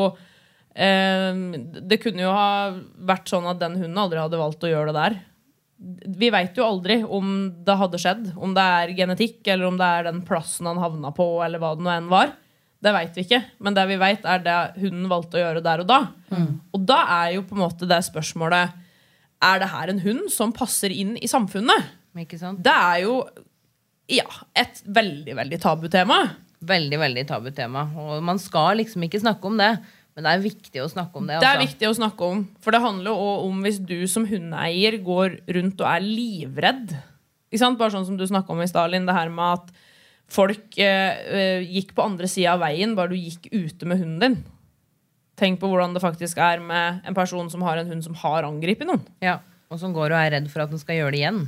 eh, 0.71 1.33
Det 1.81 1.99
kunne 2.03 2.23
jo 2.23 2.31
ha 2.31 2.71
vært 3.09 3.27
sånn 3.31 3.49
at 3.51 3.59
den 3.59 3.75
hunden 3.81 3.99
aldri 3.99 4.21
hadde 4.21 4.39
valgt 4.39 4.63
å 4.63 4.71
gjøre 4.71 4.93
det 4.93 5.01
der. 5.01 5.17
Vi 6.15 6.29
veit 6.31 6.55
jo 6.55 6.63
aldri 6.63 7.01
om 7.03 7.33
det 7.65 7.75
hadde 7.81 7.99
skjedd. 7.99 8.29
Om 8.37 8.53
det 8.55 8.63
er 8.77 8.93
genetikk, 9.01 9.41
eller 9.49 9.67
om 9.67 9.81
det 9.81 9.89
er 9.97 10.07
den 10.07 10.21
plassen 10.23 10.69
han 10.69 10.79
havna 10.79 11.11
på, 11.15 11.25
eller 11.43 11.59
hva 11.59 11.73
det 11.75 11.83
nå 11.83 11.91
enn 11.91 12.07
var. 12.13 12.37
Det 12.83 12.91
veit 12.95 13.17
vi 13.17 13.25
ikke. 13.25 13.41
Men 13.63 13.75
det 13.75 13.83
vi 13.89 13.97
veit, 13.99 14.23
er 14.27 14.45
det 14.45 14.55
hunden 14.77 15.09
valgte 15.11 15.39
å 15.39 15.43
gjøre 15.43 15.65
der 15.65 15.83
og 15.83 15.89
da. 15.89 15.99
Og 16.75 16.87
da 16.87 17.01
er 17.17 17.33
jo 17.35 17.43
på 17.49 17.57
en 17.57 17.65
måte 17.65 17.87
det 17.89 17.99
spørsmålet 18.07 18.79
Er 19.43 19.59
det 19.61 19.71
her 19.73 19.91
en 19.91 20.03
hund 20.03 20.29
som 20.31 20.53
passer 20.55 20.93
inn 20.93 21.17
i 21.19 21.29
samfunnet? 21.29 21.91
Ikke 22.23 22.39
sant? 22.39 22.61
Det 22.63 22.73
er 22.73 23.03
jo 23.05 23.17
ja, 24.11 24.27
et 24.59 24.81
veldig, 24.85 25.35
veldig 25.39 25.59
tabutema. 25.63 26.19
Veldig, 26.63 26.99
veldig 27.01 27.25
tabutema. 27.27 27.87
Og 27.99 28.23
man 28.25 28.39
skal 28.39 28.79
liksom 28.79 29.03
ikke 29.07 29.21
snakke 29.23 29.49
om 29.49 29.59
det. 29.59 29.73
Men 30.13 30.27
det 30.27 30.33
er 30.33 30.43
viktig 30.43 30.83
å 30.83 30.89
snakke 30.91 31.19
om 31.19 31.29
det. 31.29 31.39
Det 31.41 31.47
er 31.47 31.57
altså. 31.57 31.71
viktig 31.71 31.89
å 31.89 31.95
snakke 31.97 32.27
om. 32.35 32.43
For 32.61 32.75
det 32.75 32.83
handler 32.83 33.15
også 33.15 33.47
om 33.47 33.63
hvis 33.65 33.79
du 33.81 33.97
som 34.11 34.27
hundeeier 34.29 34.99
går 35.03 35.39
rundt 35.57 35.81
og 35.81 35.89
er 35.89 36.05
livredd. 36.05 36.93
Bare 37.53 37.93
sånn 37.93 38.05
som 38.07 38.17
du 38.17 38.25
snakka 38.29 38.53
om 38.53 38.61
i 38.63 38.69
Stalin, 38.69 39.07
det 39.09 39.15
her 39.17 39.31
med 39.33 39.59
at 39.59 39.73
folk 40.33 40.77
eh, 40.81 41.17
eh, 41.37 41.65
gikk 41.75 41.93
på 41.97 42.05
andre 42.05 42.29
sida 42.29 42.55
av 42.55 42.63
veien 42.63 42.95
bare 42.97 43.13
du 43.13 43.19
gikk 43.19 43.49
ute 43.51 43.89
med 43.89 44.01
hunden 44.01 44.21
din. 44.21 44.37
Tenk 45.43 45.59
på 45.59 45.67
hvordan 45.71 45.93
det 45.95 46.01
faktisk 46.03 46.39
er 46.39 46.61
med 46.63 47.01
en 47.09 47.17
person 47.17 47.49
som 47.51 47.65
har 47.67 47.81
en 47.81 47.89
hund 47.91 48.05
som 48.05 48.15
har 48.23 48.47
angrepet 48.47 48.87
noen. 48.87 49.03
Ja, 49.23 49.41
og 49.73 49.79
som 49.81 49.91
går 49.95 50.13
og 50.13 50.19
er 50.21 50.31
redd 50.37 50.47
for 50.53 50.63
at 50.63 50.69
den 50.71 50.79
skal 50.79 50.99
gjøre 51.01 51.11
det 51.15 51.19
igjen. 51.23 51.39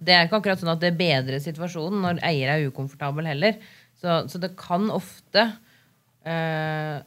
Det 0.00 0.14
er 0.16 0.26
ikke 0.26 0.38
akkurat 0.40 0.62
sånn 0.62 0.72
at 0.72 0.80
det 0.82 0.94
bedrer 0.98 1.42
situasjonen 1.44 2.00
når 2.02 2.22
eier 2.24 2.54
er 2.54 2.64
ukomfortabel 2.70 3.28
heller. 3.28 3.58
Så, 4.00 4.22
så 4.32 4.40
det 4.42 4.54
kan 4.58 4.88
ofte 4.94 5.44
eh, 6.26 7.02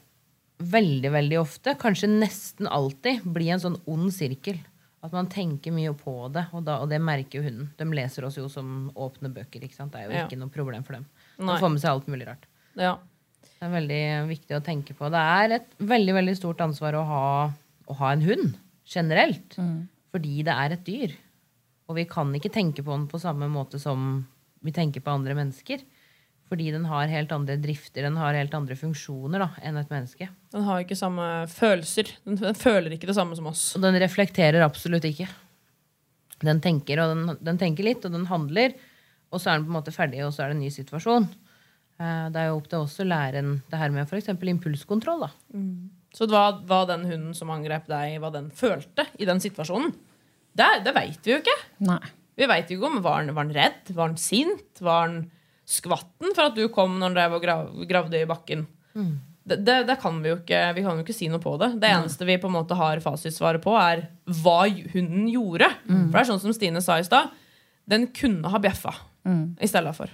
Veldig, 0.59 1.07
veldig 1.13 1.37
ofte, 1.39 1.71
kanskje 1.79 2.09
nesten 2.11 2.67
alltid, 2.67 3.21
bli 3.31 3.45
en 3.53 3.61
sånn 3.63 3.77
ond 3.87 4.09
sirkel. 4.11 4.57
At 4.99 5.13
man 5.15 5.29
tenker 5.31 5.71
mye 5.71 5.93
på 5.95 6.13
det, 6.35 6.41
og, 6.51 6.65
da, 6.67 6.81
og 6.83 6.89
det 6.91 6.97
merker 6.99 7.39
jo 7.39 7.45
hunden. 7.45 7.69
De 7.79 7.87
leser 7.95 8.25
oss 8.27 8.35
jo 8.35 8.49
som 8.51 8.89
åpne 8.99 9.31
bøker. 9.31 9.63
ikke 9.63 9.77
sant? 9.77 9.93
Det 9.95 10.01
er 10.01 10.09
jo 10.09 10.17
Ja. 10.17 10.25
ikke 10.27 10.39
noe 10.41 10.51
problem 10.51 10.83
for 10.83 10.97
dem. 10.97 11.05
De 11.39 11.47
får 11.63 11.71
med 11.71 11.79
seg 11.79 11.93
alt 11.93 12.09
mulig 12.11 12.27
rart. 12.27 12.43
Ja. 12.75 12.97
Det 13.59 13.67
er 13.67 13.75
veldig 13.75 14.03
viktig 14.29 14.55
å 14.55 14.63
tenke 14.63 14.95
på. 14.95 15.09
Det 15.11 15.19
er 15.19 15.57
et 15.57 15.71
veldig 15.83 16.13
veldig 16.15 16.35
stort 16.37 16.61
ansvar 16.63 16.95
å 16.95 17.05
ha, 17.09 17.23
å 17.91 17.95
ha 17.99 18.11
en 18.15 18.23
hund 18.23 18.53
generelt. 18.87 19.57
Fordi 20.13 20.43
det 20.47 20.55
er 20.55 20.75
et 20.75 20.85
dyr. 20.87 21.15
Og 21.89 21.97
vi 21.97 22.05
kan 22.07 22.31
ikke 22.37 22.53
tenke 22.53 22.85
på 22.85 22.93
den 22.93 23.07
på 23.11 23.19
samme 23.19 23.49
måte 23.51 23.81
som 23.81 24.23
vi 24.63 24.71
tenker 24.75 25.03
på 25.03 25.11
andre 25.11 25.35
mennesker. 25.35 25.83
Fordi 26.49 26.71
den 26.73 26.87
har 26.89 27.11
helt 27.11 27.33
andre 27.35 27.59
drifter, 27.61 28.07
den 28.07 28.15
har 28.17 28.33
helt 28.33 28.55
andre 28.57 28.77
funksjoner 28.79 29.43
da, 29.43 29.49
enn 29.61 29.77
et 29.77 29.91
menneske. 29.91 30.29
Den 30.55 30.63
har 30.65 30.81
ikke 30.81 30.97
samme 30.97 31.27
følelser. 31.51 32.09
Den, 32.25 32.39
den 32.41 32.57
føler 32.57 32.95
ikke 32.95 33.11
det 33.11 33.17
samme 33.19 33.37
som 33.37 33.51
oss. 33.51 33.67
Og 33.77 33.83
den 33.83 33.99
reflekterer 34.01 34.65
absolutt 34.65 35.05
ikke. 35.05 35.27
Den 36.41 36.63
tenker, 36.63 37.03
og 37.03 37.11
den, 37.11 37.37
den 37.43 37.59
tenker 37.61 37.85
litt, 37.85 38.07
og 38.07 38.15
den 38.15 38.25
handler. 38.31 38.73
Og 39.29 39.43
så 39.43 39.51
er 39.51 39.59
den 39.59 39.67
på 39.67 39.73
en 39.73 39.77
måte 39.77 39.93
ferdig, 39.93 40.23
og 40.25 40.33
så 40.33 40.45
er 40.45 40.53
det 40.53 40.57
en 40.57 40.63
ny 40.63 40.71
situasjon. 40.73 41.27
Eh, 41.99 42.29
Det 42.31 42.39
er 42.41 42.47
jo 42.49 42.57
opp 42.59 42.67
til 42.71 42.79
oss 42.85 42.97
å 43.03 43.07
lære 43.07 43.41
en 43.43 43.55
det 43.69 43.79
her 43.79 43.89
med 43.91 44.07
f.eks. 44.07 44.29
impulskontroll. 44.29 45.25
da. 45.27 45.31
Så 46.15 46.25
hva, 46.31 46.45
hva 46.65 46.85
den 46.89 47.03
hunden 47.05 47.33
som 47.37 47.51
angrep 47.53 47.85
deg, 47.87 48.19
hva 48.21 48.31
den 48.33 48.49
følte 48.55 49.05
i 49.19 49.25
den 49.29 49.39
situasjonen, 49.43 49.91
det, 50.57 50.69
det 50.83 50.93
veit 50.95 51.19
vi 51.23 51.35
jo 51.35 51.41
ikke. 51.43 51.57
Nei. 51.85 51.99
Vi 52.39 52.47
veit 52.47 52.69
jo 52.71 52.77
ikke 52.79 52.87
om 52.89 53.01
var 53.03 53.19
han, 53.21 53.33
var 53.35 53.45
redd, 53.53 53.91
var 53.93 54.07
han 54.09 54.17
sint, 54.17 54.79
var 54.81 55.03
han 55.07 55.17
skvatten 55.69 56.31
for 56.33 56.47
at 56.49 56.55
du 56.57 56.63
kom 56.73 56.95
når 56.97 57.09
han 57.11 57.17
drev 57.17 57.35
og 57.37 57.43
grav, 57.43 57.67
gravde 57.87 58.21
i 58.23 58.25
bakken. 58.29 58.63
Det, 59.49 59.57
det, 59.65 59.75
det 59.87 59.95
kan 60.01 60.17
vi 60.21 60.29
jo 60.29 60.35
ikke 60.39 60.57
Vi 60.75 60.81
kan 60.85 60.97
jo 60.99 61.03
ikke 61.05 61.13
si 61.15 61.27
noe 61.31 61.39
på 61.41 61.53
det. 61.61 61.71
Det 61.81 61.89
eneste 61.89 62.25
vi 62.27 62.35
på 62.41 62.49
en 62.49 62.53
måte 62.57 62.75
har 62.77 62.99
fasitsvaret 63.01 63.61
på, 63.63 63.75
er 63.77 64.07
hva 64.41 64.57
hunden 64.93 65.27
gjorde. 65.31 65.69
For 65.85 66.17
det 66.17 66.21
er 66.23 66.29
sånn 66.31 66.41
som 66.43 66.53
Stine 66.53 66.81
sa 66.85 66.97
i 67.01 67.05
stad. 67.07 67.29
Den 67.89 68.07
kunne 68.13 68.49
ha 68.49 68.59
bjeffa 68.61 68.95
i 69.61 69.67
stedet 69.69 69.93
for. 69.97 70.09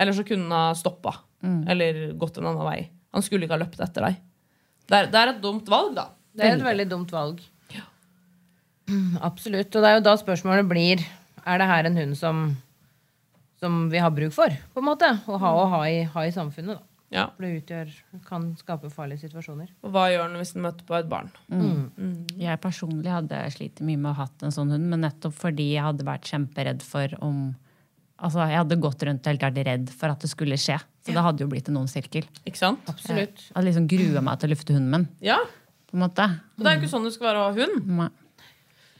Eller 0.00 0.16
så 0.16 0.24
kunne 0.26 0.48
han 0.48 0.70
ha 0.70 0.78
stoppa. 0.78 1.14
Eller 1.68 2.12
gått 2.20 2.38
en 2.40 2.48
annen 2.50 2.66
vei. 2.66 2.80
Han 3.14 3.24
skulle 3.24 3.46
ikke 3.46 3.56
ha 3.58 3.62
løpt 3.64 3.80
etter 3.84 4.06
deg. 4.08 4.18
Det 4.90 4.98
er, 4.98 5.08
det 5.12 5.20
er 5.20 5.32
et 5.34 5.42
dumt 5.42 5.68
valg, 5.70 5.94
da. 5.96 6.08
Det 6.34 6.46
er 6.46 6.56
et 6.56 6.64
veldig 6.64 6.86
dumt 6.90 7.12
valg. 7.14 7.40
Ja. 7.74 7.84
Absolutt. 9.28 9.70
Og 9.74 9.84
det 9.84 9.90
er 9.90 9.98
jo 9.98 10.04
da 10.08 10.16
spørsmålet 10.20 10.68
blir 10.70 11.02
Er 11.46 11.60
det 11.62 11.66
her 11.70 11.88
en 11.88 11.96
hund 11.96 12.16
som, 12.18 12.44
som 13.62 13.82
vi 13.92 14.00
har 14.02 14.12
bruk 14.14 14.34
for, 14.36 14.52
på 14.74 14.82
en 14.82 14.88
måte? 14.88 15.08
Å 15.26 15.40
ha, 15.40 15.52
og 15.56 15.68
ha, 15.74 15.82
i, 15.88 16.02
ha 16.14 16.24
i 16.28 16.32
samfunnet. 16.34 16.76
da. 16.80 16.86
Ja. 17.10 17.24
For 17.34 17.42
det 17.42 17.64
utgjør, 17.64 17.88
kan 18.28 18.44
skape 18.60 18.90
farlige 18.94 19.24
situasjoner. 19.24 19.72
Og 19.82 19.94
hva 19.94 20.04
gjør 20.12 20.28
den 20.28 20.38
hvis 20.38 20.52
den 20.54 20.62
møter 20.62 20.86
på 20.86 20.94
et 20.94 21.08
barn? 21.10 21.32
Jeg 22.38 22.60
personlig 22.62 23.10
hadde 23.10 23.40
slitt 23.56 23.80
mye 23.82 23.98
med 23.98 24.12
å 24.12 24.14
ha 24.14 24.28
hatt 24.28 24.44
en 24.46 24.54
sånn 24.54 24.70
hund, 24.76 24.86
men 24.92 25.02
nettopp 25.02 25.34
fordi 25.40 25.72
jeg 25.72 25.82
hadde 25.88 26.06
vært 26.06 26.30
kjemperedd 26.30 26.84
for 26.86 27.16
om 27.26 27.40
Altså, 28.20 28.42
Jeg 28.50 28.58
hadde 28.60 28.76
gått 28.84 29.02
rundt 29.08 29.24
helt 29.30 29.40
vært 29.46 29.60
redd 29.66 29.90
for 29.96 30.12
at 30.12 30.20
det 30.20 30.28
skulle 30.30 30.58
skje. 30.60 30.76
Så 31.06 31.14
det 31.16 31.22
hadde 31.24 31.40
jo 31.40 31.48
blitt 31.48 31.68
en 31.72 31.78
ond 31.80 31.88
sirkel. 31.88 32.26
Ikke 32.44 32.60
sant? 32.60 32.82
Absolutt. 32.90 33.38
Jeg 33.48 33.54
hadde 33.56 33.66
liksom 33.70 33.86
grua 33.88 34.20
meg 34.26 34.38
til 34.42 34.50
å 34.50 34.52
lufte 34.52 34.74
hunden 34.76 34.90
min. 34.92 35.06
Ja. 35.24 35.38
på 35.90 35.96
en 35.96 36.02
måte. 36.04 36.26
Og 36.58 36.62
det 36.62 36.68
er 36.70 36.76
jo 36.76 36.82
ikke 36.82 36.90
sånn 36.92 37.06
det 37.08 37.14
skal 37.16 37.30
være 37.30 37.40
å 37.40 37.46
ha 37.48 37.54
hund. 37.56 37.86
Nei. 38.00 38.10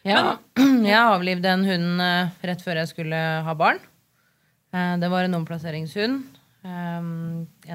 Ja, 0.08 0.22
jeg 0.90 0.96
avlivde 0.96 1.50
en 1.52 1.66
hund 1.68 2.00
eh, 2.00 2.30
rett 2.48 2.62
før 2.64 2.80
jeg 2.80 2.88
skulle 2.94 3.18
ha 3.44 3.54
barn. 3.54 3.78
Eh, 4.72 4.94
Det 5.02 5.10
var 5.12 5.28
en 5.28 5.36
omplasseringshund. 5.42 6.22
eh, 6.64 7.04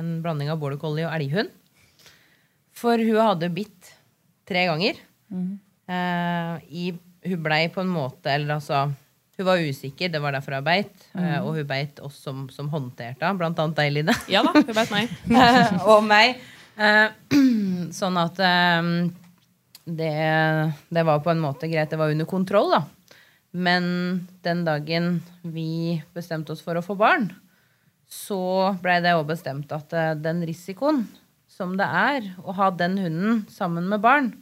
En 0.01 0.09
blanding 0.25 0.49
av 0.49 0.57
border 0.59 0.81
collie 0.81 1.05
og 1.05 1.13
elghund. 1.13 1.53
For 2.75 2.97
hun 2.97 3.21
hadde 3.21 3.53
bitt 3.53 3.93
tre 4.49 4.65
ganger. 4.67 4.97
Mm. 5.31 5.59
i, 6.69 6.91
hun 7.25 7.41
blei 7.45 7.67
på 7.73 7.81
en 7.81 7.89
måte 7.89 8.29
Eller 8.29 8.55
altså 8.55 8.83
Hun 9.35 9.45
var 9.49 9.59
usikker, 9.59 10.09
det 10.13 10.21
var 10.23 10.31
derfor 10.37 10.55
hun 10.59 10.63
beit. 10.63 10.93
eh, 11.17 11.39
Og 11.43 11.57
hun 11.57 11.67
beit 11.67 11.99
oss 11.99 12.15
som, 12.23 12.45
som 12.49 12.69
håndterte 12.71 13.19
henne, 13.25 13.37
blant 13.41 13.59
annet 13.59 13.75
deg, 13.81 13.91
Line. 13.97 14.15
Ja 14.31 14.43
da, 14.45 14.53
hun 14.55 14.69
beit 14.77 14.91
meg. 14.93 15.11
og 15.91 16.03
meg. 16.07 16.37
Eh, 16.79 17.09
sånn 17.99 18.19
at 18.21 18.39
eh, 18.39 18.91
det, 19.85 20.13
det 20.89 21.03
var 21.05 21.19
på 21.25 21.33
en 21.33 21.43
måte 21.43 21.67
greit. 21.71 21.91
Det 21.91 21.99
var 21.99 22.13
under 22.15 22.25
kontroll, 22.29 22.71
da. 22.77 22.83
Men 23.55 23.85
den 24.43 24.63
dagen 24.67 25.21
vi 25.43 26.01
bestemte 26.15 26.51
oss 26.55 26.63
for 26.63 26.75
å 26.75 26.83
få 26.83 26.95
barn, 26.99 27.29
så 28.11 28.73
blei 28.83 28.97
det 29.03 29.13
òg 29.17 29.27
bestemt 29.29 29.71
at 29.75 29.93
eh, 29.95 30.13
den 30.19 30.41
risikoen 30.47 31.05
som 31.51 31.77
det 31.79 31.85
er 31.87 32.25
å 32.43 32.51
ha 32.57 32.67
den 32.75 32.97
hunden 32.99 33.45
sammen 33.51 33.87
med 33.91 34.01
barn, 34.03 34.33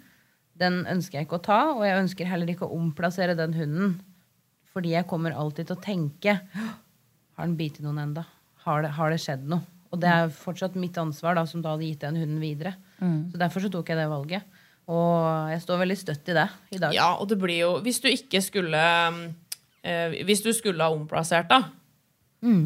den 0.58 0.82
ønsker 0.90 1.20
jeg 1.20 1.28
ikke 1.28 1.38
å 1.42 1.46
ta. 1.46 1.60
Og 1.76 1.84
jeg 1.86 2.00
ønsker 2.02 2.30
heller 2.30 2.50
ikke 2.54 2.66
å 2.66 2.74
omplassere 2.78 3.36
den 3.38 3.54
hunden. 3.58 3.94
Fordi 4.74 4.96
jeg 4.96 5.08
kommer 5.10 5.36
alltid 5.38 5.70
til 5.70 5.78
å 5.78 5.84
tenke 5.84 6.34
Har 7.38 7.46
den 7.46 7.58
bitt 7.60 7.80
noen 7.84 8.02
enda? 8.08 8.26
Har 8.66 8.82
det, 8.86 8.94
har 8.98 9.14
det 9.14 9.20
skjedd 9.22 9.46
noe? 9.50 9.66
Og 9.94 10.00
det 10.02 10.10
er 10.10 10.32
fortsatt 10.34 10.74
mitt 10.80 10.96
ansvar, 10.98 11.36
da, 11.38 11.44
som 11.46 11.62
da 11.62 11.76
hadde 11.76 11.86
gitt 11.86 12.02
den 12.02 12.16
hunden 12.18 12.40
videre. 12.42 12.72
Så 13.30 13.38
derfor 13.38 13.62
så 13.62 13.70
tok 13.70 13.92
jeg 13.92 14.00
det 14.00 14.08
valget. 14.10 14.56
Og 14.90 15.52
jeg 15.52 15.62
står 15.62 15.82
veldig 15.84 15.98
støtt 16.00 16.32
i 16.34 16.36
det 16.40 16.48
i 16.74 16.80
dag. 16.82 16.96
Ja, 16.98 17.12
og 17.22 17.30
det 17.30 17.38
blir 17.40 17.60
jo 17.60 17.70
Hvis 17.86 18.02
du 18.04 18.10
ikke 18.10 18.42
skulle 18.44 18.82
eh, 19.86 20.16
Hvis 20.28 20.42
du 20.44 20.50
skulle 20.52 20.84
ha 20.84 20.92
omplassert 20.92 21.52
da 21.52 21.62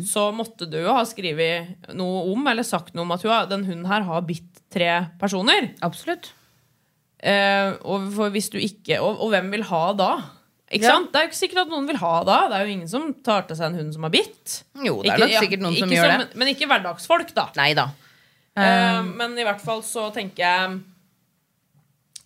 så 0.02 0.30
måtte 0.34 0.66
du 0.66 0.80
jo 0.82 0.94
ha 0.96 1.04
skrevet 1.06 1.92
noe 1.94 2.24
om 2.32 2.48
eller 2.50 2.66
sagt 2.66 2.96
noe 2.98 3.06
om 3.06 3.14
at 3.14 3.26
hun 3.26 3.52
den 3.52 3.66
hunden 3.68 3.90
her 3.90 4.06
har 4.08 4.26
bitt 4.26 4.64
tre 4.74 4.90
personer. 5.22 5.72
Absolutt. 5.86 6.32
Eh, 7.18 7.76
og, 7.86 8.10
for 8.14 8.34
hvis 8.34 8.50
du 8.54 8.58
ikke, 8.58 9.00
og, 9.02 9.22
og 9.22 9.34
hvem 9.34 9.52
vil 9.54 9.66
ha 9.70 9.84
da? 9.98 10.10
Ikke 10.68 10.84
sant? 10.84 11.14
Det 11.14 11.20
er 11.20 11.26
jo 11.28 11.30
ikke 11.32 11.40
sikkert 11.40 11.62
at 11.64 11.72
noen 11.72 11.86
vil 11.88 12.00
ha 12.02 12.14
da. 12.28 12.38
Det 12.52 12.58
er 12.58 12.68
jo 12.68 12.74
ingen 12.76 12.90
som 12.92 13.08
tar 13.24 13.46
til 13.48 13.56
seg 13.60 13.70
en 13.70 13.80
hund 13.80 13.96
som 13.96 14.04
har 14.04 14.12
bitt. 14.12 14.58
Jo, 14.84 14.98
det 15.06 15.14
er 15.14 15.24
nok 15.24 15.38
sikkert 15.40 15.64
noen 15.64 15.78
som 15.80 15.94
gjør 15.96 16.12
det. 16.12 16.28
Men 16.36 16.52
ikke 16.52 16.68
hverdagsfolk, 16.68 17.32
da. 17.38 17.48
Nei 17.60 17.72
da. 17.78 17.88
Eh, 18.58 19.00
men 19.08 19.38
i 19.40 19.46
hvert 19.48 19.62
fall 19.64 19.84
så 19.86 20.08
tenker 20.16 20.42
jeg 20.42 20.78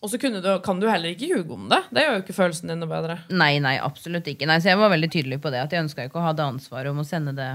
Og 0.01 0.09
så 0.09 0.15
kan 0.17 0.79
du 0.79 0.85
heller 0.87 1.11
ikke 1.11 1.27
ljuge 1.29 1.53
om 1.53 1.67
det. 1.69 1.83
Det 1.93 2.05
gjør 2.05 2.15
jo 2.15 2.21
ikke 2.23 2.33
følelsen 2.37 2.71
din 2.71 2.79
noe 2.81 2.89
bedre. 2.89 3.19
Nei, 3.29 3.51
nei, 3.61 3.75
absolutt 3.77 4.25
ikke. 4.31 4.47
Nei, 4.49 4.57
så 4.63 4.71
jeg 4.71 4.79
var 4.81 4.89
veldig 4.95 5.11
tydelig 5.13 5.37
på 5.43 5.51
det. 5.53 5.61
At 5.61 5.75
jeg 5.75 5.83
ønska 5.85 6.07
ikke 6.07 6.17
å 6.17 6.25
ha 6.25 6.31
det 6.33 6.47
ansvaret 6.47 6.89
om 6.89 7.03
å 7.03 7.05
sende 7.05 7.35
det 7.37 7.51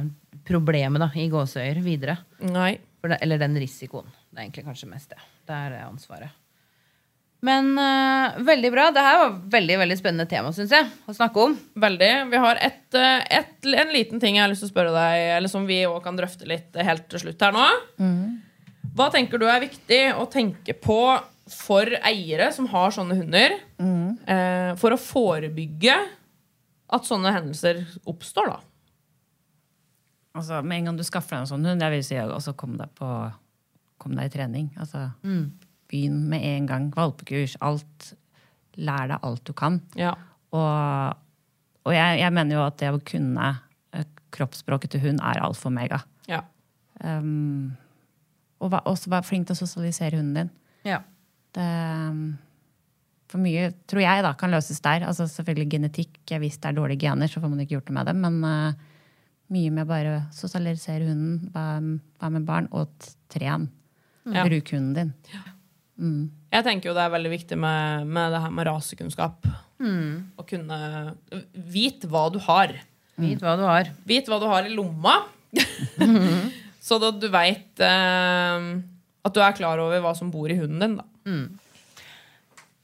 problemet 0.47 1.03
da, 1.03 1.09
i 1.19 1.27
gåseøyer 1.33 1.81
videre. 1.83 2.21
Nei. 2.47 2.77
Det, 3.03 3.19
eller 3.23 3.43
den 3.43 3.59
risikoen. 3.59 4.07
Det 4.31 4.39
er 4.39 4.45
egentlig 4.45 4.67
kanskje 4.69 4.91
mest 4.93 5.11
det. 5.11 5.19
Det 5.49 5.59
er 5.59 5.75
det 5.75 5.83
ansvaret. 5.89 6.39
Men 7.45 7.79
uh, 7.79 8.39
veldig 8.43 8.71
bra. 8.73 8.87
Det 8.95 9.03
her 9.05 9.19
var 9.21 9.35
veldig 9.53 9.77
veldig 9.83 9.97
spennende 9.99 10.27
tema, 10.31 10.53
synes 10.57 10.73
jeg. 10.73 10.89
Å 11.07 11.15
snakke 11.15 11.43
om. 11.45 11.57
Veldig. 11.79 12.11
Vi 12.33 12.41
har 12.43 12.61
et, 12.65 12.87
eh, 12.97 13.27
et, 13.39 13.69
en 13.77 13.93
liten 13.93 14.23
ting 14.23 14.39
jeg 14.39 14.45
har 14.47 14.51
lyst 14.51 14.65
til 14.65 14.71
å 14.71 14.73
spørre 14.73 14.95
deg, 14.97 15.27
eller 15.37 15.53
som 15.53 15.67
vi 15.69 15.83
òg 15.87 16.01
kan 16.05 16.17
drøfte 16.19 16.49
litt 16.49 16.77
helt 16.89 17.07
til 17.13 17.27
slutt 17.27 17.45
her 17.45 17.55
nå. 17.55 17.67
Hva 18.97 19.11
tenker 19.13 19.39
du 19.39 19.45
er 19.53 19.61
viktig 19.67 20.01
å 20.17 20.25
tenke 20.33 20.73
på 20.81 21.01
for 21.53 21.93
eiere 22.09 22.49
som 22.57 22.67
har 22.73 22.95
sånne 22.97 23.19
hunder, 23.21 23.59
eh, 24.27 24.73
for 24.81 24.97
å 24.97 24.99
forebygge 24.99 25.95
at 26.97 27.07
sånne 27.07 27.31
hendelser 27.35 27.85
oppstår, 28.09 28.49
da? 28.51 28.59
Altså, 30.37 30.63
med 30.63 30.79
en 30.79 30.85
gang 30.91 30.97
du 30.99 31.05
skaffer 31.07 31.37
deg 31.37 31.45
en 31.45 31.53
sånn 31.53 31.69
hund, 31.69 31.83
jeg 31.85 31.95
vil 31.95 32.05
si 32.05 32.17
også 32.21 32.57
kom 32.57 32.79
deg 32.81 32.91
på 32.99 33.11
Kom 33.97 34.13
deg 34.13 34.27
i 34.29 34.33
trening. 34.35 34.67
Altså, 34.77 35.07
Begynn 35.91 36.27
med 36.31 36.45
en 36.45 36.67
gang. 36.71 36.89
Valpekurs. 36.97 37.57
Alt. 37.65 38.13
Lær 38.77 39.09
deg 39.13 39.25
alt 39.25 39.45
du 39.49 39.55
kan. 39.57 39.81
Ja. 39.97 40.13
Og, 40.57 41.17
og 41.87 41.95
jeg, 41.95 42.21
jeg 42.21 42.35
mener 42.37 42.59
jo 42.59 42.67
at 42.67 42.77
det 42.83 42.93
å 42.93 43.01
kunne 43.01 43.53
eh, 43.97 44.09
kroppsspråket 44.37 44.95
til 44.95 45.05
hund 45.07 45.23
er 45.25 45.43
alfa 45.45 45.71
og 45.71 45.77
mega. 45.79 46.03
ja. 46.31 46.45
Um, 47.05 47.77
og 48.65 48.73
også 48.89 49.11
være 49.13 49.27
flink 49.29 49.45
til 49.49 49.53
å 49.53 49.59
sosialisere 49.59 50.17
hunden 50.17 50.39
din. 50.39 50.51
Ja. 50.89 51.03
Det, 51.53 51.65
um, 52.09 52.39
for 53.29 53.43
mye, 53.43 53.69
tror 53.91 54.01
jeg, 54.01 54.23
da, 54.25 54.31
kan 54.39 54.53
løses 54.55 54.81
der. 54.81 55.05
Altså 55.05 55.27
Selvfølgelig 55.29 55.75
genetikk. 55.75 56.15
Hvis 56.41 56.57
det 56.63 56.71
er 56.71 56.79
dårlige 56.79 57.05
gener, 57.05 57.29
så 57.29 57.43
får 57.43 57.53
man 57.53 57.61
ikke 57.61 57.77
gjort 57.77 57.91
noe 57.91 57.99
med 57.99 58.09
det. 58.09 58.15
Men 58.23 58.39
uh, 58.47 58.97
mye 59.53 59.75
med 59.75 59.91
bare 59.91 60.15
sosialisere 60.35 61.11
hunden, 61.11 61.51
være 61.55 62.33
med 62.39 62.49
barn, 62.49 62.71
og 62.73 62.89
tren. 63.33 63.69
Ja. 64.27 64.47
Bruk 64.47 64.73
hunden 64.75 64.95
din. 64.97 65.13
Jeg 66.53 66.67
tenker 66.67 66.91
jo 66.91 66.97
det 66.97 67.05
er 67.07 67.15
veldig 67.15 67.33
viktig 67.33 67.59
med, 67.61 68.09
med 68.09 68.35
det 68.35 68.43
her 68.45 68.53
med 68.55 68.69
rasekunnskap. 68.69 69.49
Å 70.37 70.45
kunne 70.49 70.79
Vite 71.73 72.09
hva 72.11 72.27
du 72.33 72.39
har. 72.47 72.75
Vit 73.21 73.41
hva 73.45 73.57
du 73.57 73.65
har. 73.65 73.89
Vit 74.09 74.29
hva 74.29 74.41
du 74.41 74.47
har 74.51 74.69
i 74.69 74.75
lomma. 74.75 75.19
så 76.87 76.99
da 77.01 77.11
du 77.17 77.29
veit 77.33 77.81
eh, 77.81 78.67
at 79.27 79.35
du 79.35 79.41
er 79.43 79.57
klar 79.57 79.81
over 79.83 80.03
hva 80.05 80.13
som 80.17 80.31
bor 80.33 80.53
i 80.53 80.59
hunden 80.59 80.83
din. 80.83 80.99
Da. 81.01 81.07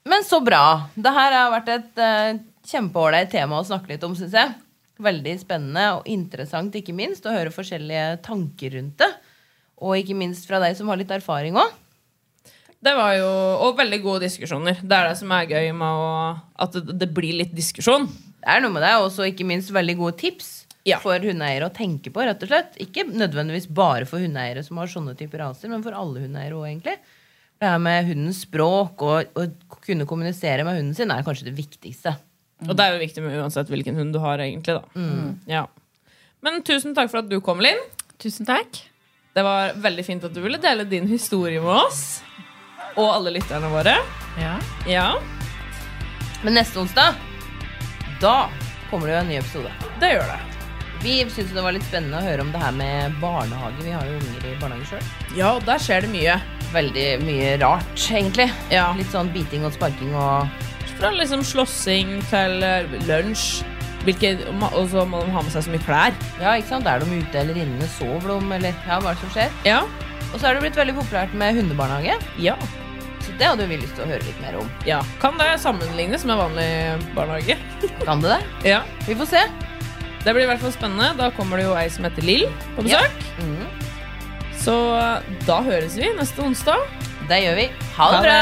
Men 0.08 0.24
så 0.26 0.40
bra. 0.42 0.88
Det 0.94 1.12
her 1.14 1.36
har 1.36 1.52
vært 1.52 1.70
et 1.70 2.00
uh, 2.02 2.40
kjempeålreit 2.66 3.30
tema 3.32 3.60
å 3.60 3.66
snakke 3.66 3.92
litt 3.92 4.06
om, 4.06 4.16
syns 4.18 4.34
jeg. 4.34 4.54
Veldig 5.02 5.36
spennende 5.40 5.84
og 5.98 6.08
interessant, 6.10 6.74
ikke 6.78 6.94
minst, 6.96 7.26
å 7.26 7.34
høre 7.34 7.54
forskjellige 7.54 8.18
tanker 8.26 8.74
rundt 8.76 8.98
det. 9.02 9.10
Og 9.82 9.98
ikke 9.98 10.18
minst 10.18 10.46
fra 10.48 10.60
deg 10.62 10.74
som 10.78 10.90
har 10.90 10.98
litt 10.98 11.12
erfaring 11.14 11.58
òg. 11.58 11.70
Det 12.82 12.94
var 12.98 13.12
jo, 13.14 13.28
Og 13.62 13.76
veldig 13.78 14.00
gode 14.02 14.24
diskusjoner. 14.24 14.80
Det 14.82 14.96
er 14.96 15.08
det 15.12 15.18
som 15.20 15.30
er 15.36 15.46
gøy 15.46 15.68
med 15.78 15.86
å, 16.02 16.08
at 16.66 16.72
det, 16.74 16.96
det 16.98 17.08
blir 17.14 17.36
litt 17.38 17.52
diskusjon. 17.54 18.08
Det 18.42 18.50
er 18.56 18.60
noe 18.64 18.74
med 18.74 18.82
det, 18.82 18.90
og 18.98 19.20
ikke 19.28 19.46
minst 19.46 19.70
veldig 19.74 19.96
gode 20.00 20.16
tips 20.18 20.50
Ja. 20.84 20.98
for 20.98 21.14
hundeeiere 21.22 21.68
å 21.68 21.74
tenke 21.74 22.10
på. 22.10 22.24
rett 22.26 22.42
og 22.42 22.48
slett. 22.50 22.74
Ikke 22.82 23.04
nødvendigvis 23.06 23.68
bare 23.70 24.04
for 24.04 24.18
hundeeiere 24.18 24.64
som 24.66 24.80
har 24.82 24.90
sånne 24.90 25.14
typer 25.16 25.38
raser, 25.44 25.70
men 25.70 25.82
for 25.84 25.94
alle 25.94 26.24
hundeeiere 26.24 26.58
òg, 26.58 26.66
egentlig. 26.72 26.96
Det 27.62 27.68
her 27.70 27.78
med 27.78 28.08
hundens 28.08 28.40
språk 28.42 29.02
og 29.06 29.38
å 29.38 29.44
kunne 29.86 30.04
kommunisere 30.10 30.64
med 30.66 30.74
hunden 30.80 30.96
sin 30.98 31.12
er 31.14 31.22
kanskje 31.22 31.46
det 31.46 31.54
viktigste. 31.54 32.16
Og 32.66 32.74
det 32.74 32.82
er 32.82 32.96
jo 32.96 33.02
viktig 33.04 33.22
med 33.22 33.38
uansett 33.38 33.70
hvilken 33.70 33.94
hund 33.94 34.12
du 34.14 34.18
har, 34.18 34.38
egentlig. 34.42 34.74
da 34.74 34.82
ja. 35.46 35.66
Men 36.42 36.62
tusen 36.66 36.94
takk 36.98 37.10
for 37.12 37.22
at 37.22 37.28
du 37.30 37.38
kom, 37.40 37.60
Linn. 37.62 37.78
Tusen 38.18 38.46
takk. 38.46 38.82
Det 39.34 39.42
var 39.46 39.72
veldig 39.78 40.04
fint 40.04 40.24
at 40.26 40.34
du 40.34 40.40
ville 40.42 40.58
dele 40.58 40.82
din 40.90 41.06
historie 41.06 41.62
med 41.62 41.70
oss. 41.86 42.20
Og 42.96 43.08
alle 43.08 43.32
lytterne 43.38 43.68
våre. 43.72 43.96
Ja. 44.40 44.56
Ja, 44.88 45.08
Men 46.42 46.56
neste 46.58 46.80
onsdag, 46.82 47.14
da 48.20 48.48
kommer 48.90 49.06
det 49.06 49.14
jo 49.14 49.20
en 49.20 49.28
ny 49.30 49.36
episode. 49.38 49.70
det 50.00 50.08
gjør 50.14 50.26
det. 50.32 50.40
Vi 51.02 51.14
syns 51.30 51.52
det 51.54 51.62
var 51.62 51.72
litt 51.74 51.84
spennende 51.86 52.18
å 52.18 52.22
høre 52.24 52.42
om 52.44 52.50
det 52.54 52.58
her 52.62 52.72
med 52.74 53.14
barnehage. 53.20 53.82
Vi 53.82 53.90
har 53.94 54.04
jo 54.06 54.18
unger 54.18 54.44
i 54.50 54.56
barnehage 54.60 54.86
sjøl. 54.90 55.06
Ja, 55.38 55.52
og 55.56 55.64
der 55.66 55.78
skjer 55.82 56.02
det 56.04 56.10
mye. 56.12 56.36
Veldig 56.72 57.06
mye 57.26 57.56
rart, 57.62 58.04
egentlig. 58.10 58.48
Ja. 58.70 58.92
Litt 58.98 59.10
sånn 59.14 59.30
biting 59.34 59.64
og 59.66 59.74
sparking 59.74 60.14
og 60.14 60.48
Fra 60.98 61.10
liksom 61.14 61.42
slåssing 61.42 62.20
til 62.30 62.62
eh, 62.62 62.86
lunsj. 63.08 63.64
Hvilke, 64.06 64.34
og 64.74 64.86
så 64.90 65.02
må 65.06 65.22
de 65.24 65.30
ha 65.34 65.42
med 65.42 65.50
seg 65.54 65.64
så 65.66 65.70
mye 65.72 65.82
klær. 65.86 66.14
Ja, 66.42 66.54
ikke 66.58 66.68
sant? 66.74 66.86
Er 66.90 67.02
de 67.02 67.18
ute 67.22 67.38
eller 67.38 67.58
inne? 67.58 67.86
Sover 67.98 68.34
de? 68.34 68.38
Eller 68.58 68.74
ja, 68.86 68.98
hva 69.02 69.10
er 69.10 69.18
det 69.18 69.22
som 69.22 69.30
skjer? 69.34 69.50
Ja. 69.66 69.80
Og 70.32 70.38
så 70.40 70.46
er 70.48 70.54
det 70.58 70.62
blitt 70.66 70.78
veldig 70.78 70.94
populært 70.98 71.34
med 71.38 71.54
hundebarnehage. 71.58 72.18
Ja. 72.42 72.54
Det 73.38 73.48
hadde 73.48 73.66
vi 73.66 73.76
lyst 73.80 73.94
til 73.96 74.04
å 74.04 74.08
høre 74.10 74.22
litt 74.26 74.40
mer 74.42 74.56
om. 74.60 74.68
ja. 74.86 75.00
Kan 75.22 75.38
det 75.40 75.48
sammenlignes 75.62 76.24
med 76.28 76.36
vanlig 76.38 76.68
barnehage? 77.16 77.56
Kan 78.06 78.20
det 78.22 78.36
det? 78.36 78.70
Ja. 78.74 78.82
Vi 79.08 79.16
får 79.18 79.30
se. 79.32 79.42
Det 80.22 80.34
blir 80.36 80.44
i 80.44 80.50
hvert 80.52 80.60
fall 80.62 80.74
spennende. 80.74 81.08
Da 81.18 81.30
kommer 81.34 81.58
det 81.58 81.64
jo 81.66 81.74
ei 81.74 81.88
som 81.90 82.04
heter 82.06 82.22
Lill 82.26 82.44
på 82.76 82.84
besøk. 82.86 83.24
Mhm. 83.42 83.64
Så 84.62 84.76
da 85.48 85.56
høres 85.66 85.96
vi 85.98 86.12
neste 86.14 86.44
onsdag. 86.44 86.78
Det 87.26 87.40
gjør 87.42 87.56
vi. 87.58 87.64
Ha 87.96 88.06
det 88.14 88.20
bra! 88.28 88.40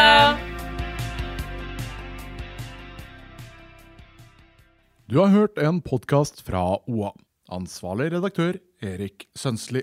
Du 5.08 5.16
har 5.18 5.32
hørt 5.32 5.56
en 5.58 5.80
podkast 5.82 6.42
fra 6.46 6.60
OA. 6.86 7.14
Ansvarlig 7.50 8.10
redaktør 8.12 8.60
Erik 8.84 9.24
Sønsli. 9.34 9.82